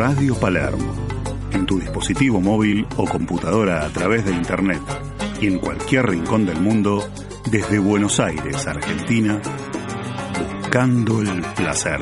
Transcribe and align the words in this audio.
Radio 0.00 0.34
Palermo, 0.34 0.94
en 1.52 1.66
tu 1.66 1.78
dispositivo 1.78 2.40
móvil 2.40 2.86
o 2.96 3.04
computadora 3.04 3.84
a 3.84 3.90
través 3.90 4.24
de 4.24 4.32
Internet 4.32 4.80
y 5.42 5.46
en 5.46 5.58
cualquier 5.58 6.06
rincón 6.06 6.46
del 6.46 6.58
mundo, 6.58 7.06
desde 7.50 7.78
Buenos 7.78 8.18
Aires, 8.18 8.66
Argentina, 8.66 9.42
buscando 10.38 11.20
el 11.20 11.42
placer. 11.54 12.00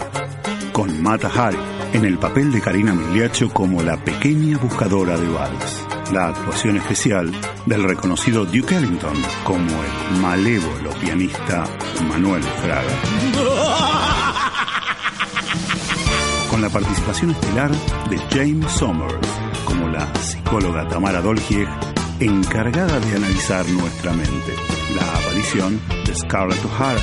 Con 0.72 1.02
Mata 1.02 1.28
Hari 1.28 1.58
en 1.92 2.04
el 2.04 2.18
papel 2.18 2.52
de 2.52 2.60
Karina 2.60 2.94
Migliaccio 2.94 3.52
como 3.52 3.82
la 3.82 3.96
pequeña 3.96 4.58
buscadora 4.58 5.18
de 5.18 5.28
vals. 5.28 5.84
La 6.12 6.28
actuación 6.28 6.76
especial 6.76 7.32
del 7.66 7.82
reconocido 7.82 8.44
Duke 8.44 8.76
Ellington 8.76 9.20
como 9.42 9.72
el 9.72 10.20
malévolo 10.20 10.90
pianista 11.00 11.64
Manuel 12.08 12.44
Fraga. 12.44 13.87
Con 16.58 16.66
la 16.66 16.72
participación 16.72 17.30
estelar 17.30 17.70
de 18.10 18.18
James 18.32 18.72
Sommers 18.72 19.28
como 19.64 19.86
la 19.86 20.12
psicóloga 20.16 20.88
Tamara 20.88 21.20
Dolgier 21.20 21.68
encargada 22.18 22.98
de 22.98 23.14
analizar 23.14 23.64
nuestra 23.68 24.12
mente. 24.12 24.54
La 24.96 25.18
aparición 25.18 25.80
de 26.04 26.16
Scarlett 26.16 26.64
O'Hara 26.64 27.00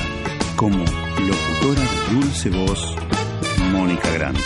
como 0.56 0.76
locutora 0.76 1.80
de 1.80 2.14
dulce 2.14 2.50
voz 2.50 2.94
Mónica 3.72 4.10
Grande. 4.10 4.42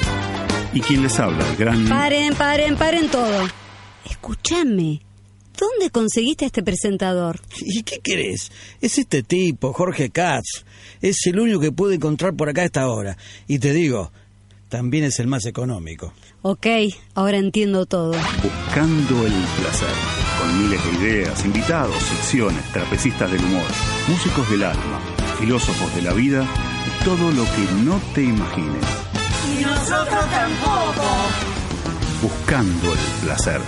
Y 0.73 0.81
quien 0.81 1.03
les 1.03 1.19
habla, 1.19 1.45
el 1.45 1.57
gran... 1.57 1.89
Paren, 1.89 2.33
paren, 2.37 2.77
paren 2.77 3.09
todo. 3.09 3.49
Escúchame. 4.09 5.01
¿Dónde 5.59 5.91
conseguiste 5.91 6.47
este 6.47 6.63
presentador? 6.63 7.41
¿Y 7.61 7.83
qué 7.83 7.99
querés? 7.99 8.53
Es 8.81 8.97
este 8.97 9.25
tipo, 9.25 9.73
Jorge 9.73 10.11
Katz. 10.11 10.65
Es 11.03 11.27
el 11.27 11.41
único 11.41 11.59
que 11.59 11.73
pude 11.73 11.97
encontrar 11.97 12.37
por 12.37 12.49
acá 12.49 12.63
a 12.63 12.67
esta 12.67 12.89
hora. 12.89 13.17
Y 13.49 13.59
te 13.59 13.73
digo, 13.73 14.13
también 14.71 15.05
es 15.05 15.21
el 15.21 15.27
más 15.27 15.45
económico. 15.45 16.15
Ok, 16.41 16.67
ahora 17.15 17.37
entiendo 17.37 17.85
todo. 17.85 18.13
Buscando 18.43 19.27
el 19.27 19.33
placer. 19.61 19.95
Con 20.39 20.63
miles 20.63 20.83
de 20.83 21.05
ideas, 21.05 21.45
invitados, 21.45 21.97
secciones, 21.97 22.65
trapecistas 22.73 23.31
del 23.31 23.45
humor, 23.45 23.67
músicos 24.09 24.49
del 24.51 24.65
alma, 24.65 25.01
filósofos 25.39 25.95
de 25.95 26.03
la 26.03 26.15
vida 26.15 26.47
y 26.87 27.05
todo 27.05 27.31
lo 27.33 27.45
que 27.45 27.85
no 27.85 28.01
te 28.15 28.23
imagines. 28.23 28.87
Y 29.59 29.63
nosotros 29.63 30.25
tampoco. 30.31 31.07
Buscando 32.23 32.93
el 32.93 33.25
placer. 33.27 33.61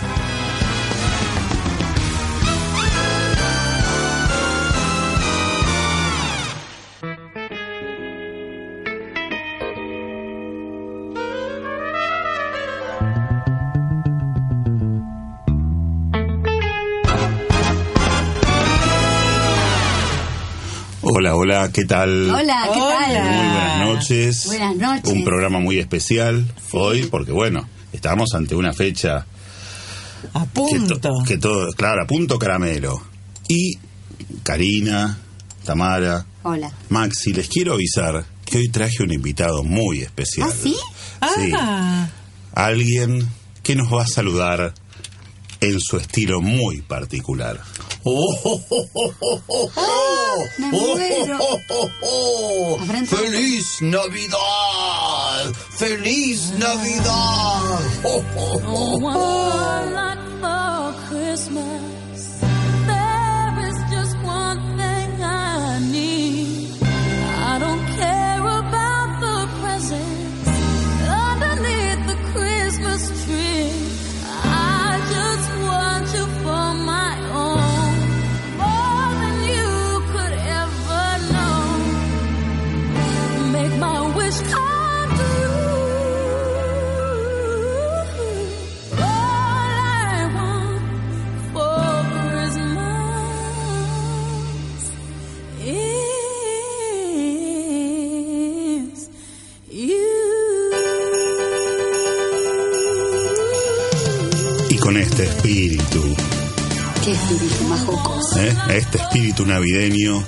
Hola, 21.15 21.35
hola, 21.37 21.71
¿qué 21.73 21.85
tal? 21.85 22.31
Hola, 22.31 22.71
¿qué 22.73 22.81
tal? 22.81 23.23
Muy 23.25 23.47
buenas 23.47 23.79
noches. 23.87 24.47
Buenas 24.47 24.77
noches. 24.77 25.13
Un 25.13 25.25
programa 25.25 25.59
muy 25.61 25.79
especial 25.79 26.47
hoy 26.73 27.05
porque, 27.11 27.33
bueno, 27.33 27.69
estamos 27.93 28.31
ante 28.35 28.55
una 28.55 28.73
fecha 28.73 29.27
A 30.33 30.41
que, 30.45 30.49
punto. 30.55 30.99
to- 31.01 31.23
que 31.27 31.37
todo, 31.39 31.71
claro, 31.73 32.03
a 32.05 32.07
punto 32.07 32.39
caramelo. 32.39 33.03
Y 33.49 33.75
Karina, 34.43 35.19
Tamara, 35.65 36.25
Hola. 36.45 36.73
Maxi, 36.89 37.33
les 37.35 37.49
quiero 37.49 37.75
avisar 37.75 38.25
que 38.45 38.59
hoy 38.59 38.69
traje 38.69 39.03
un 39.03 39.13
invitado 39.13 39.63
muy 39.63 40.01
especial. 40.01 40.49
¿Ah, 40.51 40.55
sí? 40.63 40.77
Sí. 41.37 41.53
Ah, 41.59 42.09
Alguien 42.55 43.29
que 43.63 43.77
nos 43.77 43.93
va 43.93 44.03
a 44.03 44.07
saludar 44.07 44.73
en 45.63 45.81
su 45.81 45.97
estilo 45.97 46.41
muy 46.41 46.83
particular. 46.83 47.61
Habrán 52.81 53.07
todo- 53.07 53.21
¡Feliz 53.21 53.65
Navidad! 53.81 55.53
¡Feliz 55.79 56.53
Navidad! 56.59 57.81
con 104.93 105.01
este 105.01 105.25
espíritu, 105.25 106.15
Qué 107.03 107.13
espíritu 107.13 107.65
más 107.65 107.81
jocoso. 107.81 108.39
¿eh? 108.39 108.55
este 108.77 108.99
espíritu 108.99 109.47
navideño, 109.47 110.23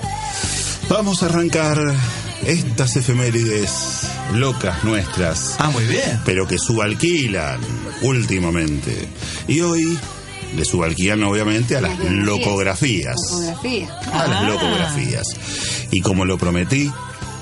vamos 0.89 1.23
a 1.23 1.27
arrancar 1.27 1.79
estas 2.47 2.97
efemérides 2.97 4.09
locas 4.33 4.83
nuestras, 4.83 5.57
Ah, 5.59 5.69
muy 5.69 5.85
bien. 5.85 6.19
pero 6.25 6.49
que 6.49 6.57
subalquilan 6.57 7.61
últimamente. 8.01 9.07
Y 9.49 9.61
hoy 9.61 9.99
le 10.57 10.65
subalquilan 10.65 11.23
obviamente 11.25 11.77
a 11.77 11.83
las 11.83 11.99
locografías. 11.99 13.17
A 14.15 14.27
las 14.27 14.45
locografías. 14.45 15.27
Y 15.91 16.01
como 16.01 16.25
lo 16.25 16.39
prometí, 16.39 16.91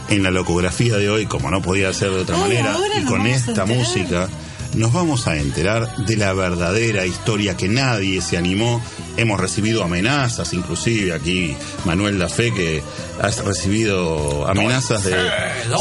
en 0.09 0.25
la 0.25 0.32
locografía 0.32 0.97
de 0.97 1.09
hoy, 1.09 1.27
como 1.27 1.53
no 1.53 1.62
podía 1.62 1.93
ser 1.93 2.11
de 2.11 2.22
otra 2.22 2.34
Ay, 2.34 2.43
manera, 2.43 2.77
y 3.00 3.05
con 3.05 3.28
esta 3.28 3.65
música, 3.65 4.28
nos 4.75 4.93
vamos 4.93 5.27
a 5.27 5.37
enterar 5.37 5.97
de 5.97 6.16
la 6.16 6.33
verdadera 6.33 7.06
historia 7.06 7.56
que 7.56 7.69
nadie 7.69 8.21
se 8.22 8.37
animó. 8.37 8.83
Hemos 9.16 9.38
recibido 9.38 9.84
amenazas, 9.84 10.55
inclusive 10.55 11.12
aquí 11.12 11.55
Manuel 11.84 12.19
da 12.19 12.28
Fe, 12.31 12.53
que 12.53 12.82
ha 13.21 13.28
recibido 13.43 14.49
amenazas 14.49 15.05
de... 15.05 15.15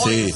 Sí, 0.03 0.33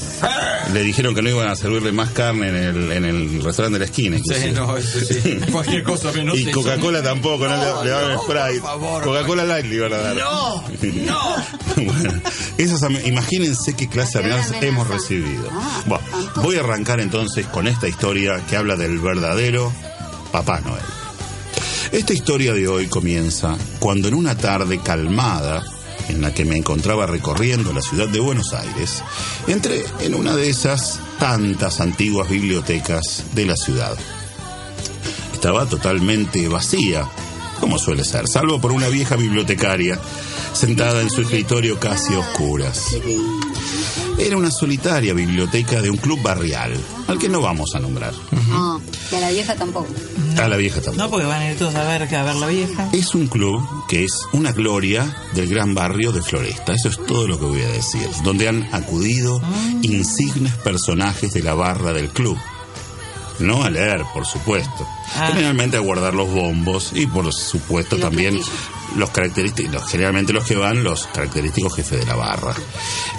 le 0.72 0.82
dijeron 0.82 1.14
que 1.14 1.20
no 1.22 1.28
iban 1.28 1.48
a 1.48 1.54
servirle 1.56 1.92
más 1.92 2.10
carne 2.10 2.48
en 2.48 2.56
el, 2.56 2.92
en 2.92 3.04
el 3.04 3.42
restaurante 3.42 3.74
de 3.74 3.78
la 3.80 3.84
esquina. 3.84 4.16
inclusive. 4.16 4.48
Sí, 4.48 4.52
no, 4.52 4.76
sí. 4.80 5.52
Cualquier 5.52 5.82
cosa 5.84 6.10
menos 6.12 6.38
y. 6.38 6.46
Coca-Cola 6.50 7.02
tampoco, 7.02 7.46
no, 7.46 7.56
No, 7.56 7.84
le, 7.84 7.90
daban 7.90 8.12
no, 8.14 8.22
Sprite. 8.22 8.60
por 8.60 8.70
favor. 8.70 9.04
Coca-Cola 9.04 9.44
Light 9.44 9.66
le 9.66 9.74
iban 9.76 9.92
a 9.92 9.96
dar. 9.98 10.16
No, 10.16 10.64
no. 11.04 11.36
bueno, 11.76 12.12
esas 12.58 12.80
imagínense 13.04 13.74
qué 13.74 13.88
clase 13.88 14.18
de 14.18 14.24
amenazas 14.24 14.46
amenaza. 14.52 14.66
hemos 14.66 14.88
recibido. 14.88 15.48
Ah, 15.52 15.82
Bueno, 15.86 16.04
voy 16.36 16.56
a 16.56 16.60
arrancar 16.60 17.00
entonces 17.00 17.46
con 17.46 17.68
esta 17.68 17.86
historia 17.88 18.40
que 18.48 18.56
habla 18.56 18.76
del 18.76 18.98
verdadero 18.98 19.72
Papá 20.32 20.60
Noel. 20.60 20.82
Esta 21.92 22.12
historia 22.12 22.52
de 22.52 22.68
hoy 22.68 22.86
comienza 22.88 23.56
cuando 23.78 24.08
en 24.08 24.14
una 24.14 24.36
tarde 24.36 24.80
calmada, 24.80 25.64
en 26.08 26.20
la 26.20 26.34
que 26.34 26.44
me 26.44 26.56
encontraba 26.56 27.06
recorriendo 27.06 27.72
la 27.72 27.82
ciudad 27.82 28.08
de 28.08 28.20
Buenos 28.20 28.52
Aires, 28.52 29.02
entré 29.46 29.84
en 30.00 30.14
una 30.14 30.34
de 30.34 30.50
esas 30.50 31.00
tantas 31.18 31.80
antiguas 31.80 32.28
bibliotecas 32.28 33.24
de 33.34 33.46
la 33.46 33.56
ciudad. 33.56 33.96
Estaba 35.32 35.66
totalmente 35.66 36.48
vacía, 36.48 37.08
como 37.60 37.78
suele 37.78 38.04
ser, 38.04 38.28
salvo 38.28 38.60
por 38.60 38.72
una 38.72 38.88
vieja 38.88 39.16
bibliotecaria 39.16 39.98
sentada 40.52 41.02
en 41.02 41.10
su 41.10 41.22
escritorio 41.22 41.78
casi 41.78 42.14
a 42.14 42.18
oscuras. 42.18 42.96
Era 44.18 44.36
una 44.36 44.50
solitaria 44.50 45.12
biblioteca 45.14 45.80
de 45.82 45.90
un 45.90 45.96
club 45.98 46.22
barrial, 46.22 46.72
al 47.06 47.18
que 47.18 47.28
no 47.28 47.40
vamos 47.40 47.74
a 47.74 47.80
nombrar. 47.80 48.14
No, 48.48 48.80
y 49.12 49.14
a 49.14 49.20
la 49.20 49.30
vieja 49.30 49.54
tampoco. 49.54 49.88
A 50.40 50.48
la 50.48 50.56
vieja 50.56 50.80
tampoco. 50.80 51.04
no, 51.04 51.10
porque 51.10 51.26
van 51.26 51.42
a 51.42 51.50
ir 51.50 51.58
todos 51.58 51.74
a 51.74 51.84
ver, 51.84 52.02
a 52.14 52.22
ver 52.22 52.36
la 52.36 52.46
vieja. 52.46 52.88
Es 52.92 53.14
un 53.14 53.26
club 53.26 53.62
que 53.88 54.04
es 54.04 54.12
una 54.32 54.52
gloria 54.52 55.16
del 55.34 55.48
gran 55.48 55.74
barrio 55.74 56.12
de 56.12 56.22
Floresta. 56.22 56.72
Eso 56.72 56.88
es 56.88 57.04
todo 57.06 57.26
lo 57.26 57.38
que 57.38 57.46
voy 57.46 57.62
a 57.62 57.68
decir. 57.68 58.08
Donde 58.24 58.48
han 58.48 58.68
acudido 58.72 59.40
insignes 59.82 60.54
personajes 60.56 61.32
de 61.32 61.42
la 61.42 61.54
barra 61.54 61.92
del 61.92 62.08
club. 62.10 62.38
No 63.38 63.62
a 63.62 63.70
leer, 63.70 64.02
por 64.12 64.26
supuesto. 64.26 64.86
Ah. 65.14 65.28
Generalmente 65.28 65.76
a 65.76 65.80
guardar 65.80 66.14
los 66.14 66.30
bombos 66.30 66.92
y 66.94 67.06
por 67.06 67.32
supuesto 67.32 67.96
los 67.96 68.02
también 68.02 68.34
platillos. 68.34 68.58
los 68.96 69.10
característicos, 69.10 69.90
generalmente 69.90 70.32
los 70.32 70.44
que 70.44 70.56
van, 70.56 70.82
los 70.82 71.06
característicos 71.08 71.74
jefes 71.74 72.00
de 72.00 72.06
la 72.06 72.16
barra. 72.16 72.54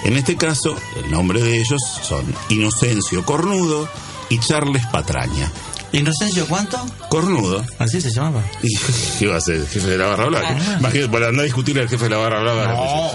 En 0.04 0.16
este 0.16 0.36
caso, 0.36 0.76
el 0.96 1.10
nombre 1.10 1.42
de 1.42 1.58
ellos 1.58 1.80
son 2.02 2.24
Inocencio 2.48 3.24
Cornudo 3.24 3.88
y 4.28 4.38
Charles 4.38 4.86
Patraña. 4.86 5.50
¿Inocencio 5.92 6.46
cuánto? 6.46 6.78
Cornudo. 7.08 7.64
Así 7.78 8.00
se 8.00 8.10
llamaba. 8.10 8.42
¿Y 8.62 8.74
qué 9.18 9.26
va 9.26 9.36
a 9.36 9.40
ser? 9.40 9.56
¿El 9.56 9.66
jefe 9.68 9.86
de 9.88 9.98
la 9.98 10.06
barra 10.08 10.26
blanca? 10.26 10.56
Ah. 10.60 10.76
Imagínate, 10.80 11.08
para 11.10 11.26
andar 11.28 11.40
a 11.40 11.44
discutir 11.44 11.78
al 11.80 11.88
jefe 11.88 12.04
de 12.04 12.10
la 12.10 12.16
barra 12.18 12.40
blanca. 12.42 12.72
No. 12.72 13.10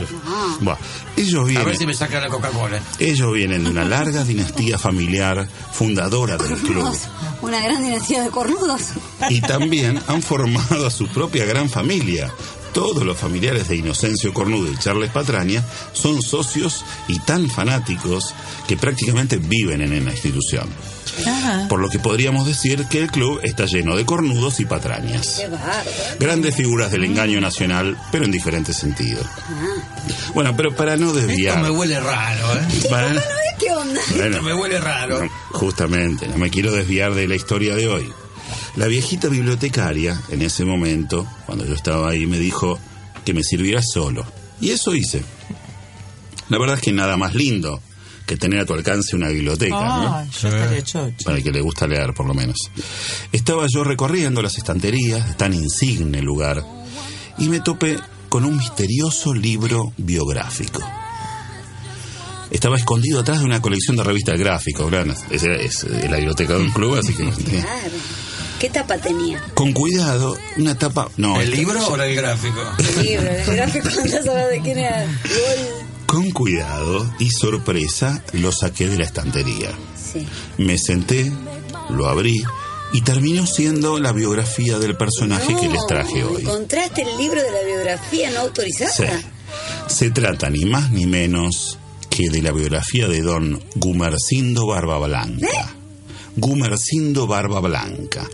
Bueno, 0.62 0.80
ellos 1.16 1.42
A 1.42 1.46
ver 1.46 1.56
vienen, 1.56 1.78
si 1.78 1.86
me 1.86 1.94
saca 1.94 2.20
la 2.20 2.30
Coca-Cola. 2.30 2.80
ellos 3.00 3.34
vienen 3.34 3.64
de 3.64 3.70
una 3.70 3.86
larga 3.86 4.24
dinastía 4.24 4.78
familiar 4.80 5.48
fundadora 5.72 6.38
del 6.38 6.58
club. 6.58 6.96
Una 7.42 7.60
gran 7.62 7.84
dinastía 7.84 8.24
de 8.24 8.30
cornudos. 8.30 8.82
y 9.30 9.42
también 9.42 10.02
han 10.08 10.22
formado 10.22 10.88
a 10.88 10.92
su 10.92 11.08
propia 11.08 11.46
gran 11.46 11.70
familia. 11.70 12.32
Todos 12.74 13.04
los 13.04 13.18
familiares 13.18 13.68
de 13.68 13.76
Inocencio 13.78 14.34
Cornudo 14.34 14.72
y 14.72 14.78
Charles 14.78 15.12
Patraña 15.12 15.64
son 15.94 16.22
socios 16.22 16.84
y 17.08 17.20
tan 17.20 17.50
fanáticos 17.50 18.34
que 18.68 18.78
prácticamente 18.78 19.38
viven 19.38 19.82
en 19.82 20.04
la 20.06 20.12
institución. 20.12 20.68
Por 21.70 21.80
lo 21.80 21.90
que 21.90 22.00
podríamos 22.00 22.48
decir 22.48 22.86
que 22.90 22.98
el 22.98 23.12
club 23.12 23.40
está 23.44 23.66
lleno 23.66 23.96
de 23.96 24.06
cornudos 24.06 24.60
y 24.60 24.66
patrañas. 24.66 25.40
Qué. 25.40 25.48
Grandes 26.20 26.56
figuras 26.56 26.92
del 26.92 27.04
engaño 27.04 27.40
nacional, 27.40 27.96
pero 28.12 28.26
en 28.26 28.32
diferentes 28.32 28.76
sentidos. 28.76 29.26
Bueno, 30.34 30.56
pero 30.58 30.76
para 30.76 30.98
no 30.98 31.08
Esto 31.10 31.20
desviar... 31.20 31.62
me 31.62 31.70
huele 31.70 32.00
raro, 32.00 32.54
¿eh? 32.56 32.88
para- 32.90 33.14
¿Qué 33.60 33.72
onda? 33.72 34.02
Bueno, 34.16 34.38
Esto 34.38 34.42
me 34.42 34.54
huele 34.56 34.80
raro. 34.80 35.24
no, 35.24 35.30
justamente, 35.52 36.28
no 36.28 36.38
me 36.40 36.50
quiero 36.50 36.72
desviar 36.72 37.14
de 37.14 37.28
la 37.28 37.36
historia 37.36 37.76
de 37.76 37.88
hoy. 37.88 38.12
La 38.76 38.88
viejita 38.88 39.28
bibliotecaria, 39.28 40.20
en 40.30 40.42
ese 40.42 40.66
momento, 40.66 41.28
cuando 41.46 41.66
yo 41.66 41.76
estaba 41.76 42.10
ahí, 42.10 42.26
me 42.26 42.40
dijo 42.40 42.80
que 43.24 43.34
me 43.34 43.44
sirviera 43.44 43.82
solo. 43.82 44.26
Y 44.60 44.72
eso 44.72 44.96
hice. 44.96 45.24
La 46.50 46.58
verdad 46.58 46.78
es 46.78 46.82
que 46.82 46.92
nada 46.92 47.16
más 47.16 47.36
lindo 47.36 47.82
que 48.26 48.38
tener 48.38 48.60
a 48.60 48.66
tu 48.66 48.74
alcance 48.74 49.16
una 49.16 49.28
biblioteca, 49.30 49.76
¿no? 49.76 50.16
Ay, 50.16 50.30
yo 50.42 50.48
estaría 50.48 50.84
chocho. 50.84 51.26
Para 51.26 51.38
el 51.38 51.44
que 51.44 51.52
le 51.52 51.62
gusta 51.62 51.88
leer, 51.88 52.14
por 52.14 52.26
lo 52.26 52.34
menos. 52.34 52.58
Estaba 53.32 53.68
yo 53.68 53.84
recorriendo 53.84 54.42
las 54.42 54.58
estanterías, 54.58 55.38
tan 55.38 55.54
insigne 55.54 56.22
lugar, 56.22 56.64
y 57.38 57.50
me 57.50 57.60
topé 57.60 58.00
con 58.30 58.46
un 58.46 58.58
misterioso 58.58 59.34
libro 59.34 59.94
biográfico. 59.98 60.82
Estaba 62.50 62.78
escondido 62.78 63.20
atrás 63.20 63.40
de 63.40 63.46
una 63.46 63.62
colección 63.62 63.98
de 63.98 64.04
revistas 64.04 64.40
gráficas, 64.40 64.90
¿verdad? 64.90 65.18
Es, 65.30 65.44
es, 65.44 65.84
eh, 65.84 66.08
la 66.10 66.18
biblioteca 66.18 66.54
de 66.54 66.62
un 66.62 66.72
club, 66.72 66.96
así 66.96 67.14
que... 67.14 67.24
¿Qué 68.64 68.70
tapa 68.70 68.98
tenía? 68.98 69.44
Con 69.56 69.74
cuidado, 69.74 70.38
una 70.56 70.78
tapa... 70.78 71.10
No, 71.18 71.36
¿El 71.36 71.50
esta- 71.50 71.58
libro 71.58 71.86
o 71.86 71.96
el 72.02 72.16
gráfico? 72.16 72.62
El 72.80 73.04
libro, 73.04 73.30
el 73.30 73.56
gráfico, 73.58 73.88
a 73.90 74.24
saber 74.24 74.48
de 74.52 74.62
quién 74.62 74.78
era. 74.78 75.04
Gol. 75.04 75.86
Con 76.06 76.32
cuidado 76.32 77.14
y 77.20 77.30
sorpresa 77.30 78.24
lo 78.32 78.54
saqué 78.54 78.88
de 78.88 79.00
la 79.00 79.04
estantería. 79.04 79.70
Sí. 80.02 80.26
Me 80.60 80.78
senté, 80.78 81.30
lo 81.90 82.08
abrí 82.08 82.42
y 82.94 83.02
terminó 83.02 83.46
siendo 83.46 84.00
la 84.00 84.14
biografía 84.14 84.80
del 84.80 84.96
personaje 84.96 85.54
que 85.60 85.68
les 85.68 85.86
traje 85.86 86.24
hoy. 86.24 86.44
¿Encontraste 86.44 87.02
el 87.02 87.18
libro 87.18 87.44
de 87.44 87.52
la 87.52 87.64
biografía 87.68 88.32
no 88.32 88.40
autorizada? 88.40 88.94
Sí. 88.94 89.04
Se 89.94 90.10
trata 90.10 90.50
ni 90.50 90.64
más 90.64 90.90
ni 90.90 91.06
menos 91.06 91.78
que 92.10 92.30
de 92.30 92.42
la 92.42 92.54
biografía 92.54 93.10
de 93.10 93.24
don 93.24 93.62
Gumercindo 93.76 94.68
Barba 94.68 95.00
Blanca. 95.00 95.76
Gumercindo 96.36 97.28
Barba 97.28 97.60
Blanca. 97.60 98.28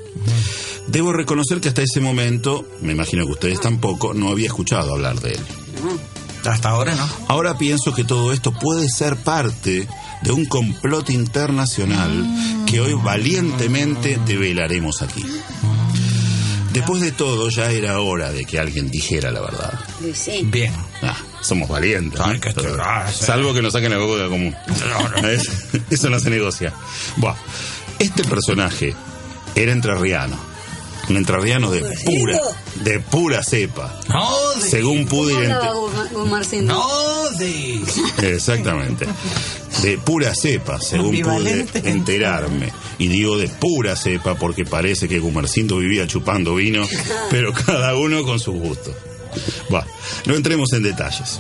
Debo 0.88 1.14
reconocer 1.14 1.60
que 1.62 1.68
hasta 1.70 1.82
ese 1.84 2.00
momento, 2.02 2.66
me 2.82 2.94
imagino 2.94 3.26
que 3.26 3.34
ustedes 3.34 3.62
tampoco, 3.62 4.14
no 4.14 4.30
había 4.30 4.48
escuchado 4.48 4.94
hablar 4.94 5.20
de 5.20 5.34
él. 5.34 5.40
Hasta 6.46 6.70
ahora 6.70 6.96
no. 6.96 7.08
Ahora 7.28 7.58
pienso 7.58 7.94
que 7.94 8.04
todo 8.04 8.32
esto 8.34 8.52
puede 8.54 8.88
ser 8.90 9.18
parte 9.18 9.88
de 10.24 10.32
un 10.32 10.46
complot 10.46 11.10
internacional 11.12 12.64
que 12.66 12.80
hoy 12.82 12.94
valientemente 12.94 14.20
develaremos 14.26 15.02
aquí. 15.02 15.24
Después 16.74 17.02
de 17.02 17.12
todo, 17.12 17.50
ya 17.50 17.72
era 17.72 18.00
hora 18.00 18.32
de 18.32 18.46
que 18.46 18.60
alguien 18.60 18.92
dijera 18.92 19.32
la 19.32 19.42
verdad. 19.42 19.74
Sí. 20.14 20.42
Bien. 20.46 20.72
Ah, 21.02 21.18
somos 21.42 21.68
valientes. 21.68 22.20
Ay, 22.24 22.36
¿no? 22.36 22.40
qué 22.42 22.54
gracia. 22.54 23.26
Salvo 23.28 23.54
que 23.54 23.62
nos 23.62 23.74
saquen 23.74 23.90
la 23.92 23.98
boca 23.98 24.28
común. 24.30 24.56
Es- 25.24 25.50
Eso 25.90 26.10
no 26.12 26.20
se 26.20 26.30
negocia. 26.30 26.72
Buah, 27.18 27.36
este 28.00 28.24
personaje 28.24 28.96
era 29.56 29.72
entrerriano. 29.72 30.38
Un 31.10 31.18
entrerriano 31.18 31.72
de 31.72 31.82
pura, 31.82 32.40
de 32.84 33.00
pura 33.00 33.44
cepa. 33.44 34.00
No, 34.10 34.30
de... 34.62 34.70
Según 34.70 35.06
pude 35.08 35.34
¿Cómo 35.34 35.46
hablaba 35.46 35.66
identi- 35.66 35.76
Guzmán- 35.80 36.10
Guzmarcindo? 36.14 36.74
No, 36.74 37.30
de... 37.40 37.82
Exactamente. 38.36 39.08
De 39.82 39.98
pura 39.98 40.36
cepa, 40.36 40.80
según 40.80 41.20
pude 41.22 41.66
enterarme. 41.84 42.72
Y 43.00 43.08
digo 43.08 43.38
de 43.40 43.48
pura 43.48 43.96
cepa 43.96 44.36
porque 44.36 44.66
parece 44.66 45.08
que 45.08 45.18
Gumercindo 45.20 45.78
vivía 45.78 46.06
chupando 46.06 46.56
vino, 46.56 46.86
pero 47.32 47.54
cada 47.54 47.96
uno 47.96 48.24
con 48.24 48.40
su 48.40 48.52
gusto. 48.52 48.94
Va, 49.74 49.86
no 50.26 50.36
entremos 50.36 50.72
en 50.74 50.84
detalles. 50.84 51.40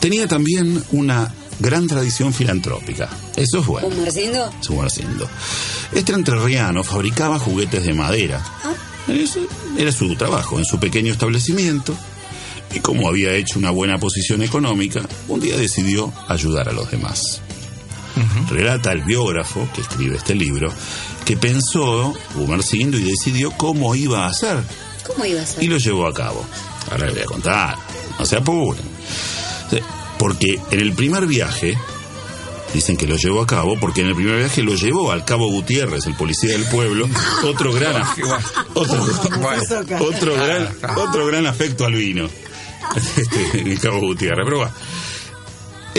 Tenía 0.00 0.26
también 0.28 0.82
una 0.92 1.32
gran 1.58 1.86
tradición 1.86 2.32
filantrópica. 2.32 3.08
Eso 3.36 3.58
es 3.58 3.66
bueno. 3.66 3.88
¿Guzmarcindo? 3.88 4.50
Gumercindo. 4.68 5.28
Este 5.92 6.12
entrerriano 6.12 6.82
fabricaba 6.84 7.38
juguetes 7.38 7.84
de 7.84 7.94
madera. 7.94 8.44
Ese 9.08 9.40
era 9.78 9.92
su 9.92 10.14
trabajo 10.16 10.58
en 10.58 10.64
su 10.64 10.78
pequeño 10.78 11.12
establecimiento. 11.12 11.94
Y 12.74 12.80
como 12.80 13.08
había 13.08 13.32
hecho 13.32 13.58
una 13.58 13.70
buena 13.70 13.98
posición 13.98 14.42
económica, 14.42 15.00
un 15.28 15.40
día 15.40 15.56
decidió 15.56 16.12
ayudar 16.28 16.68
a 16.68 16.72
los 16.72 16.90
demás. 16.90 17.40
Relata 18.48 18.92
el 18.92 19.02
biógrafo 19.02 19.68
que 19.74 19.82
escribe 19.82 20.16
este 20.16 20.34
libro 20.34 20.72
que 21.26 21.36
pensó 21.36 22.14
Gumercindo 22.34 22.96
y 22.96 23.02
decidió 23.02 23.50
cómo 23.50 23.94
iba 23.94 24.24
a 24.24 24.28
hacer 24.30 24.56
¿Cómo 25.06 25.26
iba 25.26 25.42
a 25.42 25.46
ser? 25.46 25.62
y 25.62 25.66
lo 25.66 25.76
llevó 25.76 26.06
a 26.06 26.14
cabo. 26.14 26.42
Ahora 26.90 27.06
le 27.06 27.12
voy 27.12 27.22
a 27.22 27.26
contar, 27.26 27.76
no 28.18 28.24
se 28.24 28.36
apuren. 28.36 28.84
Porque 30.18 30.60
en 30.70 30.80
el 30.80 30.92
primer 30.92 31.26
viaje, 31.26 31.76
dicen 32.72 32.96
que 32.96 33.06
lo 33.06 33.16
llevó 33.16 33.42
a 33.42 33.46
cabo, 33.46 33.78
porque 33.78 34.02
en 34.02 34.08
el 34.08 34.14
primer 34.14 34.38
viaje 34.38 34.62
lo 34.62 34.74
llevó 34.74 35.12
al 35.12 35.24
cabo 35.24 35.48
Gutiérrez, 35.48 36.06
el 36.06 36.14
policía 36.14 36.52
del 36.52 36.64
pueblo, 36.64 37.08
otro 37.44 37.72
gran, 37.72 38.02
otro, 38.74 39.06
otro 40.00 40.34
gran, 40.34 40.68
otro 40.96 41.26
gran 41.26 41.46
afecto 41.46 41.84
al 41.84 41.94
vino. 41.94 42.28
Este, 42.96 43.62
el 43.62 43.80
cabo 43.80 43.98
Gutiérrez, 43.98 44.44
pero 44.44 44.60
va. 44.60 44.72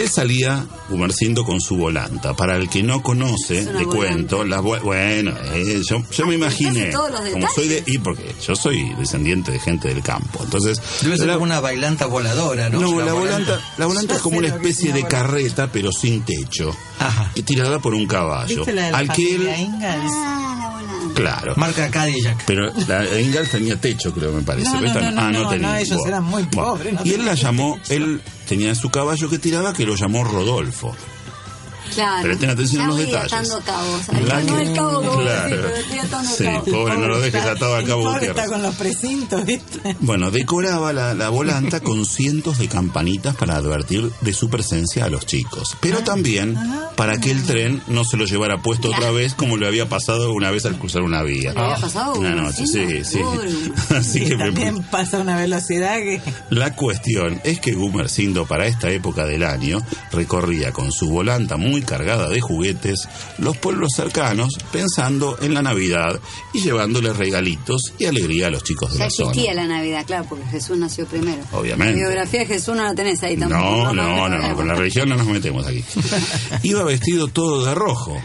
Él 0.02 0.08
salía 0.08 0.66
Gumercindo 0.88 1.44
con 1.44 1.60
su 1.60 1.76
volanta. 1.76 2.34
Para 2.34 2.56
el 2.56 2.68
que 2.68 2.82
no 2.82 3.02
conoce, 3.02 3.64
le 3.72 3.84
cuento, 3.84 4.44
la 4.44 4.60
bueno, 4.60 5.32
eh, 5.54 5.82
yo, 5.88 6.02
yo 6.10 6.26
me 6.26 6.34
imaginé, 6.34 6.86
todos 6.86 7.10
los 7.10 7.20
como 7.30 7.48
soy 7.54 7.68
de, 7.68 7.82
y 7.86 7.98
porque 7.98 8.34
yo 8.46 8.54
soy 8.56 8.94
descendiente 8.94 9.52
de 9.52 9.60
gente 9.60 9.88
del 9.88 10.02
campo, 10.02 10.40
entonces 10.42 10.80
Debe 11.02 11.16
ser 11.16 11.26
la- 11.26 11.34
como 11.34 11.44
una 11.44 11.60
bailanta 11.60 12.06
voladora, 12.06 12.68
¿no? 12.70 12.80
no, 12.80 13.00
la 13.00 13.12
volanta, 13.12 13.60
la 13.76 13.86
volanta 13.86 14.14
es 14.16 14.20
como 14.22 14.38
una 14.38 14.48
especie 14.48 14.92
de 14.92 15.04
carreta, 15.06 15.70
pero 15.72 15.92
sin 15.92 16.22
techo, 16.22 16.74
Ajá. 16.98 17.30
tirada 17.44 17.78
por 17.78 17.94
un 17.94 18.06
caballo. 18.06 18.56
¿Viste 18.56 18.72
la 18.72 18.86
de 18.86 18.92
la 18.92 18.98
al 18.98 19.12
que 19.12 19.34
él, 19.34 19.48
Ingalls? 19.58 20.12
Claro, 21.18 21.54
Marca 21.56 21.90
Cadillac. 21.90 22.44
pero 22.46 22.72
la 22.86 23.20
Ingalls 23.20 23.50
tenía 23.50 23.76
techo, 23.76 24.12
creo, 24.12 24.32
me 24.32 24.42
parece. 24.42 24.70
No, 24.70 24.80
no, 24.80 24.94
no, 24.94 25.10
no, 25.10 25.20
ah, 25.20 25.32
no, 25.32 25.48
tenía. 25.48 25.68
no, 25.68 25.76
ellos 25.76 25.96
Bueno, 25.96 26.06
eran 26.08 26.24
muy 26.24 26.42
pobres, 26.44 26.92
no 26.94 27.00
y 27.04 27.14
él 27.14 27.24
la 27.26 27.34
llamó, 27.34 27.78
él 27.88 28.20
tenía 28.48 28.74
su 28.74 28.90
caballo 28.90 29.28
que 29.28 29.38
tiraba 29.38 29.72
que 29.72 29.84
lo 29.84 29.96
llamó 29.96 30.24
Rodolfo. 30.24 30.94
Claro. 31.98 32.22
Presten 32.22 32.50
atención 32.50 32.82
a 32.82 32.86
los 32.88 32.96
detalles. 32.98 33.32
atando 33.32 33.60
cabos. 33.64 34.08
La 34.26 34.36
Ahí 34.36 34.46
no 34.46 34.58
el 34.58 34.72
cabo 34.72 35.02
como 35.02 35.18
claro. 35.20 35.48
pero 35.50 35.68
estoy 35.76 35.98
atando 35.98 36.30
Sí, 36.30 36.44
cabos. 36.44 36.68
pobre, 36.68 36.96
no 36.98 37.08
lo 37.08 37.20
dejes 37.20 37.44
atado 37.44 37.74
al 37.74 37.82
el 37.82 37.88
cabo 37.88 38.02
pobre 38.04 38.26
está 38.28 38.46
con 38.46 38.62
los 38.62 38.74
precintos, 38.76 39.44
¿viste? 39.44 39.96
Bueno, 40.00 40.30
decoraba 40.30 40.92
la, 40.92 41.14
la 41.14 41.28
volanta 41.28 41.80
con 41.80 42.06
cientos 42.06 42.58
de 42.58 42.68
campanitas 42.68 43.34
para 43.36 43.56
advertir 43.56 44.10
de 44.20 44.32
su 44.32 44.48
presencia 44.48 45.04
a 45.06 45.08
los 45.08 45.26
chicos. 45.26 45.72
Ah. 45.74 45.78
Pero 45.80 45.98
también 46.04 46.56
para 46.96 47.18
que 47.20 47.30
el 47.32 47.42
tren 47.44 47.82
no 47.88 48.04
se 48.04 48.16
lo 48.16 48.24
llevara 48.26 48.62
puesto 48.62 48.88
otra 48.88 49.10
vez 49.10 49.34
como 49.34 49.56
le 49.56 49.66
había 49.66 49.88
pasado 49.88 50.32
una 50.32 50.50
vez 50.50 50.64
al 50.66 50.78
cruzar 50.78 51.02
una 51.02 51.22
vía. 51.22 51.52
¿Le 51.52 51.60
había 51.60 51.76
pasado 51.76 52.14
Una 52.14 52.34
noche, 52.34 52.66
sí, 52.66 53.04
sí. 53.04 53.20
Así 53.94 54.24
que 54.24 54.36
me- 54.36 54.44
también 54.44 54.82
pasa 54.84 55.18
a 55.18 55.20
una 55.20 55.36
velocidad 55.36 55.96
que... 55.98 56.20
la 56.50 56.74
cuestión 56.74 57.40
es 57.44 57.60
que 57.60 57.72
Gumercindo 57.72 58.46
para 58.46 58.66
esta 58.66 58.90
época 58.90 59.24
del 59.24 59.42
año 59.44 59.82
recorría 60.12 60.72
con 60.72 60.92
su 60.92 61.08
volanta 61.08 61.56
muy 61.56 61.82
cargada 61.88 62.28
de 62.28 62.40
juguetes 62.40 63.08
los 63.38 63.56
pueblos 63.56 63.88
cercanos 63.96 64.54
pensando 64.70 65.38
en 65.40 65.54
la 65.54 65.62
Navidad 65.62 66.20
y 66.52 66.60
llevándole 66.60 67.12
regalitos 67.12 67.94
y 67.98 68.04
alegría 68.04 68.48
a 68.48 68.50
los 68.50 68.62
chicos 68.62 68.92
de 68.92 68.98
Ya 68.98 69.04
la 69.06 69.10
zona. 69.10 69.30
existía 69.30 69.54
la 69.54 69.66
Navidad, 69.66 70.04
claro, 70.06 70.26
porque 70.28 70.44
Jesús 70.46 70.76
nació 70.76 71.06
primero. 71.06 71.40
Obviamente. 71.52 71.94
La 71.94 71.98
biografía 72.08 72.40
de 72.40 72.46
Jesús 72.46 72.76
no 72.76 72.82
la 72.84 72.94
tenés 72.94 73.22
ahí 73.22 73.36
tampoco. 73.36 73.94
No, 73.94 73.94
no, 73.94 74.28
no, 74.28 74.54
con 74.56 74.68
la 74.68 74.74
religión 74.74 75.08
no 75.08 75.16
nos 75.16 75.26
metemos 75.26 75.66
aquí. 75.66 75.82
Iba 76.62 76.84
vestido 76.84 77.28
todo 77.28 77.64
de 77.64 77.74
rojo, 77.74 78.20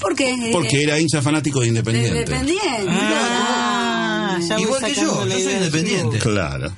¿Por 0.00 0.14
qué? 0.14 0.50
porque 0.52 0.82
era 0.82 1.00
hincha 1.00 1.22
fanático 1.22 1.60
de 1.60 1.68
Independiente. 1.68 2.18
Independiente. 2.18 2.86
Ah, 2.88 4.38
ya 4.46 4.54
voy 4.56 4.62
Igual 4.64 4.84
que 4.84 4.94
yo, 4.94 5.26
yo 5.26 5.38
soy 5.38 5.52
independiente. 5.54 6.18
Claro. 6.18 6.72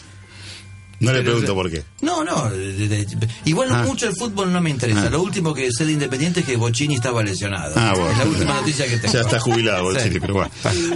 No 1.07 1.13
le 1.13 1.23
pregunto 1.23 1.55
por 1.55 1.71
qué. 1.71 1.83
No, 2.03 2.23
no. 2.25 2.51
de- 2.51 2.89
de- 2.89 3.07
igual 3.45 3.69
Ah. 3.73 3.83
mucho 3.85 4.07
el 4.09 4.15
fútbol 4.17 4.53
no 4.53 4.61
me 4.61 4.71
interesa. 4.71 5.05
Ah. 5.07 5.11
Lo 5.11 5.23
último 5.23 5.55
que 5.55 5.71
sé 5.73 5.85
de 5.85 5.93
Independiente 5.93 6.41
es 6.41 6.47
que 6.47 6.57
Bochini 6.57 6.95
estaba 6.97 7.23
lesionado. 7.23 7.75
Ah, 7.77 7.93
bueno. 7.95 8.11
Es 8.11 8.19
la 8.19 8.25
última 8.27 8.55
noticia 8.55 8.87
que 8.89 8.99
tengo. 8.99 9.13
Ya 9.15 9.21
está 9.21 9.41
jubilado, 9.41 9.93
Sí. 9.95 9.99
Chile, 10.05 10.21
pero 10.21 10.35
bueno. 10.35 10.51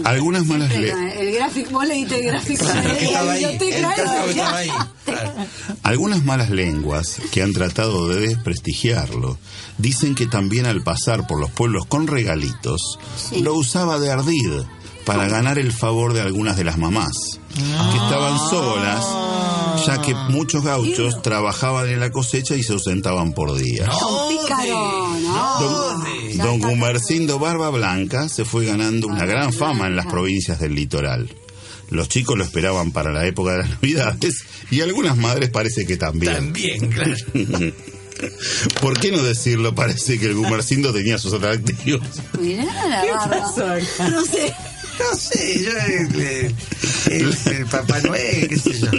Algunas 0.05 0.45
malas 0.47 0.71
le- 0.77 1.21
El 1.21 1.35
gráfico, 1.35 1.71
vos 1.71 1.87
leíste 1.87 2.17
el 2.21 2.27
gráfico. 2.27 2.65
Algunas 5.83 6.25
malas 6.25 6.51
lenguas 6.51 7.21
que 7.33 7.43
han 7.43 7.53
tratado 7.53 8.09
de 8.09 8.29
desprestigiarlo 8.29 9.39
dicen 9.79 10.15
que 10.15 10.27
también 10.27 10.67
al 10.67 10.83
pasar 10.83 11.27
por 11.27 11.41
los 11.41 11.51
pueblos 11.51 11.87
con 11.87 12.07
regalitos 12.07 12.99
Sí. 13.17 13.41
lo 13.43 13.55
usaba 13.55 13.99
de 13.99 14.11
ardid 14.11 14.53
para 15.05 15.29
ganar 15.29 15.59
el 15.59 15.73
favor 15.73 16.13
de 16.13 16.21
algunas 16.21 16.57
de 16.57 16.65
las 16.65 16.79
mamás 16.79 17.41
que 17.55 17.97
estaban 17.97 18.39
solas 18.39 19.05
ya 19.87 20.01
que 20.03 20.15
muchos 20.15 20.65
gauchos 20.65 21.23
trabajaban 21.23 21.89
en 21.89 22.01
la 22.01 22.11
cosecha 22.11 22.55
y 22.55 22.63
se 22.63 22.73
ausentaban 22.73 23.33
por 23.33 23.57
pícaro, 23.57 25.09
¿no? 25.21 25.61
Don, 25.61 26.39
don. 26.39 26.61
Gumercindo 26.61 27.39
Barba 27.39 27.71
Blanca 27.71 28.29
se 28.29 28.45
fue 28.45 28.67
ganando 28.67 29.07
una 29.07 29.25
gran 29.25 29.53
fama 29.53 29.87
en 29.87 29.97
las 29.97 30.07
provincias 30.07 30.61
del 30.61 30.75
litoral. 30.75 31.35
Los 31.91 32.09
chicos 32.09 32.37
lo 32.39 32.45
esperaban 32.45 32.93
para 32.93 33.11
la 33.11 33.27
época 33.27 33.53
de 33.53 33.59
las 33.59 33.71
Navidades 33.71 34.45
y 34.71 34.81
algunas 34.81 35.17
madres 35.17 35.51
parece 35.51 35.87
que 35.87 35.97
también. 35.97 36.35
También, 36.35 36.91
claro. 36.91 37.15
¿Por 38.81 39.01
qué 39.01 39.11
no 39.11 39.23
decirlo? 39.23 39.75
Parece 39.75 40.19
que 40.19 40.27
el 40.27 40.35
Gumercindo 40.35 40.93
tenía 40.93 41.19
sus 41.19 41.33
atractivos. 41.33 42.07
Mirá 42.39 42.65
la 42.87 43.05
barba. 43.05 43.81
No 44.11 44.25
sé. 44.25 44.55
No 45.01 45.17
sé, 45.17 45.63
yo 45.63 45.71
el, 45.71 46.21
el- 46.21 47.37
el- 47.47 47.67
Papá 47.67 48.01
Noel, 48.01 48.49
qué 48.49 48.57
sé 48.59 48.79
yo. 48.79 48.91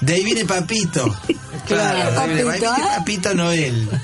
De 0.00 0.14
ahí 0.14 0.24
viene 0.24 0.44
Papito. 0.44 1.14
Claro, 1.66 2.14
Papito, 2.14 2.50
¿eh? 2.74 2.80
Papito 2.96 3.34
Noel. 3.34 3.88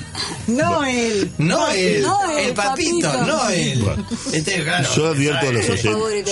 No 0.48 0.84
él. 0.84 1.30
No 1.38 1.68
él, 1.70 2.02
No 2.02 2.30
él, 2.32 2.48
el 2.48 2.52
papito, 2.52 3.08
Papito. 3.12 3.26
no 3.26 3.48
él. 3.48 3.80
Bueno. 3.80 4.06
Este, 4.32 4.62
claro, 4.64 4.88
Yo 4.94 5.06
advierto 5.06 5.48
a 5.48 5.52
los 5.52 5.64
oyentes, 5.70 5.84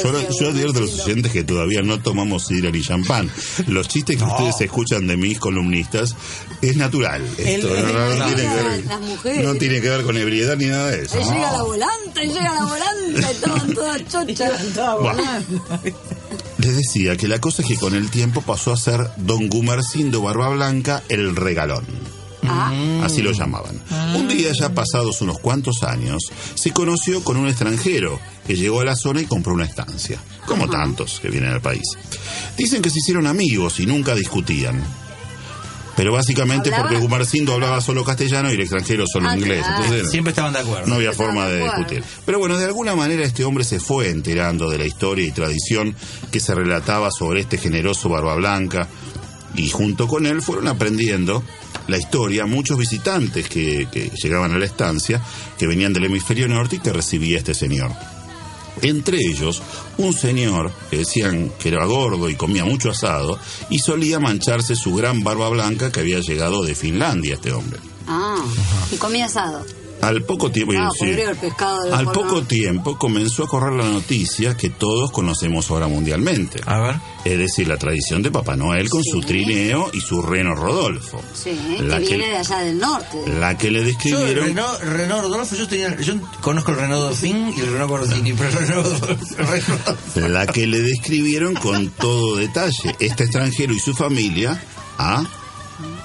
yo, 0.02 0.48
advierto 0.50 0.78
a 0.78 0.82
los 0.82 1.00
oyentes 1.06 1.32
que 1.32 1.44
todavía 1.44 1.80
no 1.82 2.00
tomamos 2.02 2.46
sidra 2.48 2.70
ni 2.72 2.82
champán. 2.82 3.30
Los 3.68 3.86
chistes 3.88 4.16
que 4.16 4.24
ustedes 4.24 4.60
escuchan 4.62 5.06
de 5.06 5.16
mis 5.16 5.38
columnistas 5.38 6.16
es 6.60 6.76
natural. 6.76 7.22
Esto 7.38 7.74
El- 7.74 7.94
no, 8.18 8.24
tiene 8.26 8.42
que 8.42 8.62
ver, 8.64 8.84
las 8.86 9.00
mujeres. 9.00 9.44
no 9.44 9.54
tiene 9.54 9.80
que 9.80 9.88
ver 9.88 10.02
con 10.02 10.16
ebriedad 10.16 10.56
ni 10.56 10.66
nada 10.66 10.90
de 10.90 11.02
eso. 11.04 11.16
Ahí 11.16 11.24
llega 11.24 11.52
la 11.52 11.62
volante, 11.62 12.26
llega 12.26 12.54
la 12.54 12.64
volante, 12.64 13.30
estaban 13.30 13.74
todas 13.74 14.08
chochas. 14.08 14.60
Estaba 14.60 14.94
Bueno. 15.00 15.22
volando. 15.22 15.80
Les 16.60 16.76
decía 16.76 17.16
que 17.16 17.26
la 17.26 17.40
cosa 17.40 17.62
es 17.62 17.68
que 17.68 17.76
con 17.76 17.94
el 17.94 18.10
tiempo 18.10 18.42
pasó 18.42 18.72
a 18.72 18.76
ser 18.76 19.00
Don 19.16 19.48
Gumercindo 19.48 20.20
Barba 20.20 20.50
Blanca 20.50 21.02
el 21.08 21.34
regalón. 21.34 21.86
Ah, 22.42 23.02
Así 23.02 23.22
lo 23.22 23.32
llamaban. 23.32 23.80
Un 24.14 24.28
día, 24.28 24.52
ya 24.52 24.74
pasados 24.74 25.22
unos 25.22 25.38
cuantos 25.38 25.82
años, 25.84 26.22
se 26.54 26.72
conoció 26.72 27.24
con 27.24 27.38
un 27.38 27.48
extranjero 27.48 28.20
que 28.46 28.56
llegó 28.56 28.80
a 28.80 28.84
la 28.84 28.94
zona 28.94 29.22
y 29.22 29.24
compró 29.24 29.54
una 29.54 29.64
estancia, 29.64 30.18
como 30.46 30.68
tantos 30.68 31.18
que 31.20 31.30
vienen 31.30 31.50
al 31.50 31.62
país. 31.62 31.86
Dicen 32.58 32.82
que 32.82 32.90
se 32.90 32.98
hicieron 32.98 33.26
amigos 33.26 33.80
y 33.80 33.86
nunca 33.86 34.14
discutían. 34.14 34.82
Pero 35.96 36.12
básicamente 36.12 36.68
¿Hablaba? 36.70 36.88
porque 36.88 37.00
Gumercindo 37.02 37.52
hablaba 37.54 37.80
solo 37.80 38.04
castellano 38.04 38.50
y 38.50 38.54
el 38.54 38.60
extranjero 38.60 39.04
solo 39.06 39.28
Ah, 39.28 39.36
inglés. 39.36 39.64
claro. 39.64 39.84
Entonces, 39.84 40.10
Siempre 40.10 40.30
estaban 40.30 40.52
de 40.52 40.60
acuerdo. 40.60 40.86
no 40.86 40.94
había 40.94 41.12
forma 41.12 41.46
de 41.48 41.62
discutir. 41.62 42.04
Pero 42.24 42.38
bueno, 42.38 42.56
de 42.56 42.64
alguna 42.64 42.94
manera 42.94 43.24
este 43.24 43.44
hombre 43.44 43.64
se 43.64 43.80
fue 43.80 44.08
enterando 44.08 44.70
de 44.70 44.78
la 44.78 44.86
historia 44.86 45.26
y 45.26 45.32
tradición 45.32 45.94
que 46.30 46.40
se 46.40 46.54
relataba 46.54 47.10
sobre 47.10 47.40
este 47.40 47.58
generoso 47.58 48.08
Barba 48.08 48.34
Blanca 48.36 48.88
y 49.56 49.68
junto 49.68 50.06
con 50.06 50.26
él 50.26 50.42
fueron 50.42 50.68
aprendiendo 50.68 51.42
la 51.88 51.98
historia 51.98 52.46
muchos 52.46 52.78
visitantes 52.78 53.48
que, 53.48 53.88
que 53.90 54.10
llegaban 54.22 54.52
a 54.54 54.58
la 54.58 54.64
estancia, 54.66 55.20
que 55.58 55.66
venían 55.66 55.92
del 55.92 56.04
hemisferio 56.04 56.46
norte 56.46 56.76
y 56.76 56.78
que 56.78 56.92
recibía 56.92 57.38
este 57.38 57.52
señor. 57.52 57.90
Entre 58.82 59.18
ellos, 59.18 59.62
un 59.98 60.12
señor 60.12 60.72
que 60.90 60.98
decían 60.98 61.50
que 61.58 61.68
era 61.68 61.84
gordo 61.84 62.28
y 62.28 62.34
comía 62.34 62.64
mucho 62.64 62.90
asado 62.90 63.38
y 63.68 63.78
solía 63.78 64.18
mancharse 64.20 64.74
su 64.74 64.94
gran 64.94 65.22
barba 65.22 65.48
blanca 65.48 65.90
que 65.92 66.00
había 66.00 66.20
llegado 66.20 66.62
de 66.62 66.74
Finlandia 66.74 67.34
este 67.34 67.52
hombre. 67.52 67.78
ah. 68.06 68.42
Y 68.92 68.96
comía 68.96 69.26
asado. 69.26 69.64
Al 70.02 70.22
poco 70.22 70.50
tiempo, 70.50 70.72
Ah, 70.78 70.88
sí. 70.92 71.06
podrido 71.06 71.30
el 71.30 71.36
pescado 71.36 71.82
de 71.82 71.90
la 71.90 71.98
al 71.98 72.04
forma- 72.06 72.22
poco 72.22 72.42
tiempo 72.42 72.96
comenzó 72.98 73.44
a 73.44 73.48
correr 73.48 73.72
la 73.74 73.84
noticia 73.90 74.56
que 74.56 74.70
todos 74.70 75.10
conocemos 75.12 75.70
ahora 75.70 75.88
mundialmente. 75.88 76.60
A 76.66 76.78
ver. 76.80 76.96
Es 77.24 77.38
decir, 77.38 77.68
la 77.68 77.76
tradición 77.76 78.22
de 78.22 78.30
Papá 78.30 78.56
Noel 78.56 78.88
con 78.88 79.04
su 79.04 79.20
trineo 79.20 79.90
y 79.92 80.00
su 80.00 80.22
reno 80.22 80.54
Rodolfo. 80.54 81.20
Sí, 81.34 81.50
La 81.80 81.98
que 81.98 82.04
que- 82.04 82.16
viene 82.16 82.30
de 82.32 82.36
allá 82.38 82.58
del 82.60 82.78
norte. 82.78 83.18
La 83.38 83.58
que 83.58 83.70
le 83.70 83.80
Yo, 83.80 83.84
describieron. 83.84 84.46
Renault, 84.46 84.80
Renault 84.82 85.22
Rodolfo, 85.24 85.54
yo, 85.56 85.68
tenía, 85.68 86.00
yo 86.00 86.14
conozco 86.40 86.70
el 86.70 86.78
Renault 86.78 87.02
Dauphine 87.04 87.52
y 87.56 87.60
el 87.60 87.72
Renault 87.72 87.90
Gordini, 87.90 88.32
pero 88.32 88.48
el 88.58 88.66
Renault 88.68 90.16
La 90.16 90.46
que 90.46 90.66
le 90.66 90.80
describieron 90.80 91.54
con 91.54 91.90
todo 91.90 92.36
detalle. 92.36 92.96
Este 92.98 93.24
extranjero 93.24 93.72
y 93.74 93.78
su 93.78 93.94
familia 93.94 94.58
a 94.98 95.24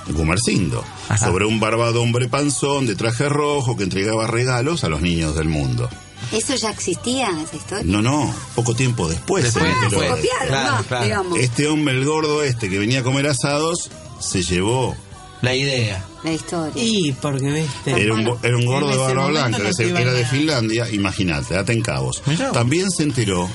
Gumercindo. 0.09 0.83
Ajá. 1.09 1.25
Sobre 1.27 1.45
un 1.45 1.59
barbado 1.59 2.01
hombre 2.01 2.27
panzón 2.27 2.85
de 2.85 2.95
traje 2.95 3.27
rojo 3.29 3.75
que 3.75 3.83
entregaba 3.83 4.27
regalos 4.27 4.83
a 4.83 4.89
los 4.89 5.01
niños 5.01 5.35
del 5.35 5.49
mundo. 5.49 5.89
¿Eso 6.31 6.55
ya 6.55 6.71
existía, 6.71 7.29
esa 7.43 7.55
historia? 7.55 7.83
No, 7.85 8.01
no, 8.01 8.33
poco 8.55 8.73
tiempo 8.75 9.07
después. 9.07 9.51
se 9.51 9.59
Después, 9.59 9.73
enteró. 9.83 10.01
después. 10.01 10.09
Copiaron 10.21 10.47
Claro, 10.47 10.71
más, 10.73 10.85
claro. 10.85 11.03
digamos, 11.03 11.39
Este 11.39 11.67
hombre, 11.67 11.93
el 11.95 12.05
gordo 12.05 12.43
este, 12.43 12.69
que 12.69 12.79
venía 12.79 12.99
a 13.01 13.03
comer 13.03 13.27
asados, 13.27 13.89
se 14.19 14.41
llevó. 14.41 14.95
La 15.41 15.53
idea. 15.53 16.03
la 16.23 16.31
historia. 16.33 16.81
Y 16.83 17.11
porque 17.21 17.45
viste. 17.51 18.01
Era 18.01 18.13
un, 18.15 18.23
bo- 18.25 18.39
era 18.41 18.55
un 18.57 18.65
gordo 18.65 18.89
de 18.89 18.97
barba 18.97 19.27
blanca, 19.27 19.59
no 19.59 19.69
que 19.71 19.89
era 19.89 20.13
de 20.13 20.25
Finlandia, 20.25 20.89
imagínate, 20.89 21.53
date 21.53 21.73
en 21.73 21.81
cabos. 21.81 22.23
También 22.53 22.89
se 22.89 23.03
enteró 23.03 23.47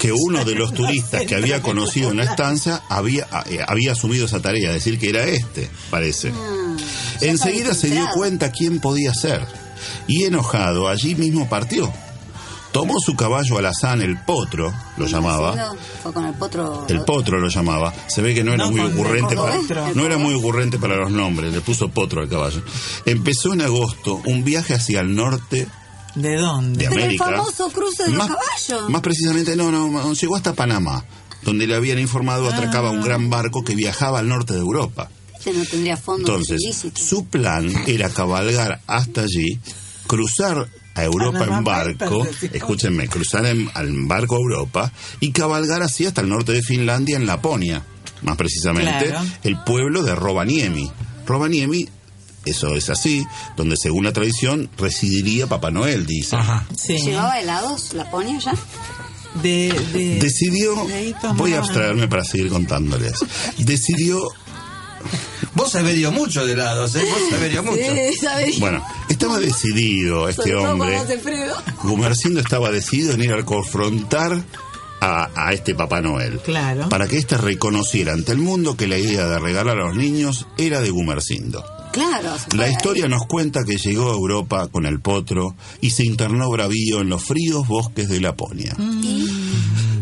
que 0.00 0.12
uno 0.12 0.46
de 0.46 0.54
los 0.54 0.72
turistas 0.72 1.26
que 1.26 1.34
había 1.34 1.60
conocido 1.60 2.10
en 2.10 2.16
la 2.16 2.24
estancia 2.24 2.82
había, 2.88 3.28
eh, 3.46 3.58
había 3.68 3.92
asumido 3.92 4.24
esa 4.24 4.40
tarea, 4.40 4.72
decir 4.72 4.98
que 4.98 5.10
era 5.10 5.24
este, 5.24 5.68
parece. 5.90 6.32
Ah, 6.34 6.76
Enseguida 7.20 7.74
se 7.74 7.90
dio 7.90 8.08
cuenta 8.14 8.50
quién 8.50 8.80
podía 8.80 9.12
ser. 9.12 9.46
Y 10.06 10.24
enojado, 10.24 10.88
allí 10.88 11.14
mismo 11.14 11.50
partió. 11.50 11.92
Tomó 12.72 12.94
su 12.98 13.14
caballo 13.14 13.58
alazán, 13.58 14.00
el 14.00 14.16
potro, 14.24 14.72
lo 14.96 15.06
llamaba. 15.06 15.74
Fue 16.02 16.12
con 16.14 16.24
el 16.24 16.32
potro. 16.34 16.86
El 16.88 17.02
potro 17.02 17.38
lo 17.38 17.48
llamaba. 17.48 17.92
Se 18.06 18.22
ve 18.22 18.32
que 18.34 18.42
no 18.42 18.54
era 18.54 18.64
No, 18.64 18.70
muy 18.70 18.80
ocurrente 18.80 19.36
para, 19.36 19.56
potro. 19.56 19.94
no 19.94 20.06
era 20.06 20.16
muy 20.16 20.32
ocurrente 20.34 20.78
para 20.78 20.96
los 20.96 21.10
nombres, 21.10 21.52
le 21.52 21.60
puso 21.60 21.90
potro 21.90 22.22
al 22.22 22.28
caballo. 22.30 22.62
Empezó 23.04 23.52
en 23.52 23.60
agosto 23.60 24.22
un 24.24 24.44
viaje 24.44 24.72
hacia 24.72 25.00
el 25.00 25.14
norte 25.14 25.66
¿De 26.14 26.28
de 26.30 26.36
dónde? 26.36 26.84
El 26.86 26.92
América. 26.92 27.24
famoso 27.24 27.70
cruce 27.70 28.04
de 28.04 28.10
los 28.10 28.18
más, 28.18 28.28
caballos. 28.28 28.90
Más 28.90 29.00
precisamente, 29.02 29.56
no, 29.56 29.70
no, 29.70 29.88
no, 29.90 30.12
llegó 30.14 30.36
hasta 30.36 30.54
Panamá, 30.54 31.04
donde 31.42 31.66
le 31.66 31.74
habían 31.74 31.98
informado 31.98 32.48
atracaba 32.48 32.90
un 32.90 33.02
gran 33.02 33.30
barco 33.30 33.62
que 33.64 33.74
viajaba 33.74 34.18
al 34.18 34.28
norte 34.28 34.54
de 34.54 34.60
Europa. 34.60 35.08
Este 35.38 35.52
no 35.54 35.64
tendría 35.64 35.96
fondos 35.96 36.28
Entonces, 36.28 36.60
ilícitos. 36.62 37.02
su 37.02 37.24
plan 37.26 37.66
era 37.86 38.10
cabalgar 38.10 38.80
hasta 38.86 39.22
allí, 39.22 39.58
cruzar 40.06 40.68
a 40.94 41.04
Europa 41.04 41.44
en 41.44 41.64
barco, 41.64 42.26
escúchenme, 42.52 43.08
cruzar 43.08 43.46
en, 43.46 43.70
al 43.74 43.90
barco 44.06 44.34
a 44.34 44.38
Europa 44.38 44.92
y 45.20 45.30
cabalgar 45.32 45.82
así 45.82 46.04
hasta 46.04 46.20
el 46.20 46.28
norte 46.28 46.52
de 46.52 46.62
Finlandia, 46.62 47.16
en 47.16 47.26
Laponia, 47.26 47.82
más 48.22 48.36
precisamente, 48.36 49.06
Claro. 49.06 49.26
el 49.44 49.62
pueblo 49.64 50.02
de 50.02 50.14
Rovaniemi. 50.14 50.90
Rovaniemi, 51.26 51.88
eso 52.44 52.74
es 52.74 52.88
así, 52.90 53.26
donde 53.56 53.76
según 53.76 54.04
la 54.04 54.12
tradición 54.12 54.68
residiría 54.78 55.46
Papá 55.46 55.70
Noel, 55.70 56.06
dice. 56.06 56.36
Ajá. 56.36 56.66
Sí. 56.76 56.96
¿Llevaba 56.98 57.38
helados? 57.40 57.92
¿La 57.94 58.10
ponía 58.10 58.38
ya? 58.38 58.54
De, 59.42 59.72
de- 59.92 60.18
Decidió, 60.18 60.74
de 60.86 61.14
voy 61.36 61.52
a 61.52 61.58
abstraerme 61.58 62.08
para 62.08 62.24
seguir 62.24 62.48
contándoles, 62.48 63.14
decidió 63.58 64.28
Vos 65.54 65.72
dio 65.94 66.12
mucho 66.12 66.46
de 66.46 66.56
lados, 66.56 66.94
¿eh? 66.94 67.02
Vos 67.10 67.48
dio 67.50 67.62
mucho. 67.62 67.82
Sí. 67.82 68.56
Bueno, 68.60 68.84
estaba 69.08 69.38
decidido 69.38 70.28
este 70.28 70.42
Sobre 70.52 70.56
hombre. 70.56 70.98
Gumercindo 71.82 72.40
estaba 72.40 72.70
decidido 72.70 73.12
en 73.14 73.22
ir 73.22 73.32
a 73.32 73.44
confrontar 73.44 74.42
a, 75.00 75.30
a 75.34 75.52
este 75.52 75.74
Papá 75.74 76.00
Noel. 76.02 76.38
Claro. 76.40 76.88
Para 76.88 77.08
que 77.08 77.16
éste 77.18 77.36
reconociera 77.38 78.12
ante 78.12 78.32
el 78.32 78.38
mundo 78.38 78.76
que 78.76 78.86
la 78.86 78.98
idea 78.98 79.26
de 79.26 79.38
regalar 79.38 79.78
a 79.78 79.86
los 79.86 79.96
niños 79.96 80.46
era 80.58 80.80
de 80.80 80.90
Gumercindo. 80.90 81.64
Claro. 81.92 82.36
La 82.54 82.68
historia 82.68 83.08
nos 83.08 83.26
cuenta 83.26 83.64
que 83.64 83.76
llegó 83.76 84.10
a 84.10 84.14
Europa 84.14 84.68
con 84.68 84.86
el 84.86 85.00
potro 85.00 85.54
y 85.80 85.90
se 85.90 86.04
internó 86.04 86.50
bravío 86.50 87.00
en 87.00 87.08
los 87.08 87.24
fríos 87.24 87.66
bosques 87.66 88.08
de 88.08 88.20
Laponia. 88.20 88.76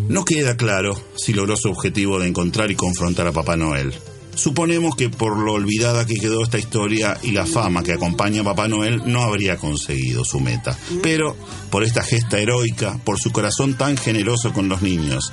No 0.08 0.24
queda 0.24 0.56
claro 0.56 0.98
si 1.16 1.32
logró 1.32 1.56
su 1.56 1.68
objetivo 1.68 2.18
de 2.18 2.28
encontrar 2.28 2.70
y 2.70 2.74
confrontar 2.74 3.26
a 3.26 3.32
Papá 3.32 3.56
Noel. 3.56 3.94
Suponemos 4.34 4.94
que 4.94 5.10
por 5.10 5.36
lo 5.36 5.54
olvidada 5.54 6.06
que 6.06 6.14
quedó 6.14 6.44
esta 6.44 6.58
historia 6.58 7.18
y 7.22 7.32
la 7.32 7.44
fama 7.44 7.82
que 7.82 7.92
acompaña 7.92 8.42
a 8.42 8.44
Papá 8.44 8.68
Noel 8.68 9.02
no 9.04 9.22
habría 9.22 9.56
conseguido 9.56 10.24
su 10.24 10.38
meta. 10.38 10.78
Pero 11.02 11.36
por 11.70 11.82
esta 11.82 12.04
gesta 12.04 12.38
heroica, 12.38 12.98
por 13.04 13.18
su 13.18 13.32
corazón 13.32 13.76
tan 13.76 13.96
generoso 13.96 14.52
con 14.52 14.68
los 14.68 14.80
niños 14.80 15.32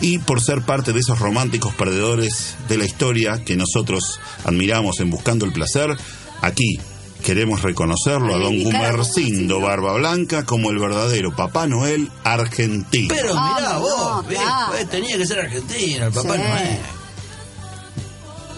y 0.00 0.18
por 0.18 0.42
ser 0.42 0.62
parte 0.62 0.92
de 0.92 1.00
esos 1.00 1.18
románticos 1.18 1.74
perdedores 1.74 2.54
de 2.68 2.76
la 2.78 2.84
historia 2.84 3.42
que 3.44 3.56
nosotros 3.56 4.20
admiramos 4.44 5.00
en 5.00 5.10
Buscando 5.10 5.44
el 5.46 5.52
Placer, 5.52 5.96
aquí 6.42 6.78
queremos 7.24 7.62
reconocerlo 7.62 8.34
a 8.34 8.38
don 8.38 8.62
Gumercindo 8.62 9.60
Barba 9.60 9.94
Blanca 9.94 10.44
como 10.44 10.70
el 10.70 10.78
verdadero 10.78 11.34
Papá 11.34 11.66
Noel 11.66 12.10
argentino. 12.24 13.08
Pero 13.14 13.32
Ah, 13.36 13.54
mirá 13.58 13.78
vos, 13.78 14.26
claro. 14.28 14.74
eh, 14.78 14.84
tenía 14.90 15.16
que 15.16 15.26
ser 15.26 15.40
argentino, 15.40 16.06
el 16.06 16.12
Papá 16.12 16.32
Sí. 16.34 16.38
Noel. 16.38 16.78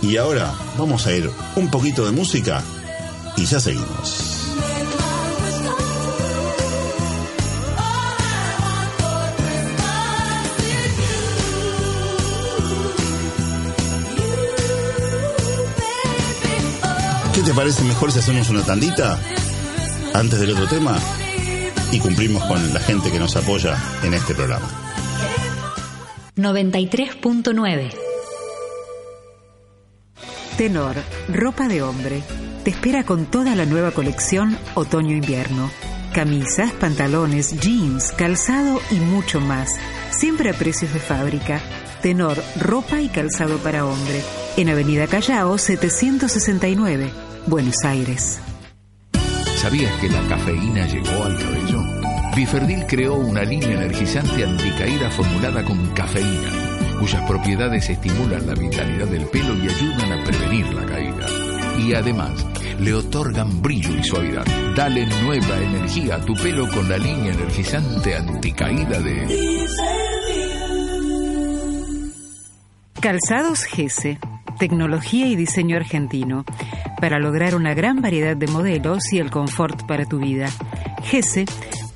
Y 0.02 0.16
ahora 0.16 0.52
vamos 0.76 1.06
a 1.06 1.12
ir 1.12 1.30
un 1.56 1.70
poquito 1.70 2.04
de 2.04 2.12
música 2.12 2.62
y 3.36 3.46
ya 3.46 3.58
seguimos. 3.58 4.46
¿Qué 17.38 17.44
te 17.44 17.54
parece 17.54 17.84
mejor 17.84 18.10
si 18.10 18.18
hacemos 18.18 18.50
una 18.50 18.64
tandita 18.64 19.16
antes 20.12 20.40
del 20.40 20.50
otro 20.50 20.66
tema 20.66 20.98
y 21.92 22.00
cumplimos 22.00 22.42
con 22.46 22.74
la 22.74 22.80
gente 22.80 23.12
que 23.12 23.20
nos 23.20 23.36
apoya 23.36 23.78
en 24.02 24.12
este 24.12 24.34
programa? 24.34 24.68
93.9 26.34 27.94
Tenor, 30.56 30.96
ropa 31.28 31.68
de 31.68 31.80
hombre. 31.80 32.24
Te 32.64 32.70
espera 32.70 33.04
con 33.04 33.26
toda 33.26 33.54
la 33.54 33.66
nueva 33.66 33.92
colección 33.92 34.58
otoño-invierno. 34.74 35.70
Camisas, 36.12 36.72
pantalones, 36.72 37.52
jeans, 37.60 38.10
calzado 38.10 38.80
y 38.90 38.96
mucho 38.96 39.40
más. 39.40 39.70
Siempre 40.10 40.50
a 40.50 40.54
precios 40.54 40.92
de 40.92 40.98
fábrica. 40.98 41.60
Tenor, 42.02 42.42
ropa 42.58 43.00
y 43.00 43.08
calzado 43.08 43.58
para 43.58 43.84
hombre. 43.86 44.24
En 44.56 44.70
Avenida 44.70 45.06
Callao 45.06 45.56
769, 45.56 47.12
Buenos 47.48 47.82
Aires. 47.82 48.40
¿Sabías 49.56 49.90
que 50.02 50.10
la 50.10 50.20
cafeína 50.28 50.86
llegó 50.86 51.24
al 51.24 51.38
cabello? 51.38 51.82
Biferdil 52.36 52.84
creó 52.86 53.14
una 53.14 53.42
línea 53.42 53.72
energizante 53.72 54.44
anticaída 54.44 55.10
formulada 55.10 55.64
con 55.64 55.86
cafeína, 55.94 56.98
cuyas 57.00 57.22
propiedades 57.26 57.88
estimulan 57.88 58.46
la 58.46 58.52
vitalidad 58.52 59.06
del 59.06 59.24
pelo 59.28 59.54
y 59.64 59.66
ayudan 59.66 60.12
a 60.12 60.24
prevenir 60.24 60.66
la 60.74 60.84
caída. 60.84 61.26
Y 61.78 61.94
además, 61.94 62.46
le 62.80 62.92
otorgan 62.92 63.62
brillo 63.62 63.96
y 63.96 64.04
suavidad. 64.04 64.44
Dale 64.76 65.06
nueva 65.22 65.56
energía 65.56 66.16
a 66.16 66.20
tu 66.20 66.34
pelo 66.34 66.68
con 66.68 66.86
la 66.86 66.98
línea 66.98 67.32
energizante 67.32 68.14
anticaída 68.14 69.00
de... 69.00 69.66
Calzados 73.00 73.64
Gese, 73.64 74.18
tecnología 74.58 75.26
y 75.26 75.36
diseño 75.36 75.76
argentino, 75.76 76.44
para 77.00 77.18
lograr 77.18 77.54
una 77.54 77.74
gran 77.74 78.00
variedad 78.00 78.36
de 78.36 78.46
modelos 78.46 79.12
y 79.12 79.18
el 79.18 79.30
confort 79.30 79.86
para 79.86 80.04
tu 80.04 80.18
vida. 80.18 80.48
Gese, 81.04 81.44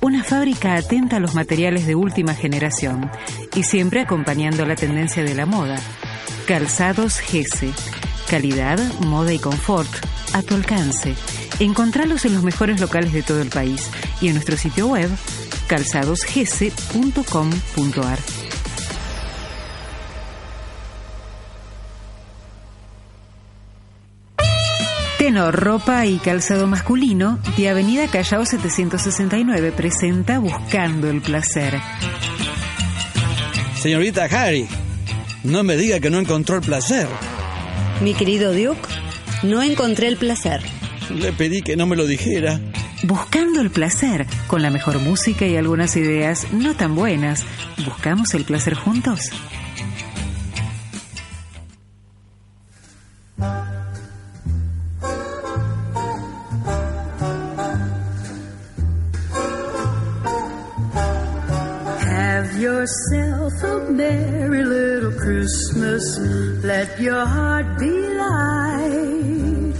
una 0.01 0.23
fábrica 0.23 0.75
atenta 0.75 1.17
a 1.17 1.19
los 1.19 1.35
materiales 1.35 1.85
de 1.85 1.95
última 1.95 2.33
generación 2.33 3.09
y 3.55 3.63
siempre 3.63 4.01
acompañando 4.01 4.65
la 4.65 4.75
tendencia 4.75 5.23
de 5.23 5.35
la 5.35 5.45
moda. 5.45 5.79
Calzados 6.47 7.19
Gese, 7.19 7.71
calidad, 8.29 8.79
moda 9.01 9.33
y 9.33 9.39
confort 9.39 9.89
a 10.33 10.41
tu 10.41 10.55
alcance. 10.55 11.15
Encontralos 11.59 12.25
en 12.25 12.33
los 12.33 12.43
mejores 12.43 12.81
locales 12.81 13.13
de 13.13 13.23
todo 13.23 13.41
el 13.41 13.49
país 13.49 13.89
y 14.21 14.27
en 14.27 14.33
nuestro 14.33 14.57
sitio 14.57 14.87
web 14.87 15.09
calzadosgese.com.ar. 15.67 18.42
Tenor, 25.23 25.55
ropa 25.55 26.05
y 26.05 26.17
calzado 26.17 26.67
masculino 26.67 27.39
de 27.55 27.69
Avenida 27.69 28.09
Callao 28.09 28.45
769 28.45 29.71
presenta 29.71 30.37
Buscando 30.37 31.09
el 31.09 31.21
Placer. 31.21 31.79
Señorita 33.79 34.25
Harry, 34.25 34.67
no 35.45 35.63
me 35.63 35.77
diga 35.77 36.01
que 36.01 36.09
no 36.09 36.19
encontró 36.19 36.57
el 36.57 36.61
placer. 36.61 37.07
Mi 38.01 38.13
querido 38.13 38.51
Duke, 38.51 38.81
no 39.43 39.63
encontré 39.63 40.09
el 40.09 40.17
placer. 40.17 40.59
Le 41.09 41.31
pedí 41.31 41.61
que 41.61 41.77
no 41.77 41.87
me 41.87 41.95
lo 41.95 42.05
dijera. 42.05 42.59
Buscando 43.03 43.61
el 43.61 43.71
placer, 43.71 44.27
con 44.47 44.61
la 44.61 44.71
mejor 44.71 44.99
música 44.99 45.45
y 45.45 45.55
algunas 45.55 45.95
ideas 45.95 46.51
no 46.51 46.75
tan 46.75 46.95
buenas. 46.95 47.45
¿Buscamos 47.85 48.33
el 48.33 48.43
placer 48.43 48.73
juntos? 48.73 49.29
Yourself 62.63 63.53
a 63.61 63.91
merry 63.91 64.63
little 64.63 65.11
Christmas. 65.19 66.03
Let 66.63 66.97
your 66.97 67.25
heart 67.25 67.77
be 67.77 67.91
light. 68.23 69.75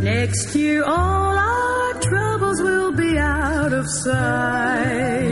Next 0.00 0.56
year, 0.56 0.82
all 0.82 1.36
our 1.36 1.92
troubles 2.00 2.62
will 2.62 2.92
be 2.92 3.18
out 3.18 3.72
of 3.74 3.86
sight. 4.02 5.26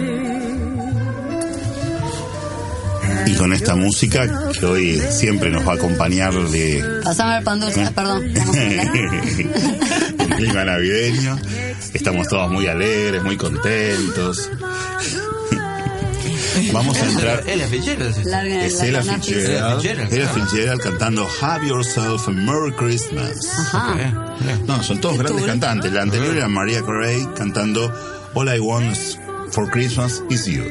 Y 3.27 3.35
con 3.37 3.55
esta 3.55 3.75
música 3.77 4.29
que 4.61 4.67
hoy 4.67 5.01
siempre 5.11 5.51
nos 5.51 5.67
va 5.67 5.73
a 5.73 5.77
acompañar 5.77 6.35
de 6.35 7.01
Pasame 7.03 7.39
el 7.39 7.45
pan 7.45 7.61
dulce, 7.61 7.91
perdón. 7.95 8.23
A 8.37 8.43
hablar. 8.43 8.97
el 10.19 10.37
clima 10.37 10.65
navideño. 10.65 11.39
Estamos 11.95 12.29
todos 12.29 12.51
muy 12.51 12.67
alegres, 12.67 13.23
muy 13.23 13.39
contentos. 13.39 14.51
Vamos 16.73 16.97
a 16.97 17.07
entrar. 17.09 17.43
Ella 17.49 17.67
Fitzgerald. 17.69 18.17
Es 18.19 18.27
la 18.27 18.45
Ella. 18.45 19.03
Fitzgerald, 19.03 19.85
Ella. 20.13 20.29
Fitzgerald 20.29 20.81
cantando 20.83 21.29
Have 21.41 21.67
Yourself 21.67 22.29
a 22.29 22.31
Merry 22.31 22.73
Christmas. 22.73 23.47
Ajá. 23.59 24.37
No, 24.67 24.83
son 24.83 25.01
todos 25.01 25.19
grandes 25.19 25.45
cantantes. 25.45 25.93
La 25.93 26.03
anterior 26.03 26.37
era 26.37 26.49
Maria 26.49 26.83
Carey 26.83 27.27
cantando 27.37 27.93
All 28.35 28.49
I 28.55 28.59
Want 28.61 28.97
for 29.53 29.71
Christmas 29.71 30.23
is 30.31 30.47
You. 30.47 30.65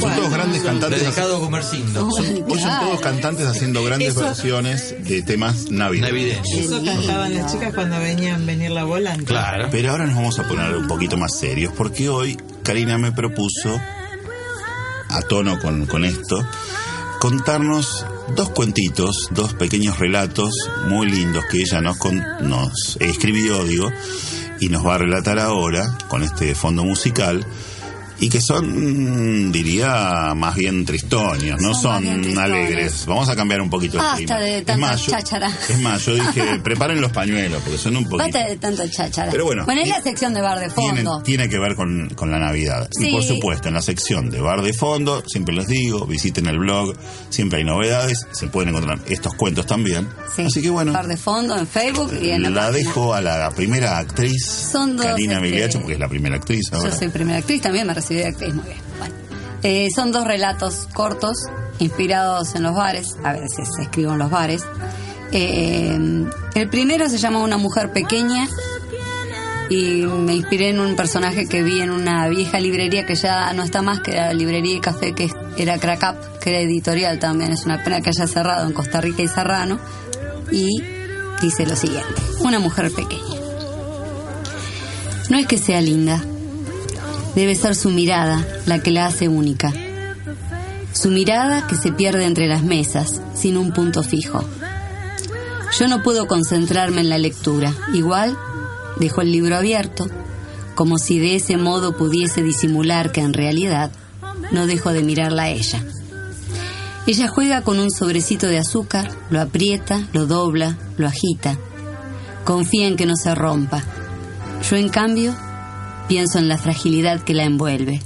Son 0.00 0.14
todos 0.14 0.30
grandes 0.30 0.62
cantantes. 0.62 1.00
Dedicado 1.02 1.36
a 1.36 1.40
Comercindo. 1.40 2.06
Hoy 2.08 2.58
son 2.60 2.80
todos 2.80 3.00
cantantes 3.00 3.46
haciendo 3.46 3.82
grandes 3.84 4.10
Eso- 4.10 4.20
versiones 4.20 4.94
de 5.04 5.22
temas 5.22 5.70
navideños. 5.70 6.10
Navideño. 6.10 6.42
Eso 6.56 6.84
cantaban 6.84 7.34
las 7.34 7.52
chicas 7.52 7.74
cuando 7.74 7.98
venían 7.98 8.46
venir 8.46 8.70
la 8.70 8.84
volante. 8.84 9.24
Claro. 9.24 9.68
Pero 9.70 9.90
ahora 9.90 10.06
nos 10.06 10.14
vamos 10.16 10.38
a 10.38 10.46
poner 10.46 10.76
un 10.76 10.86
poquito 10.86 11.16
más 11.16 11.36
serios 11.36 11.72
porque 11.76 12.08
hoy 12.08 12.38
Karina 12.68 12.98
me 12.98 13.12
propuso, 13.12 13.80
a 15.08 15.22
tono 15.22 15.58
con, 15.58 16.04
esto, 16.04 16.46
contarnos 17.18 18.04
dos 18.36 18.50
cuentitos, 18.50 19.28
dos 19.30 19.54
pequeños 19.54 19.98
relatos 19.98 20.52
muy 20.86 21.10
lindos 21.10 21.46
que 21.50 21.62
ella 21.62 21.80
nos, 21.80 21.96
con- 21.96 22.22
nos 22.42 22.98
escribió, 23.00 23.64
digo, 23.64 23.90
y 24.60 24.68
nos 24.68 24.86
va 24.86 24.96
a 24.96 24.98
relatar 24.98 25.38
ahora 25.38 25.96
con 26.08 26.22
este 26.22 26.54
fondo 26.54 26.84
musical. 26.84 27.42
Y 28.20 28.28
que 28.28 28.40
son, 28.40 29.52
diría, 29.52 30.32
más 30.34 30.54
bien 30.56 30.84
tristoños, 30.84 31.60
no 31.60 31.72
Son 31.72 31.72
más 31.72 31.82
son 31.82 32.02
bien 32.02 32.22
tristoños. 32.22 32.50
alegres. 32.50 33.06
Vamos 33.06 33.28
a 33.28 33.36
cambiar 33.36 33.60
un 33.60 33.70
poquito 33.70 33.96
el 33.96 34.02
Basta 34.02 34.16
clima. 34.16 34.38
de 34.40 34.58
Es 34.58 34.64
tanta 34.64 34.80
más, 34.86 35.06
yo- 35.06 35.12
cháchara. 35.12 35.52
Es 35.68 35.80
más, 35.80 36.04
yo 36.04 36.14
dije, 36.14 36.58
preparen 36.64 37.00
los 37.00 37.12
pañuelos, 37.12 37.62
porque 37.62 37.78
son 37.78 37.96
un 37.96 38.04
poquito... 38.04 38.24
Basta 38.24 38.48
de 38.48 38.56
tanta 38.56 38.90
cháchara. 38.90 39.30
Pero 39.30 39.44
bueno, 39.44 39.64
Poné 39.66 39.86
la 39.86 39.98
y- 40.00 40.02
sección 40.02 40.34
de 40.34 40.40
bar 40.40 40.58
de 40.58 40.68
fondo. 40.70 41.22
tiene 41.22 41.48
que 41.48 41.58
ver 41.58 41.76
con, 41.76 42.08
con 42.16 42.30
la 42.30 42.38
Navidad. 42.40 42.88
Sí. 42.90 43.08
Y 43.08 43.12
por 43.12 43.22
supuesto, 43.22 43.68
en 43.68 43.74
la 43.74 43.82
sección 43.82 44.30
de 44.30 44.40
Bar 44.40 44.62
de 44.62 44.72
Fondo, 44.72 45.22
siempre 45.26 45.54
les 45.54 45.68
digo, 45.68 46.04
visiten 46.06 46.46
el 46.46 46.58
blog, 46.58 46.94
siempre 47.30 47.60
hay 47.60 47.64
novedades, 47.64 48.26
se 48.32 48.48
pueden 48.48 48.70
encontrar 48.70 48.98
estos 49.06 49.34
cuentos 49.34 49.66
también. 49.66 50.08
Sí. 50.34 50.42
Así 50.42 50.60
que 50.60 50.70
bueno, 50.70 50.92
Bar 50.92 51.06
de 51.06 51.16
fondo 51.16 51.56
en 51.56 51.66
Facebook 51.66 52.12
y 52.20 52.30
en 52.30 52.42
la, 52.42 52.50
la 52.50 52.60
página. 52.66 52.78
dejo 52.78 53.14
a 53.14 53.20
la 53.20 53.50
primera 53.52 53.98
actriz, 53.98 54.44
Son 54.72 54.96
dos, 54.96 55.06
Karina 55.06 55.40
este, 55.44 55.78
porque 55.78 55.94
es 55.94 55.98
la 56.00 56.08
primera 56.08 56.36
actriz 56.36 56.72
ahora. 56.72 56.90
Yo 56.90 56.96
soy 56.96 57.08
primera 57.08 57.38
actriz, 57.38 57.62
también 57.62 57.86
me 57.86 57.94
Eh, 58.10 59.88
son 59.94 60.12
dos 60.12 60.24
relatos 60.24 60.88
cortos, 60.94 61.36
inspirados 61.78 62.54
en 62.54 62.62
los 62.62 62.74
bares, 62.74 63.16
a 63.24 63.32
veces 63.32 63.68
escribo 63.80 64.12
en 64.12 64.18
los 64.18 64.30
bares. 64.30 64.64
Eh, 65.32 65.98
el 66.54 66.68
primero 66.70 67.08
se 67.08 67.18
llama 67.18 67.40
Una 67.40 67.58
mujer 67.58 67.92
pequeña 67.92 68.48
y 69.68 70.06
me 70.06 70.34
inspiré 70.34 70.70
en 70.70 70.80
un 70.80 70.96
personaje 70.96 71.46
que 71.46 71.62
vi 71.62 71.80
en 71.80 71.90
una 71.90 72.28
vieja 72.28 72.58
librería 72.58 73.04
que 73.04 73.14
ya 73.14 73.52
no 73.52 73.62
está 73.62 73.82
más, 73.82 74.00
que 74.00 74.12
la 74.12 74.32
librería 74.32 74.76
y 74.76 74.80
café 74.80 75.12
que 75.12 75.30
era 75.58 75.78
Crack 75.78 76.38
que 76.38 76.50
era 76.50 76.60
editorial 76.60 77.18
también. 77.18 77.52
Es 77.52 77.64
una 77.66 77.82
pena 77.82 78.00
que 78.00 78.10
haya 78.10 78.26
cerrado 78.26 78.66
en 78.66 78.72
Costa 78.72 79.00
Rica 79.00 79.22
y 79.22 79.28
Serrano. 79.28 79.78
Y 80.50 80.82
dice 81.42 81.66
lo 81.66 81.76
siguiente, 81.76 82.22
una 82.40 82.58
mujer 82.58 82.90
pequeña. 82.90 83.40
No 85.28 85.36
es 85.36 85.46
que 85.46 85.58
sea 85.58 85.82
linda, 85.82 86.22
debe 87.38 87.54
ser 87.54 87.76
su 87.76 87.90
mirada 87.90 88.44
la 88.66 88.82
que 88.82 88.90
la 88.90 89.06
hace 89.06 89.28
única. 89.28 89.72
Su 90.92 91.08
mirada 91.08 91.68
que 91.68 91.76
se 91.76 91.92
pierde 91.92 92.24
entre 92.24 92.48
las 92.48 92.64
mesas, 92.64 93.22
sin 93.32 93.56
un 93.56 93.70
punto 93.72 94.02
fijo. 94.02 94.44
Yo 95.78 95.86
no 95.86 96.02
puedo 96.02 96.26
concentrarme 96.26 97.00
en 97.00 97.08
la 97.08 97.16
lectura. 97.16 97.72
Igual, 97.94 98.36
dejo 98.98 99.20
el 99.20 99.30
libro 99.30 99.56
abierto, 99.56 100.08
como 100.74 100.98
si 100.98 101.20
de 101.20 101.36
ese 101.36 101.56
modo 101.56 101.96
pudiese 101.96 102.42
disimular 102.42 103.12
que 103.12 103.20
en 103.20 103.32
realidad 103.32 103.92
no 104.50 104.66
dejo 104.66 104.92
de 104.92 105.04
mirarla 105.04 105.44
a 105.44 105.50
ella. 105.50 105.84
Ella 107.06 107.28
juega 107.28 107.62
con 107.62 107.78
un 107.78 107.92
sobrecito 107.92 108.48
de 108.48 108.58
azúcar, 108.58 109.12
lo 109.30 109.40
aprieta, 109.40 110.08
lo 110.12 110.26
dobla, 110.26 110.76
lo 110.96 111.06
agita. 111.06 111.56
Confía 112.44 112.88
en 112.88 112.96
que 112.96 113.06
no 113.06 113.14
se 113.14 113.32
rompa. 113.36 113.84
Yo, 114.68 114.74
en 114.74 114.88
cambio, 114.88 115.36
pienso 116.08 116.38
en 116.38 116.48
la 116.48 116.58
fragilidad 116.58 117.22
que 117.22 117.34
la 117.34 117.44
envuelve. 117.44 118.00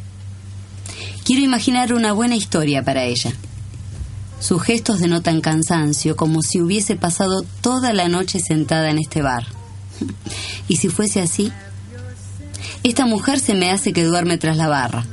Quiero 1.25 1.43
imaginar 1.43 1.95
una 1.95 2.13
buena 2.13 2.35
historia 2.35 2.83
para 2.83 3.05
ella. 3.05 3.33
Sus 4.41 4.61
gestos 4.61 4.99
denotan 4.99 5.41
cansancio, 5.41 6.17
como 6.17 6.43
si 6.43 6.61
hubiese 6.61 6.97
pasado 6.97 7.45
toda 7.61 7.93
la 7.93 8.09
noche 8.09 8.41
sentada 8.41 8.91
en 8.91 8.99
este 8.99 9.23
bar. 9.23 9.47
¿Y 10.69 10.77
si 10.77 10.89
fuese 10.89 11.21
así? 11.21 11.53
Esta 12.83 13.07
mujer 13.07 13.39
se 13.39 13.55
me 13.55 13.71
hace 13.71 13.93
que 13.93 14.05
duerme 14.05 14.39
tras 14.39 14.57
la 14.57 14.67
barra, 14.67 15.07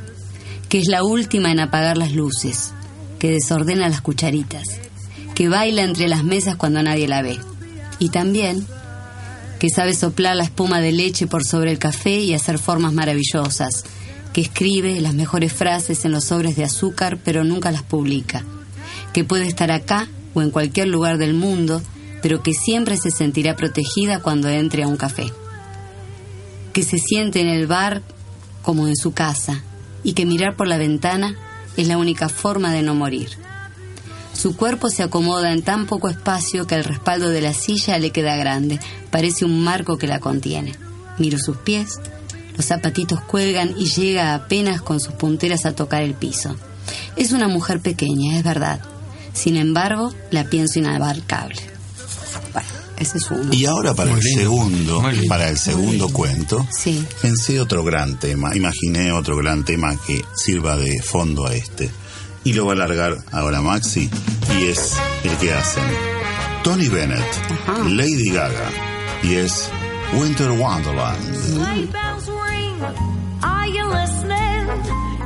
que 0.68 0.80
es 0.80 0.88
la 0.88 1.04
última 1.04 1.52
en 1.52 1.60
apagar 1.60 1.98
las 1.98 2.14
luces, 2.14 2.74
que 3.20 3.30
desordena 3.30 3.88
las 3.88 4.02
cucharitas, 4.02 4.64
que 5.36 5.48
baila 5.48 5.84
entre 5.84 6.08
las 6.08 6.24
mesas 6.24 6.56
cuando 6.56 6.82
nadie 6.82 7.08
la 7.08 7.22
ve. 7.22 7.40
Y 8.00 8.10
también 8.10 8.66
que 9.60 9.70
sabe 9.70 9.94
soplar 9.94 10.36
la 10.36 10.46
espuma 10.46 10.80
de 10.80 10.94
leche 10.94 11.28
por 11.28 11.44
sobre 11.44 11.72
el 11.72 11.80
café 11.80 12.20
y 12.20 12.34
hacer 12.34 12.58
formas 12.58 12.94
maravillosas, 12.94 13.84
que 14.34 14.42
escribe 14.42 15.02
las 15.02 15.14
mejores 15.14 15.52
frases 15.52 16.06
en 16.06 16.12
los 16.14 16.26
sobres 16.26 16.56
de 16.56 16.64
azúcar 16.64 17.20
pero 17.24 17.44
nunca 17.44 17.72
las 17.72 17.84
publica, 17.84 18.44
que 19.14 19.24
puede 19.24 19.48
estar 19.48 19.70
acá 19.72 20.08
o 20.34 20.42
en 20.42 20.52
cualquier 20.52 20.88
lugar 20.88 21.18
del 21.18 21.34
mundo, 21.34 21.82
pero 22.22 22.42
que 22.42 22.54
siempre 22.54 22.96
se 22.98 23.12
sentirá 23.12 23.56
protegida 23.56 24.22
cuando 24.22 24.48
entre 24.50 24.84
a 24.84 24.88
un 24.88 24.98
café, 24.98 25.32
que 26.72 26.84
se 26.84 26.98
siente 26.98 27.42
en 27.42 27.50
el 27.50 27.68
bar 27.68 28.02
como 28.62 28.88
en 28.88 28.96
su 28.96 29.12
casa 29.12 29.64
y 30.04 30.14
que 30.14 30.26
mirar 30.26 30.56
por 30.56 30.68
la 30.68 30.78
ventana 30.78 31.36
es 31.76 31.88
la 31.88 31.98
única 31.98 32.30
forma 32.30 32.72
de 32.72 32.82
no 32.82 32.96
morir. 32.96 33.30
Su 34.40 34.56
cuerpo 34.56 34.90
se 34.90 35.04
acomoda 35.04 35.52
en 35.52 35.64
tan 35.64 35.86
poco 35.86 36.08
espacio 36.08 36.66
que 36.66 36.76
el 36.76 36.86
respaldo 36.86 37.28
de 37.28 37.42
la 37.42 37.54
silla 37.54 37.98
le 38.00 38.12
queda 38.12 38.38
grande, 38.38 38.80
parece 39.12 39.44
un 39.44 39.62
marco 39.62 39.98
que 39.98 40.08
la 40.08 40.22
contiene. 40.22 40.76
Miro 41.18 41.38
sus 41.38 41.58
pies, 41.58 41.96
los 42.56 42.66
zapatitos 42.66 43.20
cuelgan 43.20 43.74
y 43.78 43.90
llega 43.90 44.34
apenas 44.34 44.82
con 44.82 45.02
sus 45.02 45.14
punteras 45.16 45.66
a 45.66 45.76
tocar 45.76 46.04
el 46.04 46.14
piso. 46.14 46.56
Es 47.18 47.34
una 47.34 47.50
mujer 47.50 47.82
pequeña, 47.82 48.38
es 48.38 48.46
verdad. 48.46 48.80
Sin 49.34 49.58
embargo, 49.58 50.14
la 50.32 50.46
pienso 50.46 50.80
inabarcable. 50.80 51.60
Bueno, 52.54 52.70
ese 52.98 53.18
es 53.18 53.30
uno. 53.30 53.54
Y 53.54 53.66
ahora 53.66 53.94
para 53.94 54.12
Muy 54.12 54.20
el 54.22 54.26
lindo, 54.26 54.42
segundo, 54.42 55.02
muy 55.02 55.28
para 55.28 55.50
el 55.50 55.58
segundo 55.58 56.08
cuento, 56.14 56.66
Sí. 56.72 57.06
pensé 57.22 57.60
otro 57.60 57.84
gran 57.84 58.18
tema, 58.18 58.56
imaginé 58.56 59.12
otro 59.12 59.36
gran 59.36 59.66
tema 59.66 59.98
que 60.08 60.24
sirva 60.34 60.78
de 60.78 61.02
fondo 61.02 61.46
a 61.46 61.54
este. 61.54 61.92
Y 62.44 62.54
lo 62.54 62.66
va 62.66 62.72
a 62.72 62.76
alargar 62.76 63.18
ahora 63.32 63.62
Maxi, 63.62 64.10
y 64.58 64.64
es 64.66 64.98
el 65.24 65.36
que 65.38 65.54
hacen 65.54 65.84
Tony 66.64 66.88
Bennett, 66.88 67.20
Ajá. 67.68 67.84
Lady 67.84 68.32
Gaga, 68.32 68.70
y 69.24 69.36
es 69.36 69.70
Winter 70.14 70.50
Wonderland. 70.52 71.36
Sleigh 71.36 71.86
bells 71.88 72.28
ring. 72.28 72.82
Are 73.44 73.68
you 73.70 73.86
listening? 73.86 74.68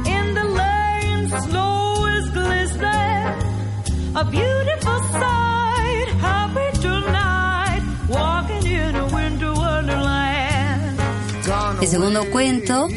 In 0.05 0.33
the 0.33 0.43
lane, 0.43 1.29
snow 1.29 2.05
is 2.07 2.29
glistening. 2.31 3.33
A 4.15 4.23
beautiful 4.25 4.99
sight. 5.13 6.07
Happy 6.19 6.79
tonight. 6.81 7.81
Walking 8.09 8.65
in 8.67 8.95
a 8.95 9.05
winter 9.05 9.53
wonderland. 9.53 10.99
El 11.81 11.87
segundo 11.87 12.25
cuento 12.31 12.87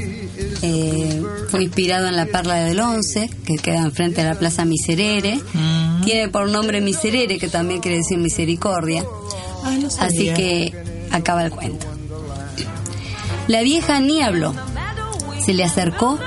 eh, 0.63 1.23
fue 1.49 1.65
inspirado 1.65 2.09
en 2.09 2.17
la 2.17 2.27
perla 2.27 2.57
del 2.57 2.81
Once, 2.81 3.31
que 3.45 3.57
queda 3.57 3.79
enfrente 3.79 4.23
de 4.23 4.29
la 4.29 4.39
Plaza 4.39 4.65
Miserere. 4.65 5.41
Tiene 6.05 6.29
por 6.29 6.49
nombre 6.49 6.81
Miserere, 6.81 7.39
que 7.39 7.49
también 7.49 7.81
quiere 7.81 7.99
decir 7.99 8.19
misericordia. 8.19 9.05
Ay, 9.65 9.79
no 9.79 9.89
Así 9.99 10.33
que 10.35 10.73
acaba 11.11 11.45
el 11.45 11.51
cuento. 11.51 11.87
La 13.49 13.63
vieja 13.63 14.01
ni 14.01 14.23
habló. 14.23 14.55
Se 15.45 15.55
le 15.55 15.65
acercó 15.65 16.19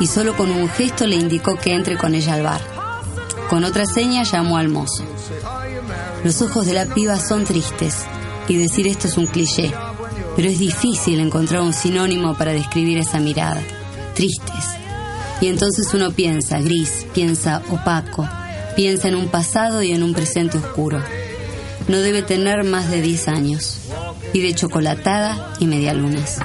y 0.00 0.06
solo 0.06 0.36
con 0.36 0.50
un 0.50 0.68
gesto 0.68 1.06
le 1.06 1.16
indicó 1.16 1.56
que 1.56 1.74
entre 1.74 1.96
con 1.96 2.14
ella 2.14 2.34
al 2.34 2.42
bar. 2.42 2.60
Con 3.48 3.64
otra 3.64 3.86
seña 3.86 4.22
llamó 4.24 4.56
al 4.58 4.68
mozo. 4.68 5.04
Los 6.24 6.42
ojos 6.42 6.66
de 6.66 6.74
la 6.74 6.86
piba 6.86 7.18
son 7.18 7.44
tristes 7.44 8.04
y 8.48 8.56
decir 8.56 8.86
esto 8.86 9.08
es 9.08 9.16
un 9.16 9.26
cliché, 9.26 9.72
pero 10.36 10.48
es 10.48 10.58
difícil 10.58 11.20
encontrar 11.20 11.62
un 11.62 11.72
sinónimo 11.72 12.34
para 12.34 12.52
describir 12.52 12.98
esa 12.98 13.20
mirada. 13.20 13.60
Tristes. 14.14 14.64
Y 15.40 15.48
entonces 15.48 15.92
uno 15.94 16.10
piensa 16.10 16.60
gris, 16.60 17.06
piensa 17.14 17.62
opaco, 17.70 18.28
piensa 18.76 19.08
en 19.08 19.14
un 19.14 19.28
pasado 19.28 19.82
y 19.82 19.92
en 19.92 20.02
un 20.02 20.12
presente 20.12 20.58
oscuro. 20.58 21.02
No 21.88 21.98
debe 21.98 22.22
tener 22.22 22.64
más 22.64 22.90
de 22.90 23.00
10 23.00 23.28
años. 23.28 23.78
Pide 24.32 24.54
chocolatada 24.54 25.54
y 25.58 25.66
medialunas. 25.66 26.38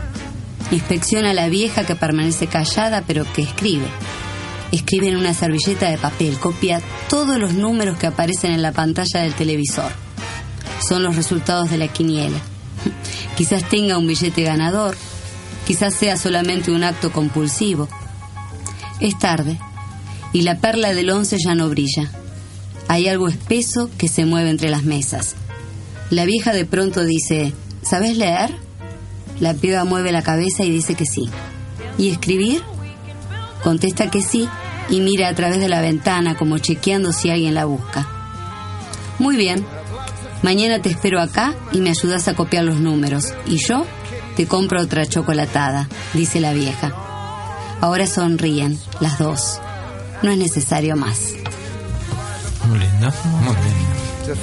Inspecciona 0.71 1.31
a 1.31 1.33
la 1.33 1.49
vieja 1.49 1.85
que 1.85 1.95
permanece 1.95 2.47
callada 2.47 3.03
pero 3.05 3.31
que 3.31 3.43
escribe. 3.43 3.87
Escribe 4.71 5.09
en 5.09 5.17
una 5.17 5.33
servilleta 5.33 5.89
de 5.89 5.97
papel, 5.97 6.39
copia 6.39 6.81
todos 7.09 7.37
los 7.37 7.53
números 7.53 7.97
que 7.97 8.07
aparecen 8.07 8.51
en 8.51 8.61
la 8.61 8.71
pantalla 8.71 9.21
del 9.21 9.35
televisor. 9.35 9.91
Son 10.87 11.03
los 11.03 11.15
resultados 11.15 11.69
de 11.69 11.77
la 11.77 11.87
quiniela. 11.87 12.39
Quizás 13.35 13.67
tenga 13.69 13.97
un 13.97 14.07
billete 14.07 14.43
ganador, 14.43 14.95
quizás 15.67 15.93
sea 15.93 16.17
solamente 16.17 16.71
un 16.71 16.83
acto 16.83 17.11
compulsivo. 17.11 17.87
Es 18.99 19.17
tarde 19.19 19.59
y 20.31 20.41
la 20.41 20.59
perla 20.59 20.93
del 20.93 21.09
once 21.09 21.37
ya 21.43 21.55
no 21.55 21.69
brilla. 21.69 22.11
Hay 22.87 23.07
algo 23.07 23.27
espeso 23.27 23.89
que 23.97 24.07
se 24.07 24.25
mueve 24.25 24.49
entre 24.49 24.69
las 24.69 24.83
mesas. 24.83 25.35
La 26.09 26.25
vieja 26.25 26.53
de 26.53 26.65
pronto 26.65 27.03
dice, 27.03 27.53
¿sabes 27.81 28.17
leer? 28.17 28.51
La 29.39 29.53
piba 29.53 29.83
mueve 29.85 30.11
la 30.11 30.21
cabeza 30.21 30.63
y 30.63 30.69
dice 30.69 30.95
que 30.95 31.05
sí. 31.05 31.29
¿Y 31.97 32.09
escribir? 32.09 32.61
Contesta 33.63 34.11
que 34.11 34.21
sí 34.21 34.47
y 34.89 35.01
mira 35.01 35.27
a 35.27 35.35
través 35.35 35.59
de 35.59 35.67
la 35.67 35.81
ventana 35.81 36.35
como 36.35 36.57
chequeando 36.59 37.11
si 37.11 37.29
alguien 37.29 37.55
la 37.55 37.65
busca. 37.65 38.07
Muy 39.19 39.35
bien. 39.35 39.65
Mañana 40.41 40.81
te 40.81 40.89
espero 40.89 41.21
acá 41.21 41.55
y 41.71 41.79
me 41.79 41.89
ayudas 41.89 42.27
a 42.27 42.35
copiar 42.35 42.63
los 42.63 42.77
números. 42.77 43.33
Y 43.45 43.57
yo 43.57 43.85
te 44.35 44.47
compro 44.47 44.81
otra 44.81 45.05
chocolatada, 45.05 45.87
dice 46.13 46.39
la 46.39 46.53
vieja. 46.53 46.93
Ahora 47.81 48.07
sonríen, 48.07 48.79
las 48.99 49.17
dos. 49.19 49.59
No 50.21 50.31
es 50.31 50.37
necesario 50.37 50.95
más. 50.95 51.33
Muy 52.67 52.79
lindo, 52.79 53.11
muy 53.41 53.55
lindo. 53.55 54.35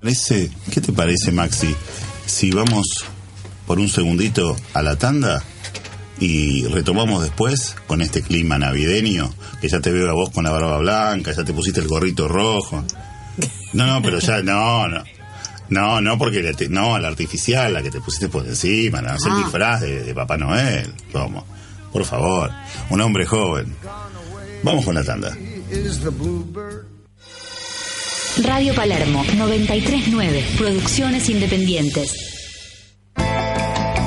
Parece- 0.00 0.50
¿Qué 0.72 0.80
te 0.80 0.92
parece, 0.92 1.30
Maxi? 1.32 1.74
Si 2.26 2.50
vamos 2.50 2.86
por 3.66 3.78
un 3.78 3.88
segundito 3.88 4.56
a 4.72 4.82
la 4.82 4.96
tanda 4.96 5.42
y 6.18 6.64
retomamos 6.66 7.22
después 7.22 7.76
con 7.86 8.00
este 8.00 8.22
clima 8.22 8.58
navideño, 8.58 9.32
que 9.60 9.68
ya 9.68 9.80
te 9.80 9.90
veo 9.92 10.08
a 10.08 10.14
vos 10.14 10.30
con 10.30 10.44
la 10.44 10.50
barba 10.50 10.78
blanca, 10.78 11.32
ya 11.32 11.44
te 11.44 11.52
pusiste 11.52 11.80
el 11.80 11.88
gorrito 11.88 12.28
rojo. 12.28 12.84
No, 13.74 13.86
no, 13.86 14.02
pero 14.02 14.18
ya, 14.20 14.42
no, 14.42 14.88
no. 14.88 15.02
No, 15.68 16.00
no, 16.00 16.18
porque 16.18 16.42
la 16.42 16.52
te- 16.52 16.68
no, 16.68 16.98
la 16.98 17.08
artificial, 17.08 17.72
la 17.72 17.82
que 17.82 17.90
te 17.90 18.00
pusiste 18.00 18.28
por 18.28 18.44
encima, 18.46 19.00
no, 19.02 19.14
es 19.14 19.24
el 19.24 19.32
Ah. 19.32 19.36
disfraz 19.36 19.80
de, 19.82 20.02
de 20.02 20.14
Papá 20.14 20.36
Noel. 20.36 20.92
¿Cómo? 21.12 21.44
Por 21.92 22.04
favor, 22.04 22.50
un 22.90 23.00
hombre 23.00 23.24
joven. 23.26 23.76
Vamos 24.64 24.84
con 24.84 24.94
la 24.94 25.04
tanda. 25.04 25.36
Radio 28.38 28.74
Palermo 28.74 29.22
939. 29.36 30.44
Producciones 30.56 31.28
independientes. 31.28 32.30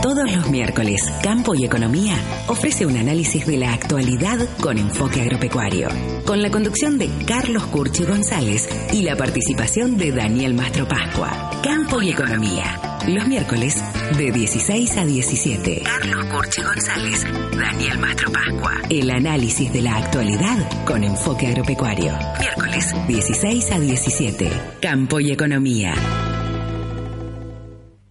Todos 0.01 0.31
los 0.31 0.49
miércoles, 0.49 1.01
Campo 1.21 1.53
y 1.53 1.65
Economía 1.65 2.15
ofrece 2.47 2.85
un 2.85 2.97
análisis 2.97 3.45
de 3.45 3.57
la 3.57 3.73
actualidad 3.73 4.39
con 4.59 4.77
enfoque 4.77 5.21
agropecuario, 5.21 5.89
con 6.25 6.41
la 6.41 6.49
conducción 6.49 6.97
de 6.97 7.09
Carlos 7.27 7.63
Curchi 7.65 8.05
González 8.05 8.67
y 8.91 9.03
la 9.03 9.15
participación 9.15 9.97
de 9.97 10.11
Daniel 10.11 10.53
Mastro 10.53 10.87
Pascua. 10.87 11.51
Campo 11.63 12.01
y 12.01 12.09
Economía, 12.09 12.92
los 13.07 13.27
miércoles 13.27 13.83
de 14.17 14.31
16 14.31 14.97
a 14.97 15.05
17. 15.05 15.83
Carlos 15.83 16.25
Curchi 16.25 16.61
González, 16.61 17.25
Daniel 17.57 17.99
Mastro 17.99 18.31
Pascua. 18.31 18.71
El 18.89 19.11
análisis 19.11 19.71
de 19.73 19.81
la 19.81 19.97
actualidad 19.97 20.85
con 20.85 21.03
enfoque 21.03 21.47
agropecuario. 21.47 22.17
Miércoles 22.39 22.93
16 23.07 23.71
a 23.71 23.79
17. 23.79 24.51
Campo 24.81 25.19
y 25.19 25.31
Economía. 25.31 25.93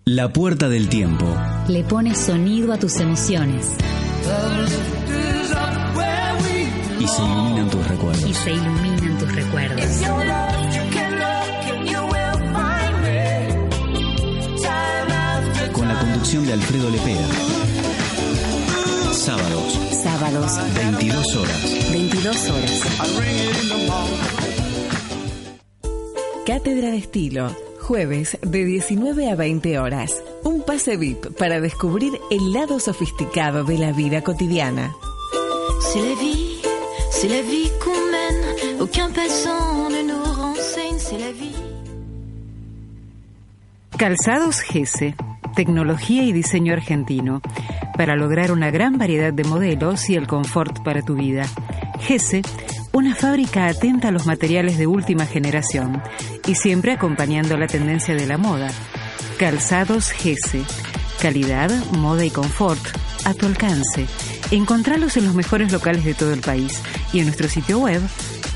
La 0.05 0.33
puerta 0.33 0.68
del 0.68 0.88
tiempo. 0.88 1.26
Le 1.68 1.85
pones 1.85 2.18
sonido 2.18 2.72
a 2.72 2.78
tus 2.78 2.96
emociones. 2.96 3.76
Y 7.00 7.07
se 7.07 7.22
iluminan 7.22 7.70
tus 7.70 7.88
recuerdos. 7.88 8.28
Y 8.28 8.35
se 8.35 8.52
iluminan 8.52 9.18
tus 9.18 9.35
recuerdos. 9.35 10.62
Conducción 16.23 16.47
de 16.47 16.53
Alfredo 16.53 16.89
Lepera. 16.89 17.29
Sábados. 19.13 19.81
Sábados. 19.91 20.53
22 20.77 21.37
horas. 21.37 21.91
22 21.91 22.51
horas. 22.51 22.83
Cátedra 26.47 26.93
de 26.93 26.99
Estilo. 26.99 27.51
Jueves 27.81 28.39
de 28.41 28.65
19 28.65 29.31
a 29.31 29.35
20 29.35 29.81
horas. 29.81 30.23
Un 30.45 30.63
pase 30.63 30.97
VIP 30.97 31.37
para 31.37 31.61
descubrir 31.61 32.13
el 32.31 32.53
lado 32.53 32.79
sofisticado 32.79 33.65
de 33.65 33.79
la 33.79 33.91
vida 33.91 34.23
cotidiana. 34.23 34.95
C'est 35.81 36.03
la 36.03 36.15
vie, 36.15 36.63
c'est 37.11 37.29
la 37.29 37.43
vie 37.43 37.69
qu'on 37.83 37.99
mène. 38.13 38.81
Aucun 38.81 39.11
passant 39.11 39.91
ne 39.91 40.03
nous 40.07 40.23
renseigne, 40.23 40.99
c'est 40.99 41.19
la 41.19 41.33
vie. 41.33 41.57
Calzados 43.99 44.63
Gese, 44.63 45.15
tecnología 45.53 46.25
y 46.25 46.33
diseño 46.33 46.73
argentino, 46.73 47.41
para 47.97 48.17
lograr 48.17 48.53
una 48.53 48.71
gran 48.71 48.99
variedad 48.99 49.33
de 49.33 49.45
modelos 49.45 50.09
y 50.11 50.17
el 50.17 50.27
confort 50.27 50.83
para 50.83 51.03
tu 51.03 51.15
vida. 51.15 51.47
GESE, 52.01 52.43
una 52.93 53.15
fábrica 53.15 53.67
atenta 53.67 54.09
a 54.09 54.12
los 54.12 54.27
materiales 54.27 54.79
de 54.79 54.87
última 54.87 55.27
generación 55.27 56.03
y 56.47 56.55
siempre 56.57 56.93
acompañando 56.93 57.57
la 57.57 57.67
tendencia 57.67 58.15
de 58.15 58.27
la 58.27 58.38
moda. 58.38 58.71
Calzados 59.38 60.11
GESE, 60.11 60.62
calidad, 61.21 61.71
moda 61.93 62.25
y 62.25 62.31
confort 62.31 62.81
a 63.25 63.35
tu 63.35 63.47
alcance. 63.47 64.07
Encontralos 64.51 65.17
en 65.17 65.25
los 65.25 65.35
mejores 65.35 65.73
locales 65.73 66.05
de 66.05 66.15
todo 66.15 66.33
el 66.33 66.41
país 66.41 66.81
y 67.12 67.21
en 67.21 67.27
nuestro 67.27 67.49
sitio 67.49 67.79
web 67.79 68.03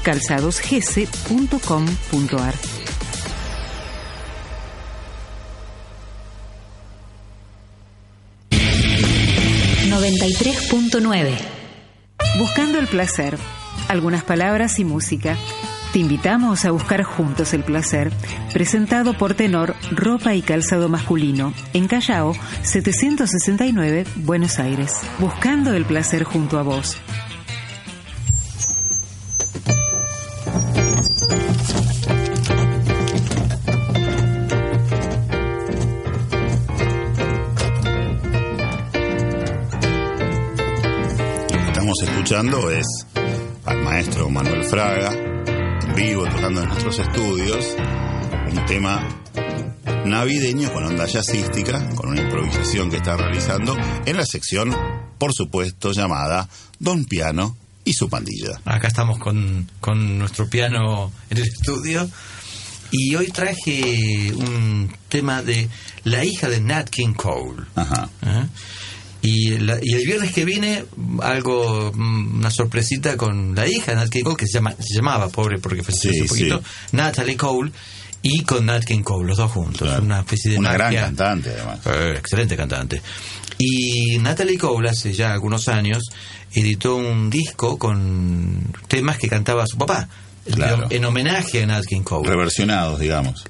calzadosgc.com.ar. 0.03 2.76
93.9. 10.07 11.37
Buscando 12.39 12.79
el 12.79 12.87
placer, 12.87 13.37
algunas 13.89 14.23
palabras 14.23 14.79
y 14.79 14.85
música. 14.85 15.37
Te 15.93 15.99
invitamos 15.99 16.65
a 16.65 16.71
buscar 16.71 17.03
juntos 17.03 17.53
el 17.55 17.65
placer, 17.65 18.13
presentado 18.53 19.15
por 19.15 19.35
Tenor 19.35 19.75
Ropa 19.91 20.35
y 20.37 20.43
Calzado 20.43 20.89
Masculino, 20.89 21.53
en 21.73 21.89
Callao, 21.89 22.35
769, 22.63 24.07
Buenos 24.17 24.61
Aires. 24.61 25.01
Buscando 25.19 25.75
el 25.75 25.85
placer 25.85 26.23
junto 26.23 26.61
a 26.61 26.63
vos. 26.63 26.97
Escuchando 42.37 42.71
es 42.71 42.87
al 43.65 43.83
maestro 43.83 44.29
Manuel 44.29 44.63
Fraga, 44.65 45.11
en 45.11 45.95
vivo, 45.95 46.25
tocando 46.25 46.61
en 46.61 46.69
nuestros 46.69 46.99
estudios, 46.99 47.75
un 48.53 48.67
tema 48.67 49.09
navideño 50.05 50.71
con 50.71 50.85
onda 50.85 51.07
jazzística, 51.07 51.89
con 51.95 52.11
una 52.11 52.21
improvisación 52.21 52.91
que 52.91 52.99
está 52.99 53.17
realizando 53.17 53.75
en 54.05 54.17
la 54.19 54.27
sección, 54.27 54.77
por 55.17 55.33
supuesto, 55.33 55.93
llamada 55.93 56.47
Don 56.79 57.07
Piano 57.07 57.57
y 57.87 57.95
su 57.95 58.11
pandilla. 58.11 58.61
Acá 58.67 58.89
estamos 58.89 59.19
con, 59.19 59.71
con 59.81 60.19
nuestro 60.19 60.47
piano 60.47 61.11
en 61.31 61.39
el 61.39 61.45
estudio. 61.45 62.07
Y 62.91 63.15
hoy 63.15 63.29
traje 63.29 64.33
un 64.35 64.95
tema 65.09 65.43
de 65.43 65.71
la 66.05 66.23
hija 66.23 66.51
de 66.51 66.61
Nat 66.61 66.91
King 66.91 67.15
Cole. 67.15 67.63
¿Eh? 67.77 68.47
Y, 69.27 69.59
la- 69.59 69.79
y 69.83 69.93
el 69.95 70.05
viernes 70.07 70.33
que 70.33 70.45
viene, 70.45 70.85
algo, 71.23 71.91
mm, 71.95 72.37
una 72.39 72.51
sorpresita 72.51 73.17
con 73.17 73.55
la 73.55 73.67
hija 73.67 73.93
de 73.93 73.97
Nat 73.97 74.09
King 74.11 74.23
Cole, 74.25 74.37
que 74.37 74.47
se, 74.47 74.55
llama, 74.55 74.75
se 74.79 74.95
llamaba, 74.95 75.29
pobre, 75.29 75.59
porque 75.59 75.83
falleció 75.83 76.11
Sí, 76.13 76.19
hace 76.21 76.29
poquito, 76.29 76.63
Natalie 76.93 77.37
Cole, 77.37 77.73
y 78.23 78.43
con 78.43 78.67
Nat 78.67 78.85
King 78.85 79.03
Cole, 79.03 79.29
los 79.29 79.39
dos 79.39 79.51
juntos. 79.53 79.89
Una 80.01 80.21
especie 80.21 80.53
de 80.53 80.59
Una 80.59 80.73
gran 80.73 80.95
cantante, 80.95 81.51
además. 81.51 81.81
Eh, 81.87 82.15
excelente 82.19 82.57
cantante. 82.57 83.03
Y 83.59 84.19
Natalie 84.19 84.59
Cole 84.59 84.91
hace 84.91 85.13
ya 85.13 85.33
algunos 85.33 85.69
años 85.69 86.05
editó 86.53 86.97
un 86.97 87.31
disco 87.31 87.79
con 87.79 88.73
temas 88.89 89.19
que 89.19 89.29
cantaba 89.29 89.67
su 89.67 89.77
papá, 89.79 90.09
Claro. 90.53 90.87
en 90.91 91.05
homenaje 91.05 91.63
a 91.63 91.67
Nat 91.67 91.85
King 91.85 92.03
Cole. 92.03 92.29
Reversionados, 92.29 93.01
digamos. 93.01 93.45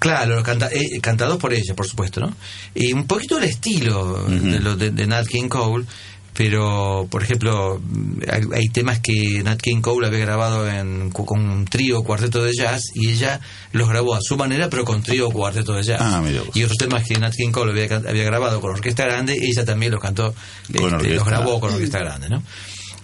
Claro, 0.00 0.42
canta, 0.42 0.70
eh, 0.72 0.98
cantados 1.02 1.36
por 1.36 1.52
ella, 1.52 1.74
por 1.76 1.86
supuesto, 1.86 2.20
¿no? 2.20 2.34
Y 2.74 2.94
un 2.94 3.06
poquito 3.06 3.36
el 3.36 3.44
estilo 3.44 4.24
de, 4.24 4.58
lo 4.58 4.74
de, 4.74 4.90
de 4.90 5.06
Nat 5.06 5.26
King 5.26 5.48
Cole, 5.48 5.84
pero, 6.32 7.06
por 7.10 7.22
ejemplo, 7.22 7.78
mm, 7.78 8.22
hay, 8.32 8.42
hay 8.54 8.68
temas 8.68 9.00
que 9.00 9.42
Nat 9.44 9.60
King 9.60 9.82
Cole 9.82 10.06
había 10.06 10.20
grabado 10.20 10.66
en, 10.66 11.10
con 11.10 11.38
un 11.38 11.66
trío 11.66 12.02
cuarteto 12.02 12.42
de 12.42 12.54
jazz 12.54 12.80
y 12.94 13.10
ella 13.10 13.40
los 13.72 13.90
grabó 13.90 14.14
a 14.14 14.20
su 14.22 14.38
manera, 14.38 14.70
pero 14.70 14.86
con 14.86 15.02
trío 15.02 15.28
o 15.28 15.30
cuarteto 15.32 15.74
de 15.74 15.82
jazz. 15.82 16.00
Ah, 16.00 16.24
y 16.54 16.62
otros 16.62 16.78
temas 16.78 17.06
que 17.06 17.18
Nat 17.18 17.34
King 17.34 17.50
Cole 17.50 17.72
había, 17.72 17.94
había 17.96 18.24
grabado 18.24 18.58
con 18.62 18.70
orquesta 18.70 19.04
grande, 19.04 19.36
ella 19.38 19.66
también 19.66 19.92
los 19.92 20.00
cantó, 20.00 20.34
este, 20.72 21.14
los 21.14 21.26
grabó 21.26 21.60
con 21.60 21.74
orquesta 21.74 21.98
grande, 21.98 22.30
¿no? 22.30 22.42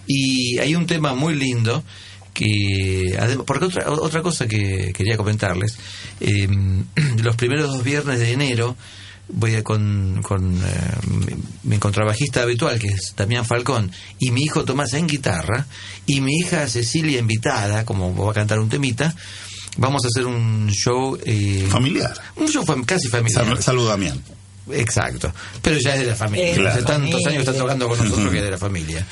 Y 0.07 0.57
hay 0.57 0.73
un 0.73 0.87
tema 0.87 1.13
muy 1.13 1.35
lindo 1.35 1.83
que 2.37 3.17
porque 3.45 3.65
otra 3.65 3.89
otra 3.91 4.21
cosa 4.21 4.47
que 4.47 4.91
quería 4.93 5.17
comentarles 5.17 5.75
eh, 6.19 6.47
los 7.23 7.35
primeros 7.35 7.71
dos 7.71 7.83
viernes 7.83 8.19
de 8.19 8.31
enero 8.31 8.75
voy 9.29 9.55
a 9.55 9.63
con, 9.63 10.21
con 10.23 10.55
eh, 10.55 10.61
mi, 11.07 11.35
mi 11.63 11.77
contrabajista 11.79 12.43
habitual 12.43 12.77
que 12.79 12.87
es 12.87 13.13
Damián 13.17 13.43
Falcón 13.45 13.91
y 14.19 14.29
mi 14.31 14.43
hijo 14.43 14.63
Tomás 14.65 14.93
en 14.93 15.07
guitarra 15.07 15.65
y 16.05 16.21
mi 16.21 16.33
hija 16.37 16.67
Cecilia 16.67 17.19
invitada 17.19 17.83
como 17.85 18.15
va 18.15 18.31
a 18.31 18.35
cantar 18.35 18.59
un 18.59 18.69
temita 18.69 19.15
vamos 19.77 20.05
a 20.05 20.07
hacer 20.09 20.25
un 20.27 20.69
show 20.69 21.17
eh, 21.25 21.65
Familiar. 21.69 22.13
un 22.35 22.47
show 22.47 22.63
fam- 22.63 22.85
casi 22.85 23.07
familiar 23.07 23.45
Sal- 23.47 23.63
Salud, 23.63 23.87
Damián. 23.89 24.21
Exacto. 24.71 25.33
Pero 25.61 25.77
ya 25.79 25.93
es 25.95 26.01
de 26.01 26.07
la 26.07 26.15
familia. 26.15 26.57
La 26.61 26.73
Hace 26.73 26.83
tantos 26.83 27.25
años 27.25 27.39
está 27.47 27.53
tocando 27.53 27.87
con 27.87 27.97
nosotros 27.99 28.29
que 28.31 28.37
es 28.39 28.43
de 28.43 28.51
la 28.51 28.57
familia. 28.57 29.05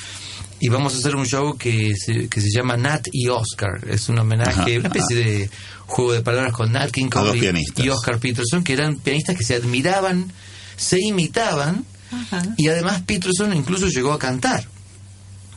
Y 0.58 0.68
vamos 0.68 0.94
a 0.94 0.98
hacer 0.98 1.16
un 1.16 1.26
show 1.26 1.56
que 1.56 1.94
se, 1.96 2.28
que 2.28 2.40
se 2.40 2.48
llama 2.50 2.76
Nat 2.76 3.08
y 3.12 3.28
Oscar. 3.28 3.86
Es 3.88 4.08
un 4.08 4.18
homenaje, 4.18 4.50
Ajá, 4.76 4.80
una 4.80 4.88
especie 4.88 5.16
de 5.16 5.50
juego 5.86 6.12
de 6.12 6.22
palabras 6.22 6.52
con 6.52 6.72
Nat 6.72 6.90
King 6.90 7.08
Cole 7.08 7.52
y 7.76 7.88
Oscar 7.88 8.18
Peterson, 8.18 8.64
que 8.64 8.72
eran 8.72 8.96
pianistas 8.96 9.36
que 9.36 9.44
se 9.44 9.54
admiraban, 9.54 10.32
se 10.76 10.98
imitaban, 11.00 11.84
y 12.56 12.68
además 12.68 13.02
Peterson 13.06 13.54
incluso 13.54 13.88
llegó 13.88 14.12
a 14.12 14.18
cantar. 14.18 14.66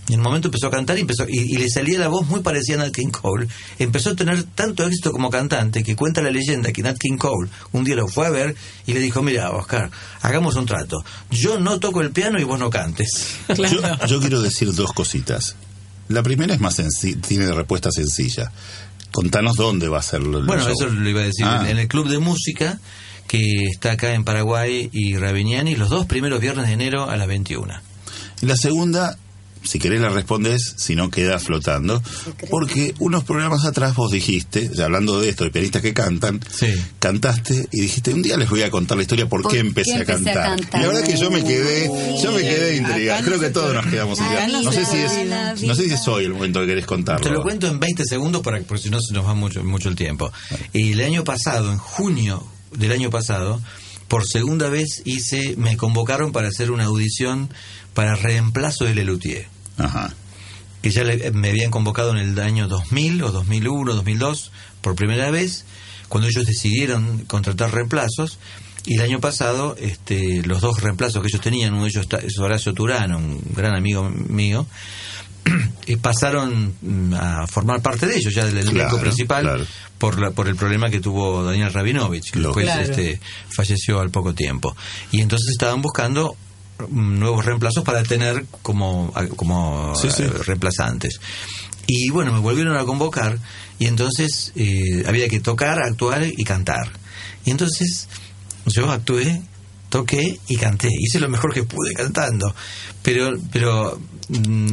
Y 0.09 0.13
en 0.13 0.19
un 0.19 0.25
momento 0.25 0.47
empezó 0.49 0.67
a 0.67 0.71
cantar 0.71 0.97
y, 0.97 1.01
empezó, 1.01 1.25
y, 1.29 1.37
y 1.37 1.57
le 1.57 1.69
salía 1.69 1.99
la 1.99 2.07
voz 2.09 2.27
muy 2.27 2.41
parecida 2.41 2.75
a 2.75 2.85
Nat 2.85 2.93
King 2.93 3.11
Cole. 3.11 3.47
Empezó 3.77 4.09
a 4.09 4.15
tener 4.15 4.43
tanto 4.43 4.85
éxito 4.85 5.11
como 5.11 5.29
cantante 5.29 5.83
que 5.83 5.95
cuenta 5.95 6.21
la 6.21 6.31
leyenda 6.31 6.71
que 6.73 6.81
Nat 6.81 6.97
King 6.97 7.17
Cole 7.17 7.49
un 7.71 7.83
día 7.85 7.95
lo 7.95 8.07
fue 8.07 8.25
a 8.25 8.31
ver 8.31 8.55
y 8.87 8.93
le 8.93 8.99
dijo, 8.99 9.21
mira, 9.21 9.51
Oscar, 9.51 9.89
hagamos 10.21 10.55
un 10.55 10.65
trato. 10.65 10.97
Yo 11.29 11.59
no 11.59 11.79
toco 11.79 12.01
el 12.01 12.11
piano 12.11 12.39
y 12.39 12.43
vos 12.43 12.59
no 12.59 12.69
cantes. 12.69 13.37
Yo, 13.55 14.05
yo 14.07 14.19
quiero 14.19 14.41
decir 14.41 14.73
dos 14.73 14.91
cositas. 14.93 15.55
La 16.07 16.23
primera 16.23 16.55
es 16.55 16.59
más 16.59 16.75
sencilla, 16.75 17.21
tiene 17.21 17.51
respuesta 17.51 17.91
sencilla. 17.91 18.51
Contanos 19.11 19.55
dónde 19.55 19.89
va 19.89 19.99
a 19.99 20.01
ser 20.01 20.21
el 20.21 20.29
Bueno, 20.43 20.63
show. 20.63 20.71
eso 20.71 20.87
lo 20.87 21.07
iba 21.07 21.21
a 21.21 21.25
decir. 21.25 21.45
Ah. 21.45 21.67
En 21.69 21.77
el 21.77 21.87
Club 21.87 22.09
de 22.09 22.17
Música, 22.17 22.79
que 23.27 23.65
está 23.71 23.91
acá 23.91 24.13
en 24.15 24.23
Paraguay 24.23 24.89
y 24.91 25.17
Ravignani, 25.17 25.75
los 25.75 25.89
dos 25.89 26.07
primeros 26.07 26.41
viernes 26.41 26.65
de 26.67 26.73
enero 26.73 27.07
a 27.09 27.15
las 27.15 27.27
21. 27.27 27.73
Y 28.41 28.45
la 28.47 28.55
segunda, 28.57 29.17
si 29.63 29.79
querés 29.79 30.01
la 30.01 30.09
respondes, 30.09 30.73
si 30.77 30.95
no 30.95 31.09
queda 31.09 31.39
flotando. 31.39 32.01
Porque 32.49 32.93
unos 32.99 33.23
programas 33.23 33.65
atrás 33.65 33.95
vos 33.95 34.11
dijiste, 34.11 34.69
ya 34.73 34.85
hablando 34.85 35.19
de 35.19 35.29
esto, 35.29 35.43
de 35.43 35.51
pianistas 35.51 35.81
que 35.81 35.93
cantan, 35.93 36.39
cantaste 36.99 37.67
y 37.71 37.81
dijiste, 37.81 38.13
un 38.13 38.21
día 38.21 38.37
les 38.37 38.49
voy 38.49 38.61
a 38.63 38.71
contar 38.71 38.97
la 38.97 39.03
historia 39.03 39.27
por, 39.27 39.41
¿Por 39.41 39.51
qué 39.51 39.59
empecé, 39.59 39.91
qué 40.05 40.11
a, 40.11 40.15
empecé 40.15 40.29
a 40.31 40.33
cantar. 40.33 40.59
cantar? 40.59 40.79
Y 40.79 40.83
la 40.83 40.87
verdad 40.91 41.07
que 41.07 41.17
yo 41.17 41.31
me 41.31 41.43
quedé, 41.43 41.91
yo 42.21 42.31
me 42.31 42.41
quedé 42.41 42.77
intrigado. 42.77 43.19
Acá 43.19 43.25
Creo 43.25 43.37
no 43.37 43.43
que 43.43 43.49
todos 43.49 43.73
nos 43.73 43.85
quedamos 43.87 44.19
intrigados. 44.19 44.63
no 44.63 44.71
sé 44.71 44.85
si 44.85 44.97
es, 44.97 45.61
no 45.63 45.75
sé 45.75 45.83
si 45.87 45.93
es 45.93 46.07
hoy 46.07 46.25
el 46.25 46.33
momento 46.33 46.61
que 46.61 46.67
querés 46.67 46.85
contarlo. 46.85 47.23
Te 47.23 47.31
lo 47.31 47.41
cuento 47.41 47.67
en 47.67 47.79
20 47.79 48.03
segundos 48.05 48.41
para, 48.41 48.59
porque 48.61 48.83
si 48.83 48.89
no 48.89 48.99
se 49.01 49.13
nos 49.13 49.25
va 49.25 49.33
mucho, 49.33 49.63
mucho 49.63 49.89
el 49.89 49.95
tiempo. 49.95 50.31
Y 50.73 50.93
el 50.93 51.01
año 51.01 51.23
pasado, 51.23 51.71
en 51.71 51.77
junio 51.77 52.43
del 52.71 52.91
año 52.91 53.09
pasado, 53.09 53.61
por 54.09 54.27
segunda 54.27 54.67
vez 54.69 55.01
hice, 55.05 55.55
me 55.57 55.77
convocaron 55.77 56.33
para 56.33 56.49
hacer 56.49 56.71
una 56.71 56.85
audición 56.85 57.49
para 57.93 58.15
reemplazo 58.17 58.83
de 58.83 58.95
Lelutier. 58.95 59.47
Ajá. 59.77 60.13
Que 60.81 60.91
ya 60.91 61.03
le- 61.05 61.31
me 61.31 61.49
habían 61.49 61.71
convocado 61.71 62.11
en 62.11 62.17
el 62.17 62.37
año 62.39 62.67
2000 62.67 63.23
o 63.23 63.31
2001, 63.31 63.93
2002, 63.95 64.51
por 64.81 64.95
primera 64.95 65.29
vez, 65.31 65.63
cuando 66.09 66.27
ellos 66.27 66.45
decidieron 66.45 67.19
contratar 67.25 67.73
reemplazos. 67.73 68.39
Y 68.85 68.95
el 68.95 69.01
año 69.01 69.19
pasado, 69.19 69.75
este, 69.77 70.41
los 70.43 70.61
dos 70.61 70.81
reemplazos 70.81 71.21
que 71.21 71.27
ellos 71.27 71.41
tenían, 71.41 71.73
uno 71.73 71.83
de 71.83 71.89
ellos 71.89 72.07
es 72.23 72.39
Horacio 72.39 72.73
Turano, 72.73 73.17
un 73.17 73.41
gran 73.55 73.75
amigo 73.75 74.09
mío, 74.09 74.65
y 75.87 75.95
pasaron 75.97 76.73
mm, 76.81 77.13
a 77.13 77.47
formar 77.47 77.81
parte 77.81 78.05
de 78.07 78.17
ellos, 78.17 78.33
ya 78.33 78.45
del 78.45 78.57
elenco 78.57 78.73
Claro, 78.73 78.99
principal, 78.99 79.43
claro. 79.43 79.65
por, 79.97 80.19
la, 80.19 80.31
por 80.31 80.47
el 80.47 80.55
problema 80.55 80.89
que 80.89 80.99
tuvo 80.99 81.43
Daniel 81.43 81.73
Rabinovich, 81.73 82.31
que 82.31 82.39
después 82.39 82.65
Claro. 82.65 82.81
este, 82.81 83.19
falleció 83.49 83.99
al 83.99 84.09
poco 84.11 84.33
tiempo. 84.33 84.75
Y 85.11 85.21
entonces 85.21 85.49
estaban 85.51 85.81
buscando 85.81 86.35
mm, 86.89 87.19
nuevos 87.19 87.45
reemplazos 87.45 87.83
para 87.83 88.03
tener 88.03 88.45
como, 88.61 89.13
como 89.35 89.93
Sí, 89.95 90.09
sí. 90.11 90.23
eh, 90.23 90.29
reemplazantes. 90.45 91.19
Y 91.87 92.09
bueno, 92.11 92.31
me 92.33 92.39
volvieron 92.39 92.77
a 92.77 92.83
convocar 92.85 93.39
y 93.79 93.87
entonces 93.87 94.51
eh, 94.55 95.03
había 95.07 95.27
que 95.27 95.39
tocar, 95.39 95.79
actuar 95.81 96.23
y 96.25 96.43
cantar. 96.43 96.91
Y 97.45 97.51
entonces 97.51 98.07
yo 98.67 98.91
actué, 98.91 99.41
toqué 99.89 100.37
y 100.47 100.57
canté. 100.57 100.89
Hice 100.91 101.19
lo 101.19 101.29
mejor 101.29 101.51
que 101.51 101.63
pude 101.63 101.93
cantando. 101.95 102.53
Pero, 103.01 103.31
pero 103.51 103.99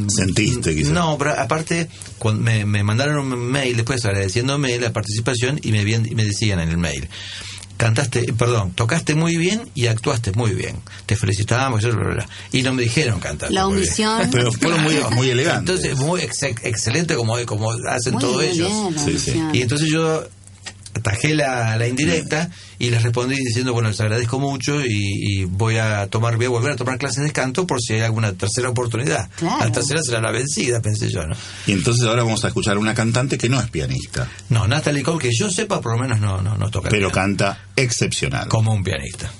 Sentiste, 0.09 0.75
quizás. 0.75 0.91
No, 0.91 1.17
pero 1.17 1.31
aparte 1.39 1.89
cuando 2.19 2.41
me, 2.43 2.65
me 2.65 2.83
mandaron 2.83 3.31
un 3.31 3.39
mail 3.51 3.75
después 3.75 4.03
agradeciéndome 4.05 4.77
la 4.79 4.93
participación 4.93 5.59
y 5.63 5.71
me, 5.71 5.81
y 5.81 6.15
me 6.15 6.23
decían 6.25 6.59
en 6.59 6.69
el 6.69 6.77
mail. 6.77 7.07
Cantaste, 7.77 8.33
perdón, 8.33 8.71
tocaste 8.71 9.13
muy 9.13 9.37
bien 9.37 9.69
y 9.75 9.85
actuaste 9.85 10.31
muy 10.31 10.51
bien. 10.55 10.77
Te 11.05 11.15
felicitamos, 11.15 11.81
bla, 11.83 11.91
bla, 11.91 12.09
bla. 12.15 12.29
y 12.51 12.63
no 12.63 12.73
me 12.73 12.81
dijeron 12.81 13.19
cantar. 13.19 13.51
La 13.51 13.65
muy 13.67 13.75
bien. 13.77 13.87
omisión. 13.87 14.29
Pero 14.31 14.51
fueron 14.51 14.81
muy, 14.81 14.95
muy 15.15 15.29
elegantes. 15.29 15.75
Entonces, 15.75 15.97
muy 16.03 16.21
ex- 16.21 16.41
excelente 16.63 17.13
como, 17.15 17.35
como 17.45 17.71
hacen 17.71 18.13
Muy 18.13 18.21
todos 18.21 18.41
bien, 18.41 18.53
ellos. 18.53 18.71
Sí, 19.05 19.19
sí. 19.19 19.39
Y 19.53 19.61
entonces 19.61 19.89
yo 19.91 20.27
atajé 20.97 21.33
la, 21.35 21.77
la 21.77 21.87
indirecta 21.87 22.49
y 22.79 22.89
les 22.89 23.01
respondí 23.03 23.35
diciendo, 23.35 23.73
bueno, 23.73 23.89
les 23.89 23.99
agradezco 24.01 24.39
mucho 24.39 24.81
y, 24.85 24.89
y 25.41 25.45
voy 25.45 25.77
a 25.77 26.07
tomar, 26.07 26.35
voy 26.37 26.45
a 26.45 26.49
volver 26.49 26.71
a 26.73 26.75
tomar 26.75 26.97
clases 26.97 27.23
de 27.23 27.31
canto 27.31 27.65
por 27.65 27.81
si 27.81 27.93
hay 27.93 28.01
alguna 28.01 28.33
tercera 28.33 28.69
oportunidad. 28.69 29.29
Claro. 29.35 29.59
La 29.65 29.71
tercera 29.71 30.01
será 30.03 30.21
la 30.21 30.31
vencida, 30.31 30.81
pensé 30.81 31.09
yo, 31.09 31.25
¿no? 31.25 31.35
Y 31.65 31.71
entonces 31.71 32.05
ahora 32.07 32.23
vamos 32.23 32.43
a 32.45 32.49
escuchar 32.49 32.77
a 32.77 32.79
una 32.79 32.93
cantante 32.93 33.37
que 33.37 33.49
no 33.49 33.59
es 33.59 33.69
pianista, 33.69 34.29
No, 34.49 34.67
Natalie 34.67 35.03
Cole, 35.03 35.19
que 35.19 35.29
yo 35.33 35.49
sepa, 35.49 35.81
por 35.81 35.93
lo 35.93 35.99
menos 36.01 36.19
no, 36.19 36.41
no, 36.41 36.57
no 36.57 36.69
toca. 36.69 36.89
pero 36.89 37.09
piano. 37.09 37.13
canta 37.27 37.59
excepcional. 37.75 38.47
como 38.47 38.73
un 38.73 38.83
pianista. 38.83 39.31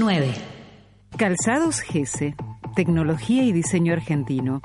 93.9. 0.00 0.32
Calzados 1.16 1.80
Gese, 1.80 2.36
tecnología 2.74 3.42
y 3.42 3.52
diseño 3.52 3.92
argentino, 3.92 4.62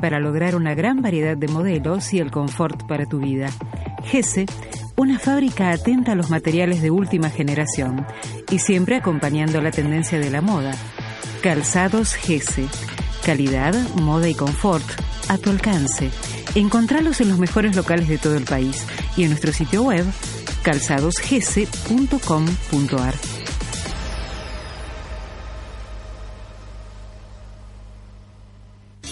para 0.00 0.20
lograr 0.20 0.54
una 0.56 0.74
gran 0.74 1.00
variedad 1.00 1.38
de 1.38 1.48
modelos 1.48 2.12
y 2.12 2.18
el 2.18 2.30
confort 2.30 2.86
para 2.86 3.06
tu 3.06 3.18
vida. 3.18 3.48
Gese, 4.04 4.44
una 4.96 5.18
fábrica 5.18 5.70
atenta 5.70 6.12
a 6.12 6.14
los 6.14 6.28
materiales 6.28 6.82
de 6.82 6.90
última 6.90 7.30
generación 7.30 8.04
y 8.50 8.58
siempre 8.58 8.96
acompañando 8.96 9.62
la 9.62 9.70
tendencia 9.70 10.18
de 10.18 10.28
la 10.30 10.42
moda. 10.42 10.72
Calzados 11.42 12.12
Gese, 12.14 12.66
calidad, 13.24 13.74
moda 13.94 14.28
y 14.28 14.34
confort 14.34 14.84
a 15.28 15.38
tu 15.38 15.48
alcance. 15.48 16.10
Encontralos 16.54 17.22
en 17.22 17.30
los 17.30 17.38
mejores 17.38 17.74
locales 17.74 18.08
de 18.08 18.18
todo 18.18 18.36
el 18.36 18.44
país 18.44 18.86
y 19.16 19.22
en 19.22 19.30
nuestro 19.30 19.52
sitio 19.52 19.84
web 19.84 20.04
calzadosgese.com.ar. 20.62 23.14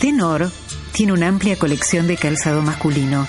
Tenor 0.03 0.51
tiene 0.91 1.13
una 1.13 1.29
amplia 1.29 1.57
colección 1.57 2.09
de 2.09 2.17
calzado 2.17 2.61
masculino. 2.61 3.29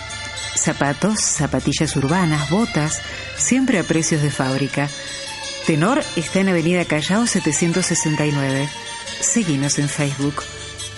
Zapatos, 0.56 1.20
zapatillas 1.20 1.96
urbanas, 1.96 2.50
botas, 2.50 3.00
siempre 3.38 3.78
a 3.78 3.84
precios 3.84 4.24
de 4.24 4.32
fábrica. 4.32 4.90
Tenor 5.68 6.04
está 6.16 6.40
en 6.40 6.50
Avenida 6.50 6.84
Callao 6.86 7.28
769. 7.28 8.68
Seguinos 9.22 9.78
en 9.78 9.88
Facebook. 9.88 10.42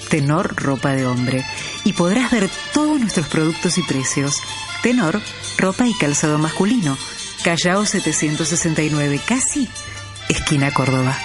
Tenor 0.10 0.56
Ropa 0.56 0.94
de 0.94 1.06
Hombre. 1.06 1.44
Y 1.84 1.92
podrás 1.92 2.32
ver 2.32 2.50
todos 2.74 2.98
nuestros 2.98 3.28
productos 3.28 3.78
y 3.78 3.84
precios. 3.84 4.38
Tenor, 4.82 5.20
ropa 5.58 5.86
y 5.86 5.94
calzado 5.96 6.38
masculino. 6.38 6.98
Callao 7.44 7.86
769, 7.86 9.20
casi 9.28 9.68
esquina 10.30 10.72
Córdoba. 10.72 11.18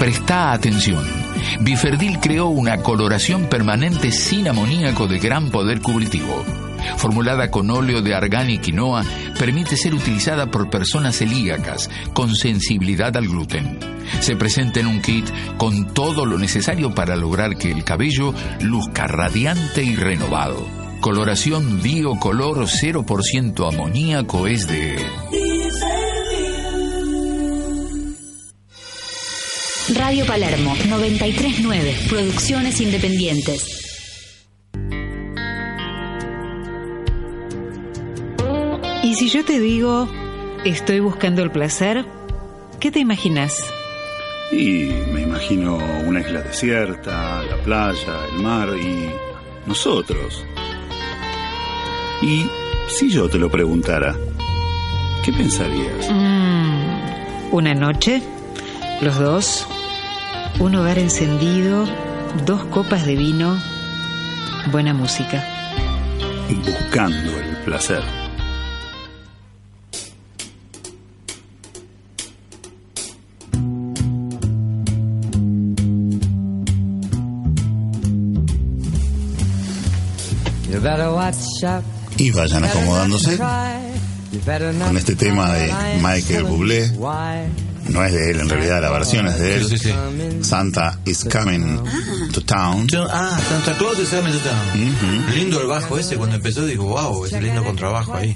Presta 0.00 0.52
atención. 0.52 1.25
Biferdil 1.60 2.18
creó 2.20 2.46
una 2.46 2.78
coloración 2.78 3.46
permanente 3.46 4.12
sin 4.12 4.48
amoníaco 4.48 5.06
de 5.06 5.18
gran 5.18 5.50
poder 5.50 5.80
cubritivo. 5.80 6.44
Formulada 6.96 7.50
con 7.50 7.70
óleo 7.70 8.02
de 8.02 8.14
argán 8.14 8.50
y 8.50 8.58
quinoa, 8.58 9.04
permite 9.38 9.76
ser 9.76 9.94
utilizada 9.94 10.50
por 10.50 10.70
personas 10.70 11.16
celíacas 11.16 11.90
con 12.12 12.34
sensibilidad 12.34 13.16
al 13.16 13.28
gluten. 13.28 13.78
Se 14.20 14.36
presenta 14.36 14.80
en 14.80 14.86
un 14.86 15.02
kit 15.02 15.26
con 15.56 15.92
todo 15.92 16.24
lo 16.26 16.38
necesario 16.38 16.94
para 16.94 17.16
lograr 17.16 17.56
que 17.56 17.70
el 17.70 17.84
cabello 17.84 18.32
luzca 18.60 19.06
radiante 19.06 19.82
y 19.82 19.96
renovado. 19.96 20.66
Coloración 21.00 21.82
Biocolor 21.82 22.58
0% 22.66 23.68
amoníaco 23.68 24.46
es 24.46 24.66
de... 24.66 24.96
Radio 29.94 30.26
Palermo 30.26 30.74
939. 30.88 31.96
Producciones 32.08 32.80
independientes. 32.80 33.84
Y 39.04 39.14
si 39.14 39.28
yo 39.28 39.44
te 39.44 39.60
digo, 39.60 40.08
estoy 40.64 40.98
buscando 40.98 41.44
el 41.44 41.52
placer, 41.52 42.04
¿qué 42.80 42.90
te 42.90 42.98
imaginas? 42.98 43.64
Y 44.50 44.90
me 45.12 45.22
imagino 45.22 45.78
una 46.04 46.18
isla 46.20 46.40
desierta, 46.40 47.44
la 47.44 47.56
playa, 47.62 48.26
el 48.32 48.42
mar 48.42 48.70
y 48.76 49.08
nosotros. 49.68 50.44
Y 52.22 52.44
si 52.88 53.08
yo 53.08 53.28
te 53.28 53.38
lo 53.38 53.48
preguntara, 53.48 54.16
¿qué 55.24 55.32
pensarías? 55.32 56.10
Mm, 56.10 57.52
una 57.52 57.72
noche, 57.72 58.20
los 59.00 59.16
dos, 59.20 59.68
un 60.58 60.74
hogar 60.74 60.98
encendido, 60.98 61.86
dos 62.46 62.64
copas 62.66 63.04
de 63.06 63.16
vino, 63.16 63.60
buena 64.70 64.94
música. 64.94 65.44
Buscando 66.48 67.30
el 67.38 67.56
placer. 67.64 68.02
Y 82.18 82.30
vayan 82.30 82.64
acomodándose 82.64 83.36
con 83.36 84.96
este 84.96 85.16
tema 85.16 85.52
de 85.52 85.72
Michael 86.00 86.44
Bublé. 86.44 86.90
No 87.88 88.04
es 88.04 88.12
de 88.12 88.30
él, 88.30 88.40
en 88.40 88.48
realidad 88.48 88.82
la 88.82 88.90
versión 88.90 89.26
es 89.26 89.38
de 89.38 89.56
él. 89.56 89.68
Sí, 89.68 89.78
sí, 89.78 89.94
Santa 90.42 90.98
is 91.04 91.24
coming 91.24 91.78
to 92.32 92.40
town. 92.42 92.86
Ah, 93.10 93.38
Santa 93.48 93.78
Claus 93.78 93.98
is 93.98 94.08
coming 94.08 94.32
to 94.32 94.38
town. 94.38 95.26
Lindo 95.34 95.60
el 95.60 95.66
bajo 95.66 95.98
ese, 95.98 96.16
cuando 96.16 96.36
empezó 96.36 96.64
digo, 96.66 96.84
wow, 96.86 97.24
ese 97.24 97.40
lindo 97.40 97.64
contrabajo 97.64 98.14
ahí. 98.14 98.34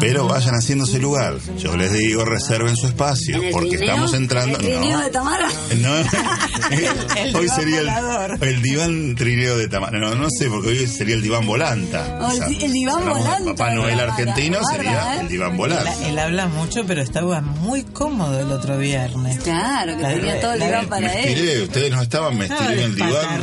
Pero 0.00 0.26
vayan 0.26 0.54
haciéndose 0.54 0.98
lugar. 0.98 1.34
Yo 1.58 1.76
les 1.76 1.92
digo, 1.92 2.24
reserven 2.24 2.76
su 2.76 2.86
espacio, 2.86 3.36
¿En 3.36 3.44
el 3.44 3.52
porque 3.52 3.76
trineo? 3.76 3.88
estamos 3.88 4.14
entrando. 4.14 4.58
¿El 4.58 4.64
trineo 4.64 4.98
No, 4.98 5.04
de 5.04 5.10
Tamara? 5.10 5.48
no. 5.80 5.94
El 7.16 7.34
hoy 7.36 7.42
diván 7.42 7.56
sería 7.56 7.80
volador. 7.80 8.38
el, 8.40 8.48
el 8.48 8.62
diván 8.62 9.14
trineo 9.16 9.58
de 9.58 9.68
Tamara. 9.68 9.98
No, 9.98 10.14
no 10.14 10.28
sé, 10.30 10.48
porque 10.48 10.68
hoy 10.68 10.86
sería 10.86 11.14
el 11.16 11.22
diván 11.22 11.46
volanta. 11.46 12.18
Oh, 12.20 12.30
el- 12.32 12.62
el 12.62 12.72
diván 12.72 13.08
volanta 13.08 13.50
Papá 13.54 13.74
Noel 13.74 13.98
argentino 14.00 14.58
sería 14.72 15.16
¿eh? 15.16 15.20
el 15.22 15.28
diván 15.28 15.50
Él, 15.52 15.56
volante. 15.56 16.08
él 16.08 16.18
habla 16.18 16.46
mucho, 16.46 16.84
pero 16.86 17.02
estaba 17.02 17.40
muy 17.40 17.82
cómodo 17.82 18.38
el 18.40 18.50
otro 18.52 18.78
viernes. 18.78 19.40
Claro, 19.40 19.96
que 19.96 20.02
La- 20.02 20.08
tenía 20.14 20.40
todo 20.40 20.52
el 20.54 20.60
diván 20.60 20.80
Me 20.82 20.86
para 20.88 21.12
él. 21.12 21.28
estiré, 21.28 21.62
ustedes 21.62 21.90
no 21.92 22.02
estaban, 22.02 22.38
me 22.38 22.46
estiré 22.46 22.72
en 22.72 22.78
el 22.80 22.94
diván. 22.94 23.42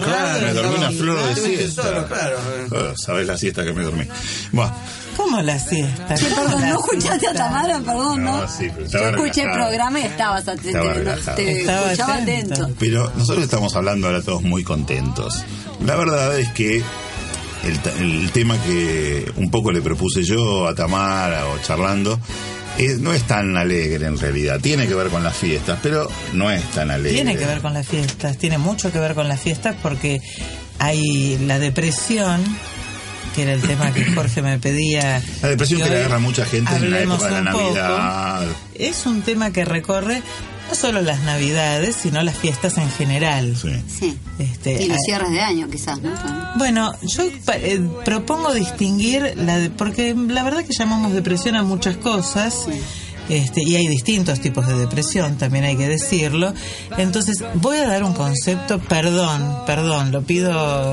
Solo, 1.71 2.07
claro. 2.07 2.37
Oh, 2.71 2.93
Sabés 2.97 3.27
la 3.27 3.37
siesta 3.37 3.63
que 3.63 3.73
me 3.73 3.83
dormí. 3.83 4.05
Bueno, 4.51 4.73
¿Cómo 5.15 5.41
la 5.41 5.57
siesta? 5.59 6.13
Che, 6.15 6.29
¿Cómo 6.29 6.43
perdón, 6.43 6.61
la 6.61 6.67
¿no 6.69 6.79
escuchaste 6.79 7.27
a? 7.27 7.33
Tamara? 7.33 7.79
Perdón, 7.79 8.23
¿no? 8.23 8.41
No, 8.41 8.47
sí, 8.47 8.67
pero 8.69 8.77
Yo 8.79 8.85
estaba 8.85 9.09
escuché 9.09 9.41
el 9.41 9.47
relajado. 9.47 9.67
programa 9.69 9.99
y 9.99 10.03
estabas 10.03 10.47
atento. 10.47 10.67
Estaba 10.67 10.93
te- 10.93 10.99
relajado. 10.99 11.35
te 11.37 11.59
Estaba 11.61 11.85
escuchaba 11.91 12.13
atento. 12.15 12.53
atento. 12.53 12.75
Pero 12.79 13.11
nosotros 13.15 13.43
estamos 13.43 13.75
hablando 13.75 14.07
ahora 14.07 14.21
todos 14.21 14.43
muy 14.43 14.63
contentos. 14.63 15.43
La 15.83 15.95
verdad 15.95 16.37
es 16.39 16.49
que 16.49 16.83
el, 17.63 17.79
ta- 17.79 17.93
el 17.99 18.29
tema 18.31 18.57
que 18.61 19.31
un 19.37 19.49
poco 19.49 19.71
le 19.71 19.81
propuse 19.81 20.23
yo 20.23 20.67
a 20.67 20.75
Tamara 20.75 21.47
o 21.47 21.57
charlando 21.59 22.19
eh, 22.77 22.95
no 22.99 23.11
es 23.11 23.23
tan 23.23 23.57
alegre 23.57 24.05
en 24.05 24.19
realidad. 24.19 24.59
Tiene 24.61 24.87
que 24.87 24.93
ver 24.93 25.07
con 25.07 25.23
las 25.23 25.35
fiestas, 25.35 25.79
pero 25.81 26.07
no 26.33 26.51
es 26.51 26.63
tan 26.71 26.91
alegre. 26.91 27.13
Tiene 27.15 27.35
que 27.35 27.45
ver 27.47 27.59
con 27.61 27.73
las 27.73 27.87
fiestas, 27.87 28.37
tiene 28.37 28.59
mucho 28.59 28.91
que 28.91 28.99
ver 28.99 29.15
con 29.15 29.27
las 29.27 29.41
fiestas 29.41 29.75
porque 29.81 30.19
hay 30.79 31.37
la 31.39 31.59
depresión, 31.59 32.43
que 33.35 33.43
era 33.43 33.53
el 33.53 33.61
tema 33.61 33.91
que 33.93 34.05
Jorge 34.15 34.41
me 34.41 34.59
pedía. 34.59 35.21
La 35.41 35.49
depresión 35.49 35.81
que 35.81 35.89
le 35.89 35.97
agarra 35.97 36.15
a 36.17 36.19
mucha 36.19 36.45
gente 36.45 36.75
en 36.75 36.91
la 36.91 37.01
época 37.01 37.25
de 37.29 37.41
la 37.43 37.51
poco. 37.51 37.63
Navidad. 37.63 38.45
Es 38.75 39.05
un 39.05 39.21
tema 39.21 39.51
que 39.51 39.65
recorre 39.65 40.21
no 40.69 40.75
solo 40.75 41.01
las 41.01 41.21
Navidades, 41.23 41.95
sino 41.95 42.21
las 42.23 42.35
fiestas 42.37 42.77
en 42.77 42.91
general. 42.91 43.55
Sí. 43.57 44.17
Este, 44.37 44.83
Y 44.83 44.87
los 44.89 44.97
cierres 45.05 45.31
de 45.31 45.39
año, 45.39 45.69
quizás, 45.69 46.01
¿no? 46.01 46.11
Bueno, 46.57 46.91
yo 47.03 47.23
pa- 47.45 47.55
eh, 47.55 47.79
propongo 48.03 48.53
distinguir 48.53 49.33
la 49.37 49.57
de- 49.59 49.69
porque 49.69 50.13
la 50.13 50.43
verdad 50.43 50.65
que 50.65 50.73
llamamos 50.77 51.13
depresión 51.13 51.55
a 51.55 51.63
muchas 51.63 51.95
cosas. 51.97 52.65
Este, 53.29 53.61
y 53.63 53.75
hay 53.75 53.87
distintos 53.87 54.39
tipos 54.39 54.67
de 54.67 54.77
depresión, 54.77 55.37
también 55.37 55.65
hay 55.65 55.75
que 55.75 55.87
decirlo. 55.87 56.53
Entonces, 56.97 57.43
voy 57.55 57.77
a 57.77 57.87
dar 57.87 58.03
un 58.03 58.13
concepto, 58.13 58.79
perdón, 58.79 59.65
perdón, 59.65 60.11
lo 60.11 60.21
pido, 60.21 60.51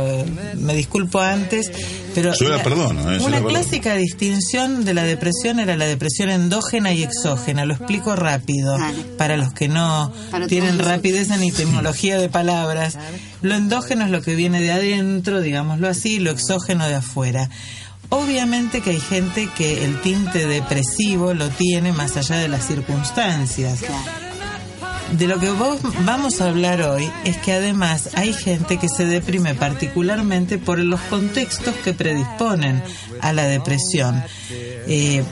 eh, 0.09 0.25
me 0.57 0.75
disculpo 0.75 1.21
antes, 1.21 1.71
pero... 2.15 2.33
Yo 2.39 2.49
la 2.49 2.63
perdono, 2.63 3.13
eh, 3.13 3.19
yo 3.19 3.27
Una 3.27 3.37
la 3.39 3.43
perdono. 3.43 3.49
clásica 3.49 3.95
distinción 3.95 4.85
de 4.85 4.95
la 4.95 5.05
depresión 5.05 5.61
era 5.61 5.77
la 5.77 5.87
depresión 5.87 6.31
endógena 6.31 6.93
y 6.93 7.03
exógena, 7.05 7.65
lo 7.65 7.75
explico 7.75 8.17
rápido, 8.17 8.77
para 9.17 9.37
los 9.37 9.53
que 9.53 9.69
no 9.69 10.13
tienen 10.49 10.79
rapidez 10.79 11.29
ni 11.39 11.53
tecnología 11.53 12.19
de 12.19 12.29
palabras. 12.29 12.99
Lo 13.43 13.55
endógeno 13.55 14.05
es 14.05 14.11
lo 14.11 14.23
que 14.23 14.35
viene 14.35 14.61
de 14.61 14.73
adentro, 14.73 15.41
digámoslo 15.41 15.89
así, 15.89 16.19
lo 16.19 16.31
exógeno 16.31 16.89
de 16.89 16.97
afuera. 16.97 17.49
Obviamente 18.11 18.81
que 18.81 18.91
hay 18.91 19.01
gente 19.01 19.49
que 19.57 19.85
el 19.85 20.01
tinte 20.01 20.47
depresivo 20.47 21.35
lo 21.35 21.49
tiene 21.49 21.93
más 21.93 22.17
allá 22.17 22.37
de 22.37 22.49
las 22.49 22.67
circunstancias. 22.67 23.81
De 25.13 25.29
lo 25.29 25.39
que 25.39 25.51
vos 25.51 25.79
vamos 26.05 26.41
a 26.41 26.49
hablar 26.49 26.83
hoy 26.83 27.09
es 27.25 27.37
que 27.37 27.53
además 27.53 28.11
hay 28.15 28.33
gente 28.33 28.79
que 28.79 28.89
se 28.89 29.05
deprime 29.05 29.55
particularmente 29.55 30.59
por 30.59 30.79
los 30.79 31.01
contextos 31.03 31.75
que 31.85 31.93
predisponen 31.93 32.83
a 33.21 33.33
la 33.33 33.45
depresión. 33.45 34.23
Eh, 34.51 35.23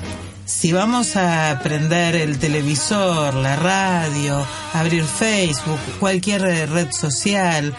si 0.44 0.72
vamos 0.72 1.16
a 1.16 1.58
prender 1.62 2.14
el 2.14 2.38
televisor, 2.38 3.34
la 3.34 3.56
radio, 3.56 4.46
abrir 4.72 5.04
Facebook, 5.04 5.80
cualquier 5.98 6.42
red 6.70 6.92
social, 6.92 7.74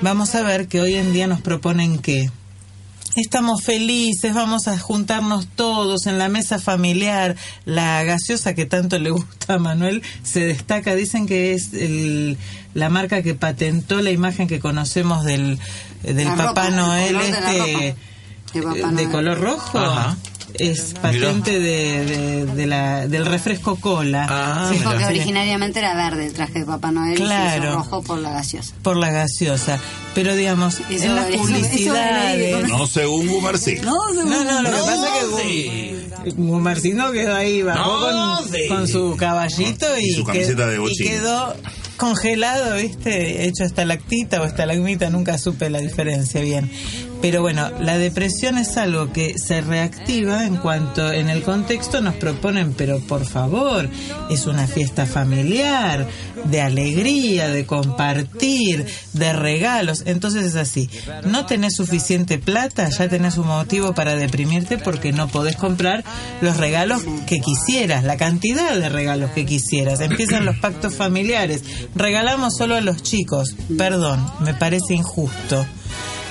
vamos 0.00 0.34
a 0.34 0.42
ver 0.42 0.68
que 0.68 0.80
hoy 0.80 0.94
en 0.94 1.12
día 1.12 1.26
nos 1.26 1.40
proponen 1.40 1.98
que 1.98 2.30
Estamos 3.14 3.62
felices, 3.62 4.32
vamos 4.32 4.68
a 4.68 4.78
juntarnos 4.78 5.46
todos 5.46 6.06
en 6.06 6.18
la 6.18 6.28
mesa 6.30 6.58
familiar. 6.58 7.36
La 7.66 8.02
gaseosa 8.04 8.54
que 8.54 8.64
tanto 8.64 8.98
le 8.98 9.10
gusta 9.10 9.54
a 9.54 9.58
Manuel 9.58 10.02
se 10.22 10.40
destaca. 10.40 10.94
Dicen 10.94 11.26
que 11.26 11.52
es 11.52 11.74
el- 11.74 12.38
la 12.72 12.88
marca 12.88 13.22
que 13.22 13.34
patentó 13.34 14.00
la 14.00 14.10
imagen 14.10 14.48
que 14.48 14.60
conocemos 14.60 15.24
del, 15.24 15.58
del 16.02 16.24
La 16.24 16.36
Papá 16.36 16.68
ropa, 16.68 16.70
Noel 16.70 17.16
este 17.20 17.96
De 18.94 19.10
color 19.10 19.40
rojo. 19.40 19.78
Ajá. 19.78 20.16
Es 20.58 20.94
patente 21.00 21.58
de, 21.60 22.04
de- 22.04 22.46
de 22.46 22.66
la, 22.66 23.06
del 23.08 23.24
refresco 23.26 23.76
cola. 23.76 24.26
Ah, 24.28 24.70
Sí, 24.72 24.80
porque 24.84 24.98
Sí. 25.00 25.04
originariamente 25.04 25.78
era 25.78 25.94
verde 25.94 26.26
el 26.26 26.32
traje 26.32 26.60
de 26.60 26.64
Papá 26.66 26.90
Noel 26.92 27.14
y 27.14 27.16
se 27.16 27.22
Claro. 27.24 27.64
hizo 27.64 27.74
rojo 27.74 28.02
por 28.02 28.18
la 28.18 28.30
gaseosa. 28.30 28.74
por 28.82 28.96
la 28.96 29.10
gaseosa. 29.10 29.78
Pero 30.14 30.34
digamos, 30.34 30.80
Eso- 30.90 31.04
en 31.04 31.16
las 31.16 31.26
eso- 31.28 31.34
eso 31.34 31.42
publicidades... 31.42 32.68
No 32.68 32.86
según 32.86 33.26
Gumersi. 33.28 33.76
No, 33.82 33.94
No, 34.12 34.24
no, 34.24 34.62
lo 34.62 34.70
que 34.70 34.76
No, 34.76 34.84
pasa 34.84 35.06
es 35.18 35.42
que 35.42 36.32
Gumercino 36.36 37.10
quedó 37.12 37.34
ahí, 37.34 37.62
bajó 37.62 38.10
No, 38.12 38.36
con, 38.38 38.48
sí. 38.52 38.68
con 38.68 38.88
su 38.88 39.16
caballito 39.16 39.86
y, 39.98 40.10
Y 40.10 40.12
su 40.14 40.24
camiseta 40.24 40.64
qued- 40.64 40.68
de 40.70 40.74
y 40.74 40.78
bochín. 40.78 41.06
quedó 41.08 41.56
congelado, 41.96 42.76
¿viste? 42.76 43.46
Hecho 43.46 43.64
estalactita 43.64 44.40
o 44.40 44.44
estalagmita, 44.44 45.08
nunca 45.10 45.38
supe 45.38 45.70
la 45.70 45.78
diferencia 45.78 46.40
bien. 46.40 46.70
Pero 47.22 47.40
bueno, 47.40 47.70
la 47.78 47.98
depresión 47.98 48.58
es 48.58 48.76
algo 48.76 49.12
que 49.12 49.38
se 49.38 49.60
reactiva 49.60 50.44
en 50.44 50.56
cuanto 50.56 51.12
en 51.12 51.30
el 51.30 51.44
contexto 51.44 52.00
nos 52.00 52.16
proponen, 52.16 52.74
pero 52.74 52.98
por 52.98 53.24
favor, 53.24 53.88
es 54.28 54.46
una 54.46 54.66
fiesta 54.66 55.06
familiar, 55.06 56.08
de 56.44 56.60
alegría, 56.60 57.48
de 57.48 57.64
compartir, 57.64 58.86
de 59.12 59.32
regalos. 59.32 60.02
Entonces 60.04 60.44
es 60.44 60.56
así, 60.56 60.90
no 61.24 61.46
tenés 61.46 61.76
suficiente 61.76 62.38
plata, 62.38 62.88
ya 62.88 63.08
tenés 63.08 63.38
un 63.38 63.46
motivo 63.46 63.94
para 63.94 64.16
deprimirte 64.16 64.76
porque 64.76 65.12
no 65.12 65.28
podés 65.28 65.54
comprar 65.54 66.02
los 66.40 66.56
regalos 66.56 67.02
que 67.28 67.38
quisieras, 67.38 68.02
la 68.02 68.16
cantidad 68.16 68.74
de 68.74 68.88
regalos 68.88 69.30
que 69.30 69.46
quisieras. 69.46 70.00
Empiezan 70.00 70.44
los 70.44 70.56
pactos 70.56 70.96
familiares. 70.96 71.62
Regalamos 71.94 72.56
solo 72.56 72.74
a 72.74 72.80
los 72.80 73.00
chicos. 73.04 73.54
Perdón, 73.78 74.26
me 74.40 74.54
parece 74.54 74.94
injusto 74.94 75.64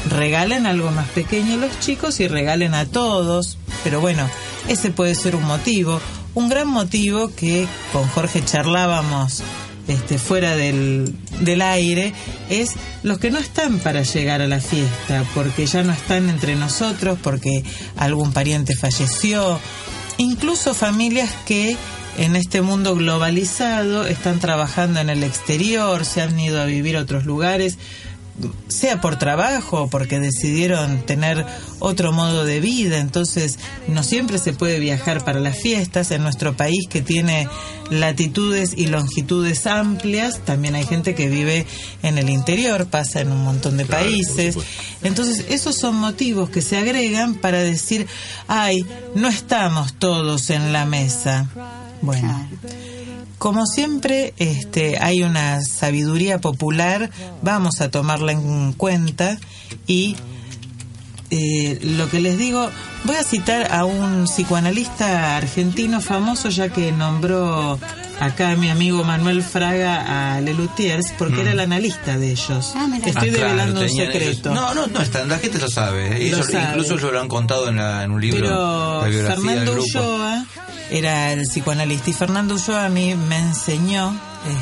regalen 0.10 0.66
algo 0.66 0.92
más 0.92 1.08
pequeño 1.10 1.56
a 1.56 1.58
los 1.58 1.80
chicos 1.80 2.20
y 2.20 2.28
regalen 2.28 2.74
a 2.74 2.86
todos. 2.86 3.58
Pero 3.84 4.02
bueno, 4.02 4.30
ese 4.68 4.92
puede 4.92 5.16
ser 5.16 5.36
un 5.36 5.44
motivo. 5.44 6.00
Un 6.34 6.50
gran 6.50 6.68
motivo 6.68 7.32
que 7.36 7.68
con 7.92 8.08
Jorge 8.08 8.44
charlábamos 8.44 9.44
este, 9.88 10.18
fuera 10.18 10.56
del, 10.56 11.14
del 11.42 11.62
aire 11.62 12.14
es 12.50 12.74
los 13.04 13.18
que 13.18 13.32
no 13.32 13.40
están 13.40 13.80
para 13.80 14.04
llegar 14.04 14.42
a 14.42 14.48
la 14.48 14.62
fiesta, 14.62 15.26
porque 15.34 15.66
ya 15.66 15.84
no 15.84 15.92
están 15.92 16.30
entre 16.30 16.56
nosotros, 16.56 17.18
porque 17.22 17.64
algún 17.98 18.32
pariente 18.32 18.76
falleció, 18.76 19.60
incluso 20.18 20.74
familias 20.74 21.32
que 21.46 21.76
en 22.18 22.36
este 22.36 22.62
mundo 22.62 22.96
globalizado 22.96 24.06
están 24.06 24.40
trabajando 24.40 25.00
en 25.00 25.10
el 25.10 25.24
exterior, 25.24 26.06
se 26.06 26.22
han 26.22 26.40
ido 26.40 26.62
a 26.62 26.66
vivir 26.66 26.98
a 26.98 27.02
otros 27.02 27.26
lugares, 27.26 27.78
sea 28.68 29.02
por 29.02 29.18
trabajo 29.18 29.84
o 29.84 29.90
porque 29.90 30.20
decidieron 30.20 31.06
tener 31.06 31.46
otro 31.80 32.12
modo 32.12 32.46
de 32.46 32.60
vida, 32.60 33.00
entonces 33.00 33.60
no 33.88 34.04
siempre 34.04 34.38
se 34.38 34.54
puede 34.54 34.80
viajar 34.80 35.24
para 35.26 35.40
las 35.40 35.58
fiestas 35.58 36.12
en 36.12 36.24
nuestro 36.24 36.56
país 36.56 36.88
que 36.90 37.02
tiene 37.02 37.48
latitudes 37.90 38.74
y 38.76 38.88
longitudes 38.88 39.68
amplias, 39.68 40.40
también 40.46 40.76
hay 40.76 40.86
gente 40.86 41.16
que 41.16 41.30
vive 41.30 41.66
en 42.04 42.18
el 42.18 42.30
interior, 42.30 42.88
pasa 42.88 43.22
en 43.22 43.32
un 43.32 43.44
montón 43.44 43.78
de 43.78 43.86
países, 43.86 44.58
entonces 45.04 45.46
esos 45.50 45.76
son 45.76 45.96
motivos 45.96 46.50
que 46.50 46.62
se 46.62 46.78
agregan 46.78 47.36
para 47.36 47.60
decir, 47.60 48.08
ay, 48.48 48.86
no 49.16 49.28
estamos 49.28 49.94
todos 49.94 50.50
en 50.50 50.72
la 50.72 50.86
mesa. 50.86 51.48
Bueno. 52.02 52.48
Como 53.42 53.66
siempre, 53.66 54.36
este, 54.38 55.00
hay 55.00 55.24
una 55.24 55.62
sabiduría 55.64 56.38
popular, 56.38 57.10
vamos 57.42 57.82
a 57.82 57.90
tomarla 57.90 58.34
en 58.34 58.72
cuenta 58.74 59.40
y 59.88 60.16
eh, 61.32 61.80
lo 61.82 62.08
que 62.08 62.20
les 62.20 62.38
digo, 62.38 62.70
voy 63.04 63.16
a 63.16 63.24
citar 63.24 63.74
a 63.74 63.84
un 63.86 64.26
psicoanalista 64.26 65.38
argentino 65.38 66.02
famoso, 66.02 66.50
ya 66.50 66.70
que 66.70 66.92
nombró 66.92 67.80
acá 68.22 68.56
mi 68.56 68.70
amigo 68.70 69.04
Manuel 69.04 69.44
Fraga 69.44 70.36
a 70.36 70.42
Lelutiers, 70.42 71.12
porque 71.18 71.42
era 71.42 71.52
el 71.52 71.60
analista 71.60 72.18
de 72.18 72.32
ellos. 72.32 72.72
Ah, 72.76 72.88
mira. 72.90 73.08
Estoy 73.08 73.30
Ah, 73.30 73.34
claro, 73.34 73.48
develando 73.50 73.82
un 73.82 73.90
secreto. 73.90 74.50
ellos- 74.52 74.62
No, 74.62 74.74
no, 74.74 74.88
no 74.88 75.02
están, 75.02 75.28
la 75.28 75.40
gente 75.40 75.58
lo 75.60 75.70
sabe. 75.70 76.10
Lo 76.10 76.16
Ellos, 76.16 76.46
sabe. 76.52 76.70
Incluso 76.70 76.94
ellos 76.96 77.12
lo 77.12 77.20
han 77.22 77.28
contado 77.28 77.68
en, 77.70 77.78
la- 77.78 78.04
en 78.04 78.12
un 78.12 78.22
libro, 78.22 78.40
Pero 78.42 79.02
la 79.02 79.08
biografía 79.08 79.36
del 79.36 79.46
Fernando 79.46 79.72
grupo. 79.74 79.88
Ulloa 80.00 80.46
era 80.92 81.34
el 81.34 81.42
psicoanalista 81.48 82.10
y 82.10 82.14
Fernando 82.14 82.56
Ulloa 82.56 82.86
a 82.86 82.90
mí 82.90 83.16
me 83.16 83.38
enseñó, 83.38 84.14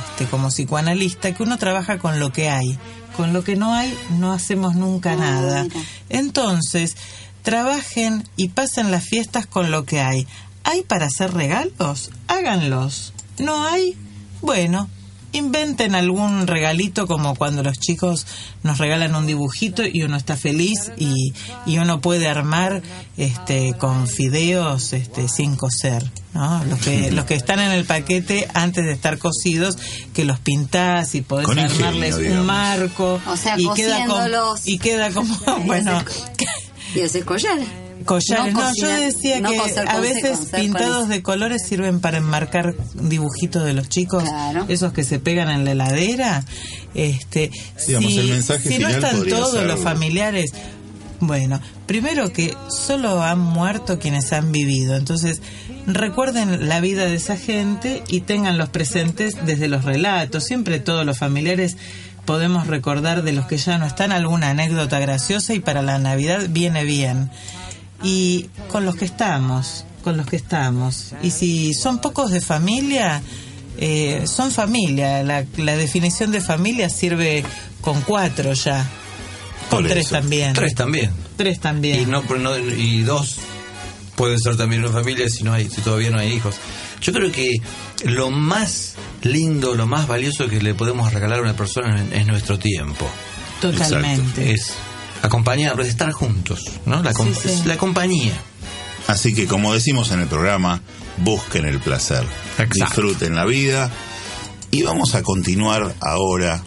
este, 0.10 0.26
como 0.26 0.50
psicoanalista, 0.50 1.34
que 1.34 1.44
uno 1.44 1.58
trabaja 1.58 2.00
con 2.00 2.20
lo 2.20 2.32
que 2.32 2.50
hay. 2.50 2.78
Con 3.18 3.34
lo 3.34 3.44
que 3.44 3.58
no 3.58 3.74
hay, 3.74 3.94
no 4.18 4.32
hacemos 4.32 4.76
nunca 4.76 5.16
nada. 5.18 5.66
Entonces, 6.08 6.96
trabajen 7.44 8.24
y 8.38 8.50
pasen 8.50 8.92
las 8.92 9.04
fiestas 9.04 9.46
con 9.46 9.72
lo 9.72 9.84
que 9.86 10.00
hay. 10.00 10.26
¿Hay 10.64 10.84
para 10.84 11.08
hacer 11.08 11.34
regalos? 11.34 12.12
Háganlos. 12.28 13.14
¿No 13.40 13.66
hay? 13.66 13.96
Bueno, 14.42 14.90
inventen 15.32 15.96
algún 15.96 16.48
regalito 16.48 17.08
como 17.08 17.36
cuando 17.36 17.62
los 17.62 17.80
chicos 17.80 18.26
nos 18.64 18.78
regalan 18.78 19.16
un 19.16 19.28
dibujito 19.28 19.84
y 19.86 20.02
uno 20.04 20.18
está 20.18 20.36
feliz 20.36 20.92
y, 20.98 21.34
y 21.66 21.78
uno 21.78 22.02
puede 22.02 22.28
armar 22.28 22.82
este 23.16 23.74
con 23.78 24.08
fideos 24.08 24.94
este 24.94 25.28
sin 25.28 25.56
cocer 25.56 26.04
¿no? 26.34 26.64
los 26.66 26.80
que 26.80 27.12
los 27.12 27.26
que 27.26 27.36
están 27.36 27.60
en 27.60 27.72
el 27.72 27.86
paquete 27.86 28.48
antes 28.56 28.86
de 28.86 28.94
estar 28.94 29.20
cocidos 29.20 29.78
que 30.16 30.26
los 30.26 30.40
pintás 30.40 31.14
y 31.14 31.22
podés 31.22 31.46
Con 31.46 31.60
armarles 31.60 32.16
un 32.16 32.46
marco 32.48 33.22
O 33.28 33.38
sea, 33.38 33.56
y 33.56 33.70
queda 33.76 34.08
como, 34.08 34.56
y 34.66 34.80
queda 34.80 35.12
como 35.12 35.38
bueno 35.66 36.04
Y 36.96 37.02
ese 37.02 37.24
collar. 37.24 37.60
Collares. 38.06 38.54
No 38.54 38.62
no, 38.62 38.72
yo 38.76 38.88
decía 38.88 39.40
no 39.40 39.52
que 39.52 39.58
coser 39.58 39.90
a 39.90 40.00
veces 40.00 40.38
coser 40.40 40.62
pintados 40.62 41.08
de 41.10 41.22
colores 41.22 41.62
sirven 41.68 42.00
para 42.00 42.18
enmarcar 42.18 42.76
dibujitos 42.96 43.64
de 43.66 43.74
los 43.74 43.90
chicos 43.90 44.24
esos 44.68 44.94
que 44.94 45.04
se 45.04 45.20
pegan 45.20 45.50
en 45.50 45.66
la 45.66 45.72
heladera. 45.72 46.44
Este 46.94 47.52
Digamos, 47.88 48.12
si, 48.12 48.20
el 48.20 48.28
mensaje 48.30 48.70
si 48.70 48.80
no 48.80 48.88
están 48.90 49.24
todos 49.26 49.54
ser- 49.54 49.68
los 49.68 49.80
familiares 49.80 50.52
bueno, 51.22 51.60
primero 51.86 52.32
que 52.32 52.56
solo 52.70 53.22
han 53.22 53.40
muerto 53.40 54.00
quienes 54.00 54.32
han 54.32 54.54
vivido, 54.54 54.96
entonces 54.96 55.42
recuerden 55.86 56.70
la 56.70 56.80
vida 56.80 57.06
de 57.06 57.16
esa 57.16 57.36
gente 57.36 58.04
y 58.08 58.22
tenganlos 58.22 58.70
presentes 58.70 59.36
desde 59.46 59.68
los 59.68 59.84
relatos, 59.84 60.46
siempre 60.46 60.80
todos 60.80 61.06
los 61.06 61.18
familiares 61.18 61.76
podemos 62.24 62.68
recordar 62.68 63.24
de 63.24 63.34
los 63.34 63.48
que 63.48 63.58
ya 63.58 63.78
no 63.78 63.86
están. 63.86 64.12
Alguna 64.14 64.52
anécdota 64.52 65.00
graciosa 65.00 65.54
y 65.54 65.60
para 65.60 65.82
la 65.82 65.98
Navidad 66.00 66.46
viene 66.50 66.84
bien. 66.86 67.30
Y 68.04 68.46
con 68.70 68.86
los 68.86 68.96
que 68.96 69.06
estamos, 69.06 69.86
con 70.04 70.16
los 70.18 70.26
que 70.28 70.36
estamos. 70.38 71.14
Y 71.22 71.32
si 71.32 71.74
son 71.74 72.00
pocos 72.00 72.32
de 72.32 72.42
familia, 72.42 73.22
eh, 73.78 74.24
son 74.26 74.52
familia. 74.52 75.24
La, 75.24 75.46
la 75.58 75.76
definición 75.76 76.32
de 76.32 76.42
familia 76.42 76.90
sirve 76.90 77.44
con 77.82 78.02
cuatro 78.02 78.54
ya. 78.54 78.86
Con 79.70 79.82
Por 79.84 79.88
tres 79.90 80.06
eso. 80.08 80.16
también. 80.16 80.54
Tres 80.54 80.74
también. 80.76 81.12
Tres 81.38 81.60
también. 81.60 82.02
Y, 82.02 82.06
no, 82.06 82.22
no- 82.24 82.58
y 82.58 83.02
dos 83.04 83.38
pueden 84.16 84.40
ser 84.40 84.58
también 84.58 84.84
una 84.84 84.92
familia 84.92 85.30
si 85.30 85.44
no 85.44 85.54
hay 85.54 85.70
si 85.70 85.80
todavía 85.82 86.10
no 86.10 86.20
hay 86.20 86.34
hijos. 86.34 86.56
Yo 87.02 87.14
creo 87.14 87.32
que 87.32 87.62
lo 88.06 88.32
más 88.32 88.96
lindo, 89.24 89.76
lo 89.76 89.88
más 89.88 90.08
valioso 90.08 90.48
que 90.50 90.62
le 90.62 90.74
podemos 90.74 91.14
regalar 91.14 91.40
a 91.40 91.42
una 91.42 91.56
persona 91.56 92.02
es, 92.04 92.20
es 92.22 92.28
nuestro 92.28 92.58
tiempo. 92.60 93.08
Totalmente. 93.62 94.52
Es 94.54 94.74
acompañarlos, 95.22 95.88
estar 95.88 96.12
juntos, 96.12 96.66
¿no? 96.86 97.02
La, 97.04 97.14
com- 97.14 97.34
Sí, 97.34 97.62
la 97.66 97.78
compañía. 97.78 98.34
Así 99.08 99.34
que 99.34 99.48
como 99.48 99.74
decimos 99.74 100.12
en 100.12 100.20
el 100.22 100.28
programa, 100.28 100.82
busquen 101.18 101.66
el 101.66 101.80
placer, 101.80 102.24
disfruten 102.74 103.36
la 103.36 103.46
vida 103.46 103.92
y 104.72 104.84
vamos 104.84 105.16
a 105.16 105.24
continuar 105.24 105.96
ahora. 106.02 106.64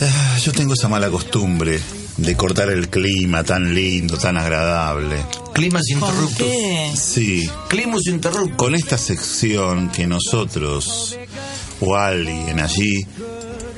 Ah, 0.00 0.38
Yo 0.44 0.52
tengo 0.52 0.74
esa 0.74 0.88
mala 0.88 1.10
costumbre 1.10 1.80
de 2.18 2.36
cortar 2.36 2.70
el 2.70 2.88
clima 2.88 3.42
tan 3.44 3.74
lindo, 3.74 4.16
tan 4.18 4.36
agradable. 4.36 5.16
Climas 5.52 5.82
¿Por 5.98 6.34
qué? 6.34 6.92
Sí. 6.94 7.48
Climas 7.68 8.06
interruptos. 8.06 8.56
Con 8.56 8.74
esta 8.74 8.98
sección 8.98 9.88
que 9.90 10.06
nosotros 10.06 11.16
o 11.80 11.96
alguien 11.96 12.60
allí 12.60 13.06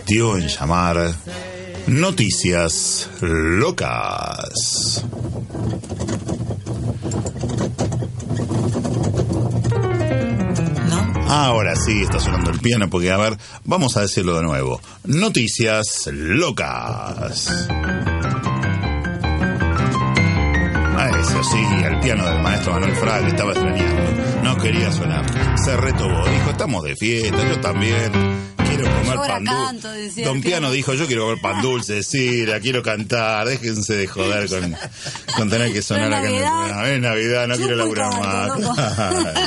dio 0.07 0.37
en 0.37 0.49
llamar 0.49 1.15
Noticias 1.89 3.09
Locas. 3.23 5.03
Ahora 11.27 11.75
sí 11.77 12.03
está 12.03 12.21
sonando 12.21 12.51
el 12.51 12.59
piano 12.61 12.91
porque, 12.91 13.11
a 13.11 13.17
ver, 13.17 13.39
vamos 13.65 13.97
a 13.97 14.03
decirlo 14.03 14.37
de 14.37 14.43
nuevo. 14.43 14.81
Noticias 15.05 16.09
locas. 16.13 17.69
Ah, 20.97 21.11
eso 21.19 21.45
sí, 21.45 21.59
el 21.85 22.01
piano 22.01 22.27
del 22.27 22.43
maestro 22.43 22.75
Manuel 22.75 22.97
Fraga 22.97 23.29
estaba 23.29 23.53
extrañando. 23.53 24.43
No 24.43 24.57
quería 24.59 24.93
sonar. 24.93 25.25
Se 25.59 25.75
retobó. 25.77 26.23
Dijo, 26.29 26.51
estamos 26.51 26.85
de 26.85 26.97
fiesta, 26.97 27.49
yo 27.49 27.61
también. 27.61 28.58
Quiero 28.79 28.97
comer 29.03 29.17
pan 29.17 29.45
dulce. 29.45 30.23
Don 30.25 30.41
Piano 30.41 30.71
dijo, 30.71 30.95
yo 30.95 31.07
quiero 31.07 31.23
comer 31.25 31.41
pan 31.41 31.63
dulce, 31.63 32.03
sí, 32.03 32.47
la 32.47 32.61
quiero 32.61 32.83
cantar. 32.83 33.47
Déjense 33.49 33.97
de 33.97 34.07
joder 34.07 34.49
con, 34.49 34.77
con 35.37 35.51
tener 35.51 35.73
que 35.73 35.83
sonar 35.83 36.13
acá 36.13 36.29
en 36.29 36.35
el 36.35 36.41
Navidad. 36.43 36.59
programa. 36.61 36.89
Es 36.91 37.01
Navidad, 37.01 37.49
no 37.49 37.57
quiero 37.57 37.77
laburar 37.77 38.21
más. 38.21 38.53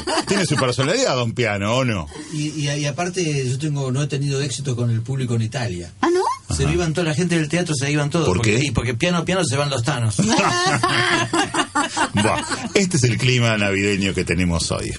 Tiene 0.28 0.46
su 0.46 0.56
personalidad, 0.56 1.16
Don 1.16 1.32
Piano, 1.34 1.76
¿o 1.78 1.86
no? 1.86 2.08
Y, 2.34 2.50
y, 2.50 2.70
y 2.72 2.86
aparte, 2.86 3.48
yo 3.50 3.58
tengo 3.58 3.92
no 3.92 4.04
he 4.04 4.08
tenido 4.08 4.42
éxito 4.42 4.76
con 4.76 4.90
el 4.90 5.02
público 5.02 5.36
en 5.36 5.42
Italia. 5.44 5.92
¿Ah, 6.02 6.10
no? 6.14 6.22
Se 6.56 6.64
iban 6.64 6.94
toda 6.94 7.08
la 7.08 7.14
gente 7.16 7.36
del 7.38 7.48
teatro, 7.48 7.74
se 7.74 7.90
iban 7.90 8.10
todos. 8.10 8.26
¿Por 8.28 8.38
porque, 8.38 8.60
qué? 8.60 8.66
y 8.68 8.72
porque 8.72 8.94
piano 8.94 9.24
piano 9.24 9.44
se 9.46 9.56
van 9.56 9.70
los 9.70 9.84
tanos. 9.84 10.18
Buah, 12.14 12.42
este 12.74 12.98
es 12.98 13.04
el 13.04 13.18
clima 13.18 13.58
navideño 13.58 14.14
que 14.14 14.26
tenemos 14.26 14.70
hoy. 14.72 14.94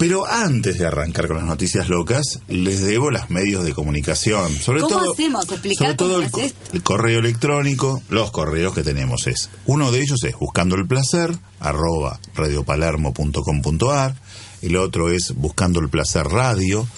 Pero 0.00 0.26
antes 0.26 0.78
de 0.78 0.86
arrancar 0.86 1.28
con 1.28 1.36
las 1.36 1.44
noticias 1.44 1.90
locas, 1.90 2.40
les 2.48 2.80
debo 2.80 3.10
las 3.10 3.28
medios 3.28 3.64
de 3.66 3.74
comunicación. 3.74 4.50
Sobre 4.56 4.80
¿Cómo 4.80 4.96
todo, 4.96 5.12
hacemos? 5.12 5.44
Sobre 5.44 5.94
todo 5.94 6.22
el 6.22 6.82
correo 6.82 7.18
electrónico, 7.18 8.02
los 8.08 8.30
correos 8.30 8.72
que 8.72 8.82
tenemos 8.82 9.26
es, 9.26 9.50
uno 9.66 9.92
de 9.92 10.00
ellos 10.00 10.24
es 10.24 10.36
buscando 10.36 10.76
el 10.76 10.86
placer, 10.86 11.36
arroba 11.58 12.18
radiopalermo.com.ar, 12.34 14.14
el 14.62 14.76
otro 14.76 15.10
es 15.10 15.34
buscando 15.36 15.80
el 15.80 15.90
placer 15.90 16.24
radio, 16.24 16.88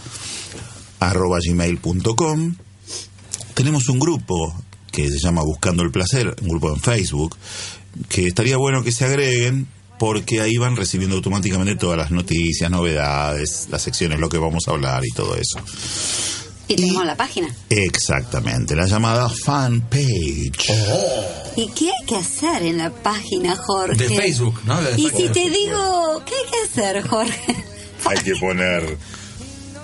arroba 1.01 1.39
gmail.com. 1.45 2.55
Tenemos 3.55 3.89
un 3.89 3.99
grupo 3.99 4.55
que 4.93 5.09
se 5.09 5.19
llama 5.19 5.43
Buscando 5.43 5.83
el 5.83 5.91
Placer, 5.91 6.37
un 6.41 6.49
grupo 6.51 6.73
en 6.73 6.79
Facebook, 6.81 7.37
que 8.09 8.29
estaría 8.29 8.59
bueno 8.59 8.85
que 8.85 8.93
se 8.93 9.07
agreguen 9.07 9.67
porque 10.03 10.41
ahí 10.41 10.57
van 10.57 10.75
recibiendo 10.75 11.15
automáticamente 11.15 11.77
todas 11.77 11.97
las 11.97 12.11
noticias, 12.11 12.69
novedades, 12.69 13.69
las 13.71 13.83
secciones, 13.83 14.19
lo 14.19 14.29
que 14.29 14.37
vamos 14.37 14.65
a 14.67 14.73
hablar 14.73 15.05
y 15.05 15.11
todo 15.15 15.37
eso. 15.37 15.61
Y 16.67 16.75
tenemos 16.75 17.07
la 17.07 17.17
página. 17.17 17.49
Exactamente, 17.71 18.75
la 18.75 18.87
llamada 18.87 19.29
fan 19.29 19.83
page. 19.83 20.75
¿Y 21.55 21.69
qué 21.69 21.91
hay 21.91 22.05
que 22.05 22.17
hacer 22.17 22.65
en 22.65 22.79
la 22.79 22.91
página, 22.91 23.55
Jorge? 23.55 24.09
De 24.09 24.09
Facebook, 24.09 24.63
¿no? 24.65 24.83
De 24.83 25.01
y 25.01 25.09
si 25.09 25.29
te 25.29 25.49
digo, 25.49 26.21
¿qué 26.27 26.35
hay 26.35 26.51
que 26.51 26.81
hacer, 26.81 27.07
Jorge? 27.07 27.65
Hay 28.05 28.19
que 28.25 28.35
poner 28.35 28.99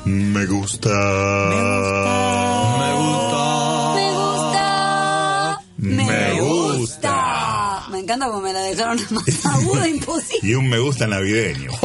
me 0.04 0.46
gusta. 0.46 0.88
Me 2.80 2.94
gusta. 2.94 3.57
Encanta 8.18 8.32
porque 8.32 8.46
me 8.48 8.52
la 8.52 8.60
dejaron 8.60 8.98
más 9.10 9.46
aguda 9.46 9.88
imposible. 9.96 10.48
Y 10.48 10.54
un 10.54 10.68
me 10.68 10.78
gusta 10.78 11.06
navideño. 11.06 11.70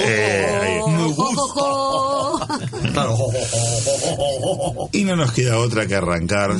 Eh, 0.00 0.58
ahí. 0.62 0.80
Y 4.92 5.04
no 5.04 5.16
nos 5.16 5.32
queda 5.32 5.58
otra 5.58 5.86
que 5.86 5.94
arrancar 5.94 6.52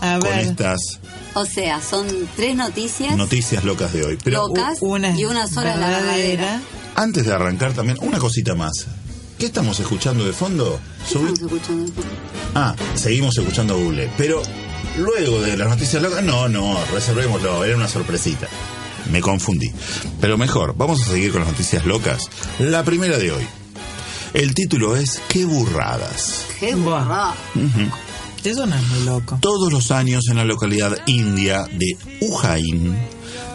A 0.00 0.18
con 0.18 0.28
ver. 0.30 0.38
estas 0.46 0.78
O 1.34 1.44
sea, 1.44 1.80
son 1.82 2.06
tres 2.36 2.54
noticias 2.56 3.16
noticias 3.16 3.64
locas 3.64 3.92
de 3.92 4.04
hoy. 4.04 4.18
Pero 4.22 4.48
locas 4.48 4.78
y 4.82 5.24
una 5.24 5.46
sola 5.48 5.76
la 5.76 5.88
verdadera. 5.88 6.60
antes 6.94 7.26
de 7.26 7.32
arrancar 7.32 7.72
también, 7.72 7.98
una 8.02 8.18
cosita 8.18 8.54
más. 8.54 8.86
¿Qué 9.38 9.46
estamos 9.46 9.80
escuchando 9.80 10.24
de 10.24 10.32
fondo? 10.32 10.78
Subí- 11.10 11.32
Estamos 11.32 11.40
escuchando. 11.42 11.92
Ah, 12.54 12.74
seguimos 12.94 13.36
escuchando 13.36 13.76
Google. 13.76 14.08
Pero 14.16 14.42
luego 14.96 15.40
de 15.40 15.56
las 15.56 15.68
noticias 15.68 16.02
locas, 16.02 16.22
no, 16.22 16.48
no, 16.48 16.78
reservémoslo, 16.92 17.64
era 17.64 17.76
una 17.76 17.88
sorpresita. 17.88 18.48
Me 19.10 19.20
confundí. 19.20 19.70
Pero 20.20 20.38
mejor, 20.38 20.74
vamos 20.76 21.02
a 21.02 21.06
seguir 21.06 21.32
con 21.32 21.42
las 21.42 21.50
noticias 21.50 21.84
locas. 21.84 22.30
La 22.58 22.84
primera 22.84 23.18
de 23.18 23.32
hoy. 23.32 23.46
El 24.32 24.54
título 24.54 24.96
es 24.96 25.20
¿Qué 25.28 25.44
burradas? 25.44 26.46
Qué 26.58 26.74
burrada. 26.74 27.34
Ujú. 27.54 27.90
Eso 28.42 28.66
no 28.66 28.74
es 28.74 28.82
muy 28.88 29.04
loco. 29.04 29.38
Todos 29.40 29.72
los 29.72 29.90
años 29.90 30.24
en 30.30 30.36
la 30.36 30.44
localidad 30.44 30.98
india 31.06 31.66
de 31.70 31.96
Ujjain 32.20 32.96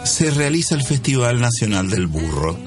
se 0.04 0.30
realiza 0.30 0.74
el 0.74 0.82
Festival 0.82 1.40
Nacional 1.40 1.90
del 1.90 2.06
Burro. 2.06 2.58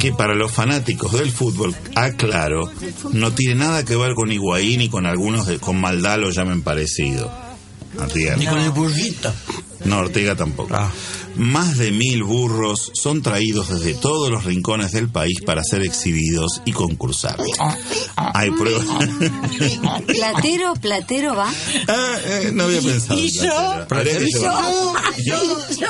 Que 0.00 0.12
para 0.12 0.34
los 0.34 0.50
fanáticos 0.50 1.12
del 1.12 1.30
fútbol, 1.30 1.74
aclaro, 1.94 2.70
no 3.12 3.32
tiene 3.32 3.56
nada 3.56 3.84
que 3.84 3.94
ver 3.94 4.14
con 4.14 4.32
Higuaín 4.32 4.80
y 4.80 4.88
con 4.88 5.06
algunos 5.06 5.46
de, 5.46 5.58
con 5.58 5.80
maldad 5.80 6.18
lo 6.18 6.30
llamen 6.30 6.62
parecido. 6.62 7.30
Ni 8.36 8.46
con 8.46 8.58
el 8.58 8.70
burrito. 8.70 9.32
No, 9.84 9.98
Ortega 9.98 10.34
tampoco. 10.34 10.74
Más 11.36 11.76
de 11.78 11.90
mil 11.90 12.22
burros 12.22 12.92
son 12.94 13.20
traídos 13.22 13.68
desde 13.68 13.94
todos 13.94 14.30
los 14.30 14.44
rincones 14.44 14.92
del 14.92 15.08
país 15.08 15.40
para 15.44 15.62
ser 15.62 15.82
exhibidos 15.82 16.62
y 16.64 16.72
concursar. 16.72 17.36
Hay 18.16 18.50
pruebas. 18.52 18.86
Platero, 20.06 20.74
platero 20.74 21.34
va. 21.34 21.52
Ah, 21.88 22.16
eh, 22.24 22.50
no 22.52 22.64
había 22.64 22.80
pensado. 22.80 23.18
¿Y 23.18 23.30
yo? 23.30 23.86
¿Y 24.20 24.32
yo? 24.32 24.96
¿Y 25.18 25.76
yo? 25.80 25.88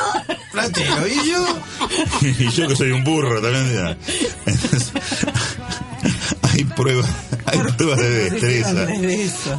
Platero, 0.50 1.06
¿y 1.06 1.28
yo? 1.28 1.46
y 2.38 2.50
yo 2.50 2.68
que 2.68 2.76
soy 2.76 2.90
un 2.92 3.04
burro 3.04 3.40
también. 3.40 3.96
Entonces, 4.46 4.92
pruebas, 6.84 7.10
hay 7.46 7.58
pruebas 7.58 7.98
de 7.98 8.10
destreza. 8.30 8.86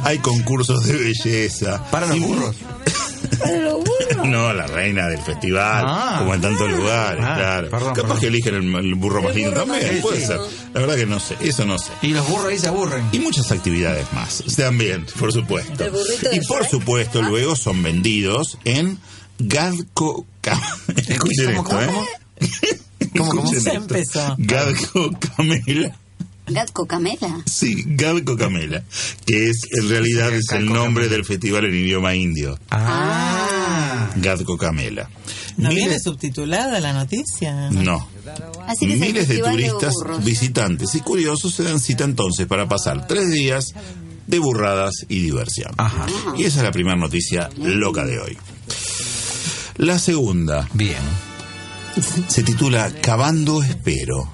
Hay 0.04 0.18
concursos 0.18 0.84
de 0.86 0.92
belleza. 0.96 1.84
Para 1.90 2.06
los 2.06 2.20
burros. 2.20 2.56
No, 4.24 4.52
la 4.52 4.66
reina 4.66 5.08
del 5.08 5.20
festival, 5.20 5.84
Ah. 5.86 6.16
como 6.20 6.34
en 6.34 6.40
tantos 6.40 6.70
lugares, 6.70 7.24
Ah, 7.24 7.34
claro. 7.36 7.70
perdón, 7.70 7.88
Capaz 7.88 8.02
perdón. 8.02 8.20
que 8.20 8.26
eligen 8.28 8.54
el, 8.54 8.74
el 8.74 8.94
burro 8.94 9.22
más 9.22 9.34
lindo 9.34 9.52
también, 9.52 9.88
Sí, 9.96 10.00
puede 10.00 10.20
sí. 10.20 10.26
ser. 10.26 10.40
La 10.74 10.80
verdad 10.80 10.96
que 10.96 11.06
no 11.06 11.20
sé, 11.20 11.36
eso 11.40 11.64
no 11.64 11.78
sé. 11.78 11.90
Y 12.02 12.08
los 12.08 12.26
burros 12.28 12.46
ahí 12.46 12.58
se 12.58 12.68
aburren. 12.68 13.04
Y 13.12 13.18
muchas 13.18 13.50
actividades 13.52 14.06
más, 14.12 14.42
también, 14.56 15.06
por 15.18 15.32
supuesto. 15.32 15.84
Y 16.32 16.40
por 16.46 16.66
supuesto, 16.66 17.22
luego 17.22 17.56
son 17.56 17.82
vendidos 17.82 18.58
en 18.64 18.98
Gadco... 19.38 20.26
Escuchen 20.96 21.54
¿Cómo, 21.56 21.62
esto, 21.62 21.64
cómo, 21.64 21.80
¿eh? 21.82 21.86
cómo? 23.16 23.28
¿Cómo, 23.30 23.50
Se 23.50 23.58
esto. 23.58 23.70
empezó. 23.72 24.34
Gadco 24.38 25.10
Camela. 25.36 25.96
Gatco 26.48 26.86
Camela. 26.86 27.42
Sí, 27.46 27.82
Gadco 27.86 28.36
Camela, 28.36 28.82
que 29.26 29.48
es 29.50 29.58
en 29.72 29.88
realidad 29.88 30.32
es 30.32 30.44
el 30.52 30.66
nombre 30.66 31.08
del 31.08 31.24
festival 31.24 31.64
en 31.66 31.74
idioma 31.74 32.14
indio. 32.14 32.58
Ah. 32.70 34.10
Gadco 34.16 34.56
Camela. 34.56 35.10
¿No 35.56 35.68
Miles- 35.70 35.84
viene 35.84 36.00
subtitulada 36.00 36.80
la 36.80 36.92
noticia? 36.92 37.70
No. 37.70 38.08
Así 38.66 38.86
que 38.86 38.96
Miles 38.96 39.28
de 39.28 39.38
turistas, 39.38 39.94
visitantes 40.22 40.94
y 40.94 41.00
curiosos 41.00 41.54
se 41.54 41.62
dan 41.64 41.80
cita 41.80 42.04
entonces 42.04 42.46
para 42.46 42.68
pasar 42.68 43.06
tres 43.06 43.30
días 43.30 43.72
de 44.26 44.38
burradas 44.38 44.92
y 45.08 45.20
diversión. 45.20 45.72
Y 46.36 46.44
esa 46.44 46.58
es 46.58 46.64
la 46.64 46.72
primera 46.72 46.96
noticia 46.96 47.48
loca 47.58 48.04
de 48.04 48.18
hoy. 48.20 48.36
La 49.76 49.98
segunda. 49.98 50.68
Bien. 50.74 50.98
Se 52.28 52.42
titula 52.42 52.92
Cavando 53.00 53.62
Espero. 53.62 54.30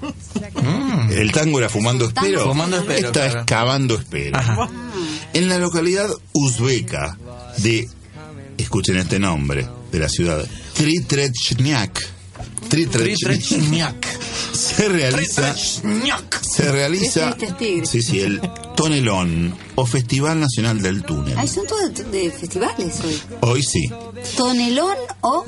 El 1.11 1.31
tango 1.31 1.59
era 1.59 1.69
Fumando 1.69 2.05
Espero. 2.05 2.43
Fumando 2.45 2.77
Espero, 2.77 3.07
Esta 3.07 3.23
claro. 3.25 3.39
es 3.39 3.45
Cavando 3.45 3.95
Espero. 3.95 4.39
En 5.33 5.49
la 5.49 5.57
localidad 5.57 6.09
uzbeca 6.33 7.17
de, 7.57 7.87
escuchen 8.57 8.97
este 8.97 9.19
nombre, 9.19 9.67
de 9.91 9.99
la 9.99 10.09
ciudad, 10.09 10.45
Tritrechniak. 10.73 12.09
Tritrechniak. 12.69 14.07
Se 14.53 14.89
realiza, 14.89 15.55
se 15.55 16.71
realiza, 16.71 17.35
sí, 17.83 18.01
sí, 18.01 18.19
el 18.19 18.41
Tonelón 18.75 19.55
o 19.75 19.85
Festival 19.85 20.39
Nacional 20.39 20.81
del 20.81 21.03
Túnel. 21.03 21.35
Ay, 21.37 21.47
son 21.47 21.65
todos 21.65 21.93
de, 21.93 22.03
de 22.03 22.31
festivales 22.31 22.99
hoy. 23.03 23.21
Hoy 23.41 23.63
sí, 23.63 23.89
Tonelón 24.37 24.95
o 25.21 25.45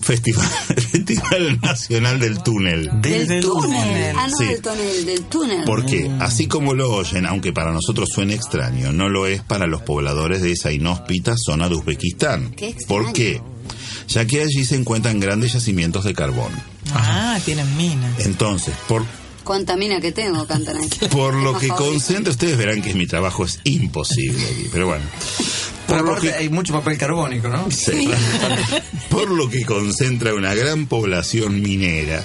Festival, 0.00 0.46
Festival 0.92 1.60
Nacional 1.60 2.18
del 2.20 2.42
Túnel. 2.42 2.90
del, 3.02 3.40
túnel. 3.42 4.14
Ah, 4.16 4.28
no, 4.28 4.36
Sí. 4.36 4.44
del 4.46 4.60
túnel, 4.62 5.06
del 5.06 5.24
túnel. 5.24 5.62
Porque, 5.64 6.10
así 6.20 6.46
como 6.46 6.74
lo 6.74 6.92
oyen, 6.92 7.26
aunque 7.26 7.52
para 7.52 7.72
nosotros 7.72 8.08
suene 8.14 8.34
extraño, 8.34 8.92
no 8.92 9.08
lo 9.08 9.26
es 9.26 9.42
para 9.42 9.66
los 9.66 9.82
pobladores 9.82 10.42
de 10.42 10.52
esa 10.52 10.72
inhóspita 10.72 11.34
zona 11.36 11.68
de 11.68 11.74
Uzbekistán. 11.76 12.52
Qué 12.52 12.68
extraño. 12.68 13.02
¿Por 13.04 13.12
qué? 13.12 13.40
Ya 14.08 14.24
que 14.26 14.42
allí 14.42 14.64
se 14.64 14.76
encuentran 14.76 15.18
grandes 15.20 15.52
yacimientos 15.54 16.04
de 16.04 16.14
carbón. 16.14 16.52
Ah, 16.92 17.38
tienen 17.44 17.76
minas. 17.76 18.24
Entonces, 18.24 18.74
por, 18.88 19.04
Cuánta 19.42 19.76
mina 19.76 20.00
que 20.00 20.10
tengo, 20.12 20.44
cantan 20.46 20.76
ahí. 20.76 20.88
por 21.10 21.34
lo 21.34 21.56
que 21.58 21.68
concentra, 21.68 22.32
ustedes 22.32 22.56
verán 22.56 22.82
que 22.82 22.94
mi 22.94 23.06
trabajo 23.06 23.44
es 23.44 23.60
imposible 23.64 24.44
aquí, 24.44 24.68
pero 24.72 24.86
bueno. 24.88 25.04
Pero 25.86 25.98
Por 25.98 26.04
lo 26.06 26.12
aparte 26.12 26.28
que- 26.28 26.34
hay 26.34 26.48
mucho 26.48 26.72
papel 26.72 26.98
carbónico, 26.98 27.48
¿no? 27.48 27.70
Sí. 27.70 28.08
Por 29.10 29.30
lo 29.30 29.48
que 29.48 29.64
concentra 29.64 30.34
una 30.34 30.54
gran 30.54 30.86
población 30.86 31.60
minera 31.62 32.22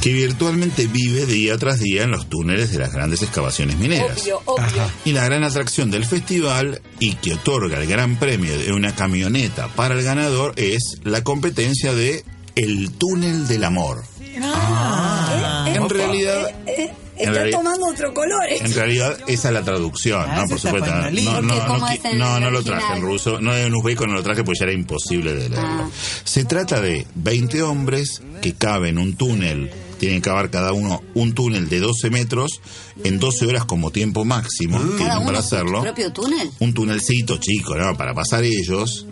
que 0.00 0.12
virtualmente 0.14 0.86
vive 0.86 1.26
día 1.26 1.58
tras 1.58 1.78
día 1.80 2.04
en 2.04 2.10
los 2.10 2.28
túneles 2.30 2.72
de 2.72 2.78
las 2.78 2.90
grandes 2.92 3.20
excavaciones 3.20 3.76
mineras. 3.76 4.22
Obvio, 4.22 4.40
obvio. 4.46 4.90
Y 5.04 5.12
la 5.12 5.24
gran 5.26 5.44
atracción 5.44 5.90
del 5.90 6.06
festival 6.06 6.80
y 6.98 7.16
que 7.16 7.34
otorga 7.34 7.78
el 7.78 7.86
gran 7.86 8.16
premio 8.16 8.56
de 8.58 8.72
una 8.72 8.94
camioneta 8.94 9.68
para 9.68 9.94
el 9.94 10.02
ganador 10.02 10.54
es 10.56 10.96
la 11.04 11.22
competencia 11.22 11.92
de 11.92 12.24
El 12.56 12.92
túnel 12.92 13.46
del 13.46 13.62
amor. 13.64 14.02
Ah, 14.42 15.66
En 15.74 15.88
realidad, 15.88 16.50
eh, 16.66 16.90
en 17.09 17.09
está 17.20 17.32
realidad- 17.32 17.58
tomando 17.58 17.86
otro 17.86 18.12
color. 18.14 18.44
eh. 18.48 18.58
en 18.60 18.74
realidad 18.74 19.18
esa 19.26 19.48
es 19.48 19.54
la 19.54 19.62
traducción, 19.62 20.24
Ah, 20.28 20.36
¿no? 20.42 20.48
Por 20.48 20.58
supuesto. 20.60 20.90
No, 20.90 21.42
no, 21.42 21.54
Porque 21.66 22.14
no, 22.16 22.40
no, 22.40 22.50
lo 22.50 22.62
traje 22.62 22.94
en 22.96 23.02
ruso, 23.02 23.40
no 23.40 23.56
en 23.56 23.74
uzbeco 23.74 24.06
no 24.06 24.14
lo 24.14 24.22
traje 24.22 24.44
pues 24.44 24.58
ya 24.58 24.64
era 24.64 24.72
imposible 24.72 25.34
de 25.34 25.48
leerlo. 25.48 25.58
Ah. 25.84 25.88
Se 26.24 26.44
trata 26.44 26.80
de 26.80 27.06
20 27.14 27.62
hombres 27.62 28.22
que 28.42 28.54
caben 28.54 28.98
un 28.98 29.14
túnel, 29.16 29.70
tienen 29.98 30.20
que 30.22 30.28
cavar 30.30 30.50
cada 30.50 30.72
uno 30.72 31.02
un 31.14 31.34
túnel 31.34 31.68
de 31.68 31.78
12 31.80 32.08
metros 32.10 32.60
en 33.04 33.18
12 33.18 33.46
horas 33.46 33.64
como 33.66 33.90
tiempo 33.90 34.24
máximo, 34.24 34.78
uno 34.78 34.96
para 35.26 35.40
su 35.42 35.54
hacerlo. 35.56 35.82
propio 35.82 36.12
túnel. 36.12 36.50
Un 36.58 36.72
túnelcito 36.74 37.36
chico, 37.38 37.74
¿no? 37.76 37.96
Para 37.96 38.14
pasar 38.14 38.44
ellos, 38.44 39.06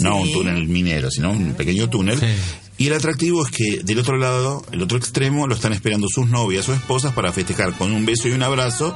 no 0.00 0.20
un 0.20 0.32
túnel 0.32 0.66
minero, 0.68 1.10
sino 1.10 1.30
un 1.30 1.54
pequeño 1.54 1.88
túnel. 1.88 2.18
Y 2.84 2.88
el 2.88 2.92
atractivo 2.92 3.42
es 3.46 3.50
que 3.50 3.80
del 3.82 3.98
otro 3.98 4.18
lado, 4.18 4.62
el 4.70 4.82
otro 4.82 4.98
extremo, 4.98 5.46
lo 5.46 5.54
están 5.54 5.72
esperando 5.72 6.06
sus 6.06 6.28
novias 6.28 6.68
o 6.68 6.74
esposas 6.74 7.14
para 7.14 7.32
festejar 7.32 7.72
con 7.72 7.92
un 7.92 8.04
beso 8.04 8.28
y 8.28 8.32
un 8.32 8.42
abrazo. 8.42 8.94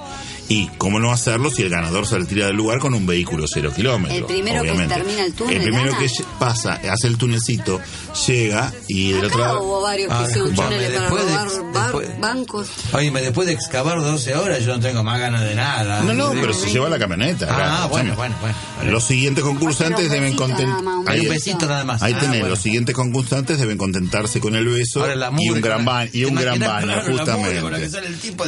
Y 0.50 0.66
cómo 0.78 0.98
no 0.98 1.10
hacerlo 1.12 1.50
si 1.50 1.60
el 1.62 1.68
ganador 1.70 2.06
se 2.06 2.18
retira 2.18 2.46
del 2.46 2.56
lugar 2.56 2.78
con 2.80 2.92
un 2.94 3.06
vehículo 3.06 3.44
cero 3.46 3.70
kilómetros. 3.74 4.18
El 4.18 4.24
primero 4.26 4.62
que 4.62 4.70
termina 4.86 5.24
el 5.24 5.32
túnel, 5.34 5.56
El 5.56 5.62
primero 5.62 5.92
gana. 5.92 5.98
que 5.98 6.08
pasa, 6.38 6.80
hace 6.90 7.06
el 7.06 7.16
tunelcito, 7.18 7.80
llega 8.26 8.72
y 8.88 9.12
del 9.12 9.26
otro 9.26 9.38
lado. 9.40 9.62
hubo 9.62 9.82
varios 9.82 10.08
que 10.08 10.14
Ah, 10.14 10.26
túneles 10.32 10.56
para 10.56 10.70
de- 10.78 10.98
robar 11.08 11.48
bar- 11.72 11.92
después- 11.92 12.20
bancos. 12.20 12.68
Oye, 12.92 13.10
después 13.10 13.46
de 13.46 13.52
excavar 13.54 14.00
12 14.00 14.34
horas 14.36 14.64
yo 14.64 14.74
no 14.74 14.80
tengo 14.80 15.02
más 15.04 15.18
ganas 15.20 15.42
de 15.42 15.54
nada. 15.54 16.00
No, 16.02 16.12
no, 16.14 16.30
pero 16.30 16.52
se 16.54 16.70
lleva 16.70 16.88
la 16.88 16.98
camioneta. 16.98 17.46
Ah, 17.50 17.54
acá, 17.84 17.86
bueno, 17.86 18.14
bueno, 18.16 18.34
bueno. 18.40 18.90
Los 18.90 19.04
siguientes 19.04 19.42
concursantes 19.44 20.10
deben 20.10 20.34
contentar. 20.36 20.78
Hay 21.06 21.20
un 21.20 21.28
besito 21.28 21.66
nada 21.66 21.84
más. 21.84 22.02
Ahí 22.02 22.12
Ah, 22.14 22.18
tenés, 22.20 22.38
bueno. 22.40 22.48
los 22.48 22.58
siguientes 22.60 22.94
concursantes 22.94 23.58
deben 23.58 23.76
contentarse 23.78 24.40
con 24.40 24.54
el 24.54 24.68
beso 24.68 25.00
Ahora 25.00 25.30
y 25.38 25.50
un 25.50 25.60
gran 25.60 25.84
baño, 25.84 26.10
y 26.12 26.24
un 26.24 26.34
¿te 26.34 26.42
gran 26.42 26.58
baño, 26.58 26.86
claro, 26.86 27.16
justamente. 27.16 27.90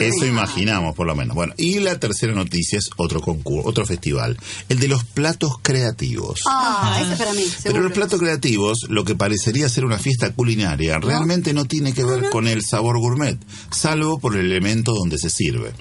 Eso 0.01 0.27
imaginamos, 0.27 0.95
por 0.95 1.07
lo 1.07 1.15
menos. 1.15 1.35
Bueno, 1.35 1.55
y 1.57 1.79
la 1.79 1.99
tercera 1.99 2.35
noticia 2.35 2.79
es 2.79 2.91
otro 2.97 3.21
concurso, 3.21 3.69
otro 3.69 3.87
festival, 3.87 4.37
el 4.69 4.79
de 4.79 4.89
los 4.89 5.05
platos 5.05 5.55
creativos. 5.63 6.41
Ah, 6.47 7.01
ese 7.03 7.17
para 7.17 7.33
mí, 7.33 7.45
Pero 7.63 7.81
los 7.81 7.93
platos 7.93 8.21
creativos, 8.21 8.87
lo 8.89 9.05
que 9.05 9.15
parecería 9.15 9.69
ser 9.69 9.85
una 9.85 9.99
fiesta 9.99 10.33
culinaria, 10.33 10.99
realmente 10.99 11.53
no 11.55 11.65
tiene 11.65 11.93
que 11.93 12.05
ver 12.05 12.29
con 12.31 12.49
el 12.49 12.63
sabor 12.65 12.99
gourmet, 12.99 13.39
salvo 13.71 14.19
por 14.19 14.37
el 14.37 14.47
elemento 14.47 14.93
donde 14.93 15.19
se 15.19 15.31
sirve. 15.31 15.73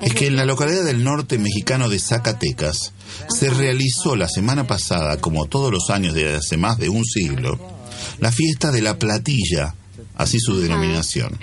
Es 0.00 0.14
que 0.14 0.26
en 0.26 0.36
la 0.36 0.44
localidad 0.44 0.84
del 0.84 1.04
norte 1.04 1.38
mexicano 1.38 1.88
de 1.88 1.98
Zacatecas 1.98 2.92
se 3.28 3.50
realizó 3.50 4.16
la 4.16 4.28
semana 4.28 4.66
pasada, 4.66 5.18
como 5.18 5.46
todos 5.46 5.70
los 5.70 5.90
años 5.90 6.14
de 6.14 6.34
hace 6.34 6.56
más 6.56 6.78
de 6.78 6.88
un 6.88 7.04
siglo, 7.04 7.58
la 8.18 8.32
fiesta 8.32 8.70
de 8.70 8.82
la 8.82 8.98
platilla, 8.98 9.74
así 10.16 10.38
su 10.40 10.60
denominación. 10.60 11.38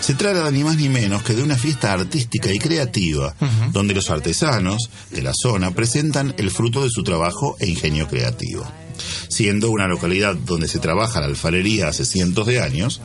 Se 0.00 0.14
trata 0.14 0.50
ni 0.50 0.64
más 0.64 0.76
ni 0.76 0.88
menos 0.88 1.22
que 1.22 1.34
de 1.34 1.42
una 1.42 1.56
fiesta 1.56 1.92
artística 1.92 2.50
y 2.52 2.58
creativa, 2.58 3.34
donde 3.72 3.94
los 3.94 4.10
artesanos 4.10 4.90
de 5.10 5.22
la 5.22 5.32
zona 5.34 5.72
presentan 5.72 6.34
el 6.38 6.50
fruto 6.50 6.82
de 6.82 6.90
su 6.90 7.02
trabajo 7.02 7.56
e 7.58 7.66
ingenio 7.66 8.08
creativo. 8.08 8.66
Siendo 9.28 9.70
una 9.70 9.88
localidad 9.88 10.34
donde 10.34 10.68
se 10.68 10.78
trabaja 10.78 11.20
la 11.20 11.26
alfarería 11.26 11.88
hace 11.88 12.04
cientos 12.04 12.46
de 12.46 12.60
años, 12.60 13.00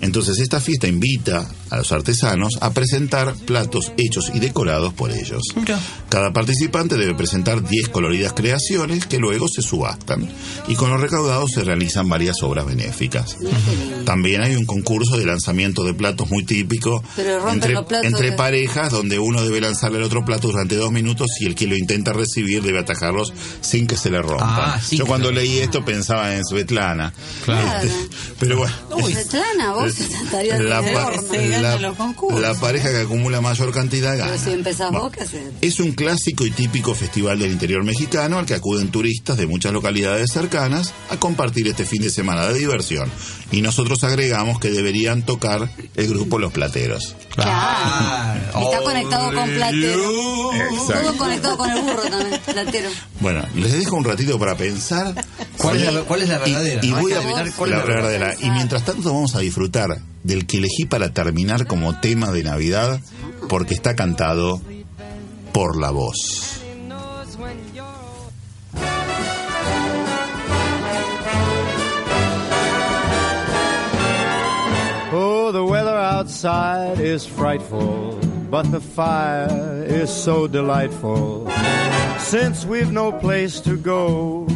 entonces 0.00 0.38
esta 0.38 0.60
fiesta 0.60 0.86
invita 0.86 1.50
a 1.74 1.78
los 1.78 1.92
artesanos 1.92 2.54
a 2.60 2.70
presentar 2.72 3.34
platos 3.34 3.92
hechos 3.96 4.30
y 4.34 4.38
decorados 4.40 4.92
por 4.94 5.10
ellos. 5.10 5.42
Cada 6.08 6.32
participante 6.32 6.96
debe 6.96 7.14
presentar 7.14 7.66
10 7.66 7.88
coloridas 7.88 8.32
creaciones 8.32 9.06
que 9.06 9.18
luego 9.18 9.46
se 9.48 9.62
subastan 9.62 10.28
y 10.68 10.74
con 10.74 10.90
los 10.90 11.00
recaudados 11.00 11.50
se 11.52 11.64
realizan 11.64 12.08
varias 12.08 12.42
obras 12.42 12.66
benéficas. 12.66 13.36
También 14.04 14.42
hay 14.42 14.56
un 14.56 14.66
concurso 14.66 15.16
de 15.16 15.24
lanzamiento 15.26 15.84
de 15.84 15.94
platos 15.94 16.30
muy 16.30 16.44
típico 16.44 17.02
entre, 17.50 17.74
entre 18.02 18.30
de- 18.30 18.36
parejas 18.36 18.90
donde 18.90 19.18
uno 19.18 19.42
debe 19.42 19.60
lanzarle 19.60 19.98
al 19.98 20.04
otro 20.04 20.24
plato 20.24 20.48
durante 20.48 20.76
dos 20.76 20.92
minutos 20.92 21.28
y 21.40 21.46
el 21.46 21.54
que 21.54 21.66
lo 21.66 21.76
intenta 21.76 22.12
recibir 22.12 22.62
debe 22.62 22.80
atajarlos 22.80 23.32
sin 23.60 23.86
que 23.86 23.96
se 23.96 24.10
le 24.10 24.20
rompa. 24.22 24.74
Ah, 24.74 24.80
sí, 24.80 24.96
Yo 24.96 25.06
cuando 25.06 25.30
leí 25.32 25.58
esto 25.58 25.84
pensaba 25.84 26.34
en 26.34 26.44
Svetlana. 26.44 27.12
Claro. 27.44 27.88
Pero 28.38 28.58
bueno. 28.58 28.74
Svetlana, 29.10 29.72
vos 29.72 29.98
estarías 29.98 30.60
la, 30.60 30.80
la- 31.80 32.40
la 32.40 32.54
pareja 32.54 32.90
que 32.90 32.98
acumula 33.02 33.40
mayor 33.40 33.72
cantidad 33.72 34.16
gana. 34.16 34.30
Pero 34.32 34.42
si 34.44 34.52
empezás 34.52 34.90
Bueno, 34.90 35.04
vos, 35.04 35.12
¿qué 35.12 35.22
haces? 35.22 35.42
es 35.60 35.80
un 35.80 35.92
clásico 35.92 36.44
y 36.46 36.50
típico 36.50 36.94
festival 36.94 37.38
del 37.38 37.52
interior 37.52 37.84
mexicano 37.84 38.38
al 38.38 38.46
que 38.46 38.54
acuden 38.54 38.90
turistas 38.90 39.36
de 39.36 39.46
muchas 39.46 39.72
localidades 39.72 40.30
cercanas 40.32 40.92
a 41.10 41.16
compartir 41.16 41.66
este 41.68 41.84
fin 41.86 42.02
de 42.02 42.10
semana 42.10 42.46
de 42.46 42.58
diversión. 42.58 43.10
Y 43.50 43.62
nosotros 43.62 44.02
agregamos 44.04 44.58
que 44.60 44.70
deberían 44.70 45.22
tocar 45.24 45.70
el 45.94 46.08
grupo 46.08 46.38
Los 46.38 46.52
Plateros. 46.52 47.14
Está 47.36 48.80
conectado 48.82 49.32
con 49.34 49.50
platero. 49.50 50.52
Exacto. 50.54 51.02
Todo 51.02 51.16
conectado 51.18 51.56
con 51.58 51.70
el 51.70 51.82
burro 51.82 52.02
también, 52.02 52.40
platero. 52.44 52.88
Bueno, 53.20 53.44
les 53.54 53.72
dejo 53.72 53.96
un 53.96 54.04
ratito 54.04 54.38
para 54.38 54.56
pensar. 54.56 55.14
¿Cuál 55.56 55.82
es 55.82 55.92
la- 55.92 56.00
cuál 56.02 56.22
es 56.22 56.28
la 56.28 56.38
verdadera? 56.38 56.80
Y, 56.82 56.86
y 56.86 56.90
No 56.90 56.96
hay 56.96 57.02
voy 57.02 57.12
a 57.12 57.16
cuál 57.56 57.70
la 57.70 57.76
es 57.78 57.82
la 57.88 57.94
verdadera. 57.94 58.34
Y 58.40 58.50
mientras 58.50 58.84
tanto 58.84 59.12
vamos 59.12 59.34
a 59.34 59.40
disfrutar 59.40 59.98
del 60.24 60.46
que 60.46 60.58
elegí 60.58 60.86
para 60.86 61.12
terminar 61.12 61.66
como 61.66 62.00
tema 62.00 62.32
de 62.32 62.42
Navidad, 62.42 63.00
porque 63.48 63.74
está 63.74 63.94
cantado 63.94 64.60
por 65.52 65.78
la 65.78 65.90
voz. 65.90 66.50
Oh, 75.16 75.52
the 75.52 75.62
weather 75.62 75.94
outside 75.94 76.98
is 76.98 77.24
frightful, 77.24 78.18
but 78.50 78.68
the 78.72 78.80
fire 78.80 79.84
is 79.86 80.10
so 80.10 80.48
delightful. 80.48 81.48
Since 82.18 82.66
we've 82.66 82.90
no 82.90 83.12
place 83.12 83.60
to 83.60 83.76
go, 83.76 84.46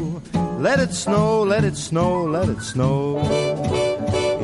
let 0.59 0.81
it 0.81 0.93
snow, 0.93 1.45
let 1.45 1.63
it 1.63 1.77
snow, 1.77 2.25
let 2.25 2.49
it 2.49 2.61
snow. 2.61 3.88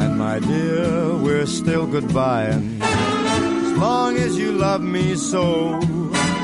and 0.00 0.18
my 0.18 0.38
dear, 0.38 1.14
we're 1.16 1.46
still 1.46 1.86
goodbying. 1.86 2.80
As 2.80 3.72
long 3.78 4.16
as 4.16 4.36
you 4.38 4.52
love 4.52 4.82
me 4.82 5.14
so, 5.14 5.78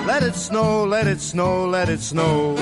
let 0.07 0.23
it 0.23 0.35
snow, 0.35 0.85
let 0.85 1.07
it 1.07 1.21
snow, 1.21 1.67
let 1.67 1.89
it 1.89 2.01
snow. 2.01 2.57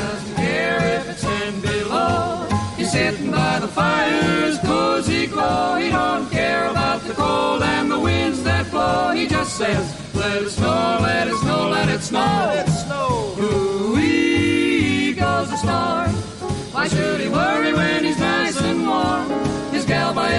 Doesn't 0.00 0.36
care 0.36 0.78
if 0.96 1.08
it's 1.10 1.22
ten 1.22 1.60
below. 1.60 2.48
He's 2.76 2.92
sitting 2.92 3.30
by 3.30 3.58
the 3.58 3.68
fire's 3.68 4.58
cozy 4.60 5.26
glow. 5.26 5.76
He 5.76 5.90
don't 5.90 6.30
care 6.30 6.68
about 6.70 7.02
the 7.02 7.14
cold 7.14 7.62
and 7.62 7.90
the 7.90 7.98
winds 7.98 8.42
that 8.44 8.70
blow. 8.70 9.10
He 9.10 9.26
just 9.26 9.56
says, 9.56 10.14
let 10.14 10.42
it 10.42 10.50
snow, 10.50 10.98
let 11.02 11.26
it 11.28 11.36
snow, 11.36 11.68
let 11.68 11.88
it 11.88 12.00
snow. 12.00 12.20
Let 12.20 12.68
it 12.68 12.69
snow. 12.69 12.69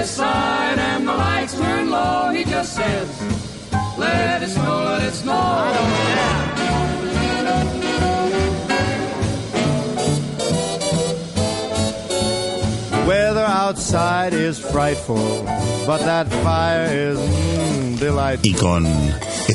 His 0.01 0.09
side 0.09 0.79
and 0.79 1.07
the 1.07 1.13
lights 1.13 1.53
turn 1.53 1.91
low. 1.91 2.31
He 2.31 2.43
just 2.43 2.73
says, 2.73 3.07
let 3.99 4.41
it 4.41 4.49
snow, 4.49 4.83
let 4.85 5.03
it 5.03 5.13
snow. 5.13 5.33
I 5.33 5.73
don't 5.77 5.91
care. 6.09 6.41
The 12.89 13.07
weather 13.07 13.45
outside 13.45 14.33
is 14.33 14.57
frightful, 14.57 15.43
but 15.85 15.99
that 15.99 16.27
fire 16.43 16.85
is 16.85 17.19
mm, 17.19 17.99
delightful. 17.99 18.51
Y 18.51 18.57
con 18.57 18.85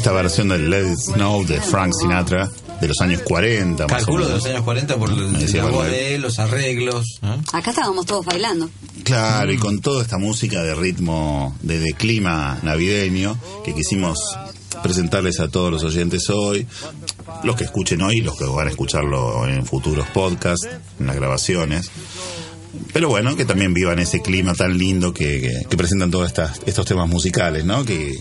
esta 0.06 0.14
versión 0.22 0.46
del 0.50 0.70
Let 0.70 0.92
It 0.92 0.98
Snow 1.14 1.44
de 1.44 1.60
Frank 1.60 1.92
Sinatra 2.00 2.48
de 2.80 2.86
los 2.86 3.00
años 3.00 3.22
40. 3.22 3.88
más 3.88 3.92
o 3.92 3.96
Calculo 3.96 4.22
de 4.26 4.28
menos. 4.34 4.44
los 4.44 4.52
años 4.52 4.64
40 4.64 4.96
por 4.98 5.10
el- 5.10 5.32
Decía 5.40 5.64
la 5.64 5.70
voz 5.70 5.86
de 5.86 6.14
él, 6.14 6.22
los 6.22 6.38
arreglos. 6.38 7.18
¿eh? 7.24 7.36
Acá 7.52 7.70
estábamos 7.70 8.06
todos 8.06 8.24
bailando. 8.24 8.70
Claro, 9.02 9.52
y 9.52 9.56
con 9.56 9.80
toda 9.80 10.02
esta 10.02 10.16
música 10.18 10.62
de 10.62 10.76
ritmo, 10.76 11.56
de, 11.60 11.80
de 11.80 11.92
clima 11.94 12.60
navideño, 12.62 13.36
que 13.64 13.74
quisimos 13.74 14.20
presentarles 14.80 15.40
a 15.40 15.48
todos 15.48 15.72
los 15.72 15.82
oyentes 15.82 16.30
hoy, 16.30 16.68
los 17.42 17.56
que 17.56 17.64
escuchen 17.64 18.00
hoy, 18.02 18.20
los 18.20 18.38
que 18.38 18.44
van 18.44 18.68
a 18.68 18.70
escucharlo 18.70 19.48
en 19.48 19.66
futuros 19.66 20.06
podcasts, 20.10 20.68
en 21.00 21.06
las 21.08 21.16
grabaciones. 21.16 21.90
Pero 22.92 23.08
bueno, 23.08 23.34
que 23.34 23.44
también 23.44 23.74
vivan 23.74 23.98
ese 23.98 24.22
clima 24.22 24.54
tan 24.54 24.78
lindo 24.78 25.12
que, 25.12 25.40
que- 25.40 25.66
que 25.68 25.76
presentan 25.76 26.12
todos 26.12 26.28
estas, 26.28 26.60
estos 26.64 26.86
temas 26.86 27.08
musicales, 27.08 27.64
¿no? 27.64 27.84
Que 27.84 28.14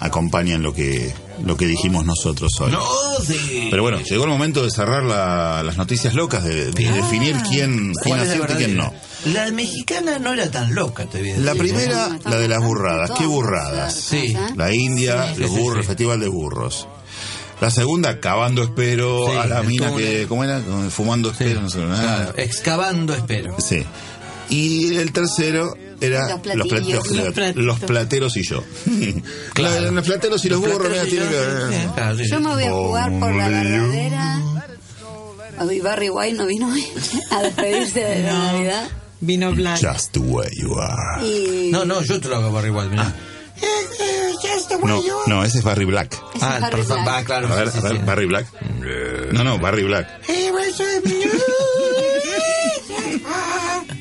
acompañan 0.00 0.62
lo 0.62 0.74
que, 0.74 1.14
lo 1.44 1.56
que 1.56 1.66
dijimos 1.66 2.04
nosotros 2.04 2.52
hoy. 2.60 2.72
Pero 3.70 3.82
bueno, 3.82 4.00
llegó 4.00 4.24
el 4.24 4.30
momento 4.30 4.62
de 4.62 4.70
cerrar 4.70 5.02
la- 5.04 5.62
las 5.62 5.76
noticias 5.76 6.14
locas, 6.14 6.44
de, 6.44 6.70
de 6.72 6.92
definir 6.92 7.36
quién, 7.48 7.92
quién 7.92 7.92
¿Cuál 8.04 8.20
es 8.20 8.26
la 8.28 8.32
acierte 8.34 8.52
y 8.54 8.56
quién 8.56 8.76
no. 8.76 8.92
La 9.26 9.50
mexicana 9.52 10.18
no 10.18 10.32
era 10.34 10.50
tan 10.50 10.74
loca, 10.74 11.06
te 11.06 11.18
voy 11.18 11.30
a 11.30 11.32
decir. 11.32 11.44
La 11.46 11.54
primera, 11.54 12.18
la 12.24 12.36
de 12.38 12.48
las 12.48 12.62
burradas. 12.62 13.10
¿Qué 13.18 13.26
burradas? 13.26 13.94
Sí. 13.94 14.36
La 14.54 14.72
India, 14.74 15.34
Sí, 15.34 15.40
los 15.40 15.50
burros, 15.50 15.74
sí. 15.74 15.80
el 15.80 15.86
festival 15.86 16.20
de 16.20 16.28
burros. 16.28 16.86
La 17.60 17.70
segunda, 17.70 18.20
cavando 18.20 18.62
espero 18.62 19.26
Sí, 19.30 19.36
a 19.36 19.46
la 19.46 19.62
mina 19.62 19.88
túnel. 19.90 20.04
que, 20.04 20.26
¿cómo 20.28 20.44
era? 20.44 20.60
Fumando 20.90 21.30
espero, 21.30 21.62
no 21.62 21.70
sé, 21.70 21.78
nada. 21.78 22.34
Excavando, 22.36 23.14
espero. 23.14 23.56
Sí. 23.58 23.82
Y 24.50 24.94
el 24.96 25.10
tercero 25.12 25.74
era 26.00 26.28
Los 26.28 26.40
plateros, 26.40 27.10
Los 27.10 27.32
platitos. 27.32 27.64
los 27.64 27.78
plateros 27.80 28.36
y 28.36 28.42
yo. 28.42 28.62
Claro. 29.54 29.90
los 29.92 30.04
plateros 30.06 30.44
y 30.44 30.48
los, 30.48 30.60
Los 30.60 30.70
burros, 30.72 30.88
plateros 30.88 31.06
y 31.08 31.10
tiene 31.10 31.26
que 31.26 31.36
sí, 31.36 31.88
claro, 31.94 32.16
sí, 32.16 32.24
Yo 32.30 32.40
me 32.40 32.50
voy 32.54 32.64
a 32.64 32.70
jugar 32.72 33.18
por 33.18 33.34
la 33.34 33.48
verdadera. 33.48 34.42
Hoy 35.58 35.80
Barry 35.80 36.10
White 36.10 36.36
no 36.36 36.46
vino 36.46 36.68
hoy 36.68 36.84
a 37.30 37.42
despedirse 37.42 38.00
de 38.00 38.22
la 38.24 38.32
Navidad. 38.52 38.88
Vino 39.20 39.52
Black. 39.52 39.80
Just 39.80 40.12
the 40.12 40.18
way 40.20 40.48
you 40.60 40.74
are. 40.78 41.24
Y 41.26 41.70
No, 41.72 41.84
no, 41.86 42.02
yo 42.02 42.20
te 42.20 42.28
lo 42.28 42.36
hago 42.36 42.52
Barry 42.52 42.68
White, 42.70 42.90
mirá. 42.90 43.14
No, 44.84 45.02
no, 45.26 45.44
ese 45.44 45.58
es 45.58 45.64
Barry 45.64 45.86
Black. 45.86 46.14
Ah, 46.42 46.58
Barry 46.60 46.82
Black. 46.82 47.08
ah, 47.08 47.22
claro. 47.24 47.48
A 47.48 47.56
ver, 47.56 47.70
sí, 47.70 47.78
a 47.78 47.82
ver, 47.82 47.92
sí. 47.96 47.98
Barry 48.04 48.26
Black. 48.26 48.46
No, 49.32 49.42
no, 49.42 49.58
Barry 49.58 49.84
Black. 49.84 50.06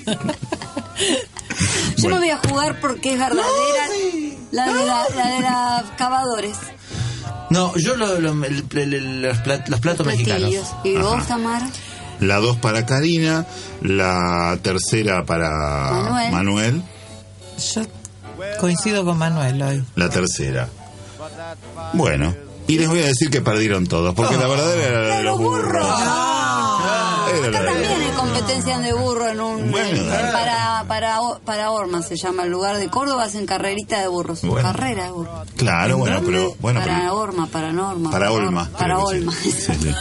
yo 2.05 2.09
Bueno. 2.09 2.19
me 2.19 2.25
voy 2.25 2.29
a 2.29 2.49
jugar 2.49 2.79
porque 2.79 3.13
es 3.13 3.19
verdadera. 3.19 3.87
La 4.51 4.65
de 4.67 4.85
la, 4.85 5.03
la 5.15 5.27
de 5.35 5.39
las 5.41 5.83
cavadores. 5.97 6.55
No, 7.49 7.75
yo 7.77 7.95
lo- 7.95 8.19
lo- 8.19 8.45
el- 8.45 8.65
el- 8.73 8.93
el- 8.93 9.21
los, 9.21 9.37
plat- 9.39 9.67
los 9.67 9.79
platos 9.79 10.05
mexicanos. 10.05 10.51
¿Y 10.83 10.95
vos, 10.97 11.13
Ajá. 11.15 11.25
Tamara? 11.27 11.67
La 12.19 12.37
dos 12.37 12.57
para 12.57 12.85
Karina, 12.85 13.45
la 13.81 14.57
tercera 14.61 15.25
para 15.25 15.49
Manuel. 15.91 16.31
Manuel, 16.31 16.83
Yo 17.73 17.81
coincido 18.59 19.03
con 19.05 19.17
Manuel 19.17 19.61
hoy. 19.61 19.83
la 19.95 20.09
tercera. 20.09 20.69
Bueno, 21.93 22.33
y 22.67 22.77
les 22.79 22.87
voy 22.89 22.99
a 23.01 23.05
decir 23.07 23.29
que 23.29 23.41
perdieron 23.41 23.85
todos, 23.87 24.13
porque 24.15 24.37
la 24.37 24.47
verdadera 24.47 24.87
era 24.87 25.01
la 25.07 25.17
de 25.17 25.23
los 25.23 25.37
burros. 25.37 25.73
La 25.99 26.34
Acá 27.25 27.59
de- 27.61 27.65
también 27.67 28.01
hay 28.01 28.11
competencia 28.15 28.79
de 28.79 28.93
burro 28.93 29.27
en 29.29 29.41
un. 29.41 29.71
Bueno, 29.71 30.01
en- 30.01 30.31
para, 30.31 30.83
para, 30.87 31.19
para 31.45 31.71
Orma 31.71 32.01
se 32.01 32.15
llama 32.17 32.43
el 32.43 32.51
lugar 32.51 32.77
de 32.77 32.87
Córdoba, 32.89 33.23
hacen 33.23 33.45
carrerita 33.45 33.99
de 33.99 34.07
burros. 34.07 34.41
Bueno. 34.41 34.67
Carrera 34.71 35.05
de 35.05 35.11
burros. 35.11 35.47
Claro, 35.57 35.97
bueno, 35.97 36.21
pero 36.25 36.55
bueno, 36.59 36.79
para 36.81 36.99
pero- 36.99 37.15
Orma, 37.17 37.47
para 37.47 37.71
Norma. 37.71 38.11
para 38.11 38.31
Olma. 38.31 38.69
Para 38.77 38.99
Olma. 38.99 39.31
sí. 39.33 39.51
Sí, 39.51 39.73
sí. 39.81 39.95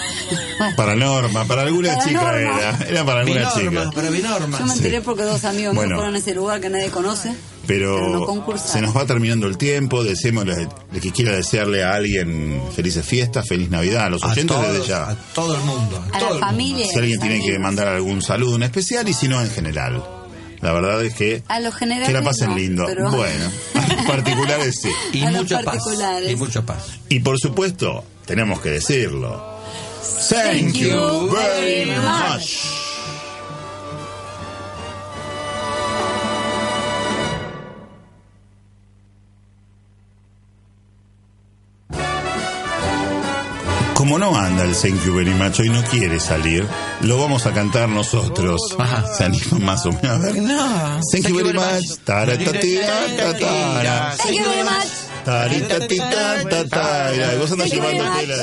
Para 0.76 0.94
Norma, 0.96 1.44
para 1.44 1.62
alguna 1.62 1.92
Para 1.94 2.04
chica 2.04 2.22
Norma. 2.22 2.38
era, 2.40 2.78
era 2.88 3.04
para 3.04 3.20
alguna 3.20 3.50
Binorma, 3.54 3.80
chica. 3.80 3.90
para 3.94 4.10
Binorma. 4.10 4.58
Yo 4.58 4.66
me 4.66 4.72
enteré 4.74 4.98
Sí. 4.98 5.02
porque 5.04 5.22
dos 5.22 5.44
amigos 5.44 5.74
Bueno. 5.74 5.90
me 5.90 5.96
fueron 5.96 6.14
a 6.14 6.18
ese 6.18 6.34
lugar 6.34 6.60
que 6.60 6.70
nadie 6.70 6.90
conoce. 6.90 7.34
Pero 7.66 8.26
se 8.56 8.80
nos 8.80 8.96
va 8.96 9.06
terminando 9.06 9.46
el 9.46 9.56
tiempo. 9.58 10.04
Deseémosle 10.04 10.68
el 10.92 11.00
que 11.00 11.10
quiera 11.12 11.32
desearle 11.36 11.82
a 11.84 11.94
alguien 11.94 12.62
felices 12.74 13.04
fiestas, 13.06 13.46
feliz 13.48 13.70
Navidad, 13.70 14.04
a 14.06 14.10
los 14.10 14.22
A 14.22 14.28
oyentes 14.28 14.56
todos, 14.56 14.72
desde 14.72 14.86
ya. 14.88 15.10
a 15.10 15.14
todo 15.34 15.54
el 15.54 15.60
mundo. 15.62 16.04
A 16.12 16.18
todo 16.18 16.28
la 16.30 16.34
el 16.36 16.40
familia. 16.40 16.86
Si 16.86 16.98
alguien 16.98 17.18
a 17.18 17.22
tiene 17.26 17.44
que 17.44 17.58
mandar 17.58 17.88
algún 17.88 18.22
saludo 18.22 18.56
en 18.56 18.64
especial 18.64 19.08
y 19.08 19.14
si 19.14 19.28
no 19.28 19.40
en 19.40 19.50
general. 19.50 20.02
La 20.60 20.72
verdad 20.72 21.04
es 21.04 21.14
que 21.14 21.42
A 21.48 21.60
los 21.60 21.74
generales. 21.74 22.08
que 22.08 22.14
la 22.14 22.22
pasen 22.22 22.50
no, 22.50 22.56
lindo. 22.56 22.84
pero- 22.86 23.10
Bueno, 23.10 23.50
a 23.74 23.86
los 23.94 24.06
particulares 24.06 24.78
sí. 24.80 24.88
Y 25.12 25.22
A 25.24 25.30
mucha 25.30 25.60
paz. 25.60 25.78
Y 26.28 26.36
mucha 26.36 26.62
paz. 26.64 26.84
Y 27.08 27.20
por 27.20 27.38
supuesto, 27.38 28.04
tenemos 28.26 28.60
que 28.60 28.70
decirlo. 28.70 29.52
Thank 30.30 30.74
you 30.74 31.28
very 31.30 31.86
much. 31.86 32.83
Como 44.14 44.30
no 44.30 44.38
anda 44.38 44.62
el 44.62 44.76
Thank 44.76 45.04
You 45.04 45.12
Very 45.12 45.34
Much 45.34 45.58
hoy 45.58 45.70
no 45.70 45.82
quiere 45.82 46.20
salir, 46.20 46.64
lo 47.00 47.18
vamos 47.18 47.46
a 47.46 47.52
cantar 47.52 47.88
nosotros. 47.88 48.60
¿Se 49.18 49.24
animan 49.24 49.64
más 49.64 49.84
o 49.86 49.90
menos? 49.90 50.04
A 50.04 50.18
ver. 50.18 50.36
No. 50.36 51.00
Thank 51.10 51.26
you 51.26 51.34
very 51.34 51.52
much. 51.52 51.98
Thank 52.04 52.28
you 54.36 54.44
very 54.44 54.62
much. 54.62 55.04
Taritatita, 55.24 56.48
tatara. 56.48 57.34
Y 57.34 57.38
vos 57.38 57.50
andás 57.50 57.70
Thank 57.70 57.82
you 57.82 58.34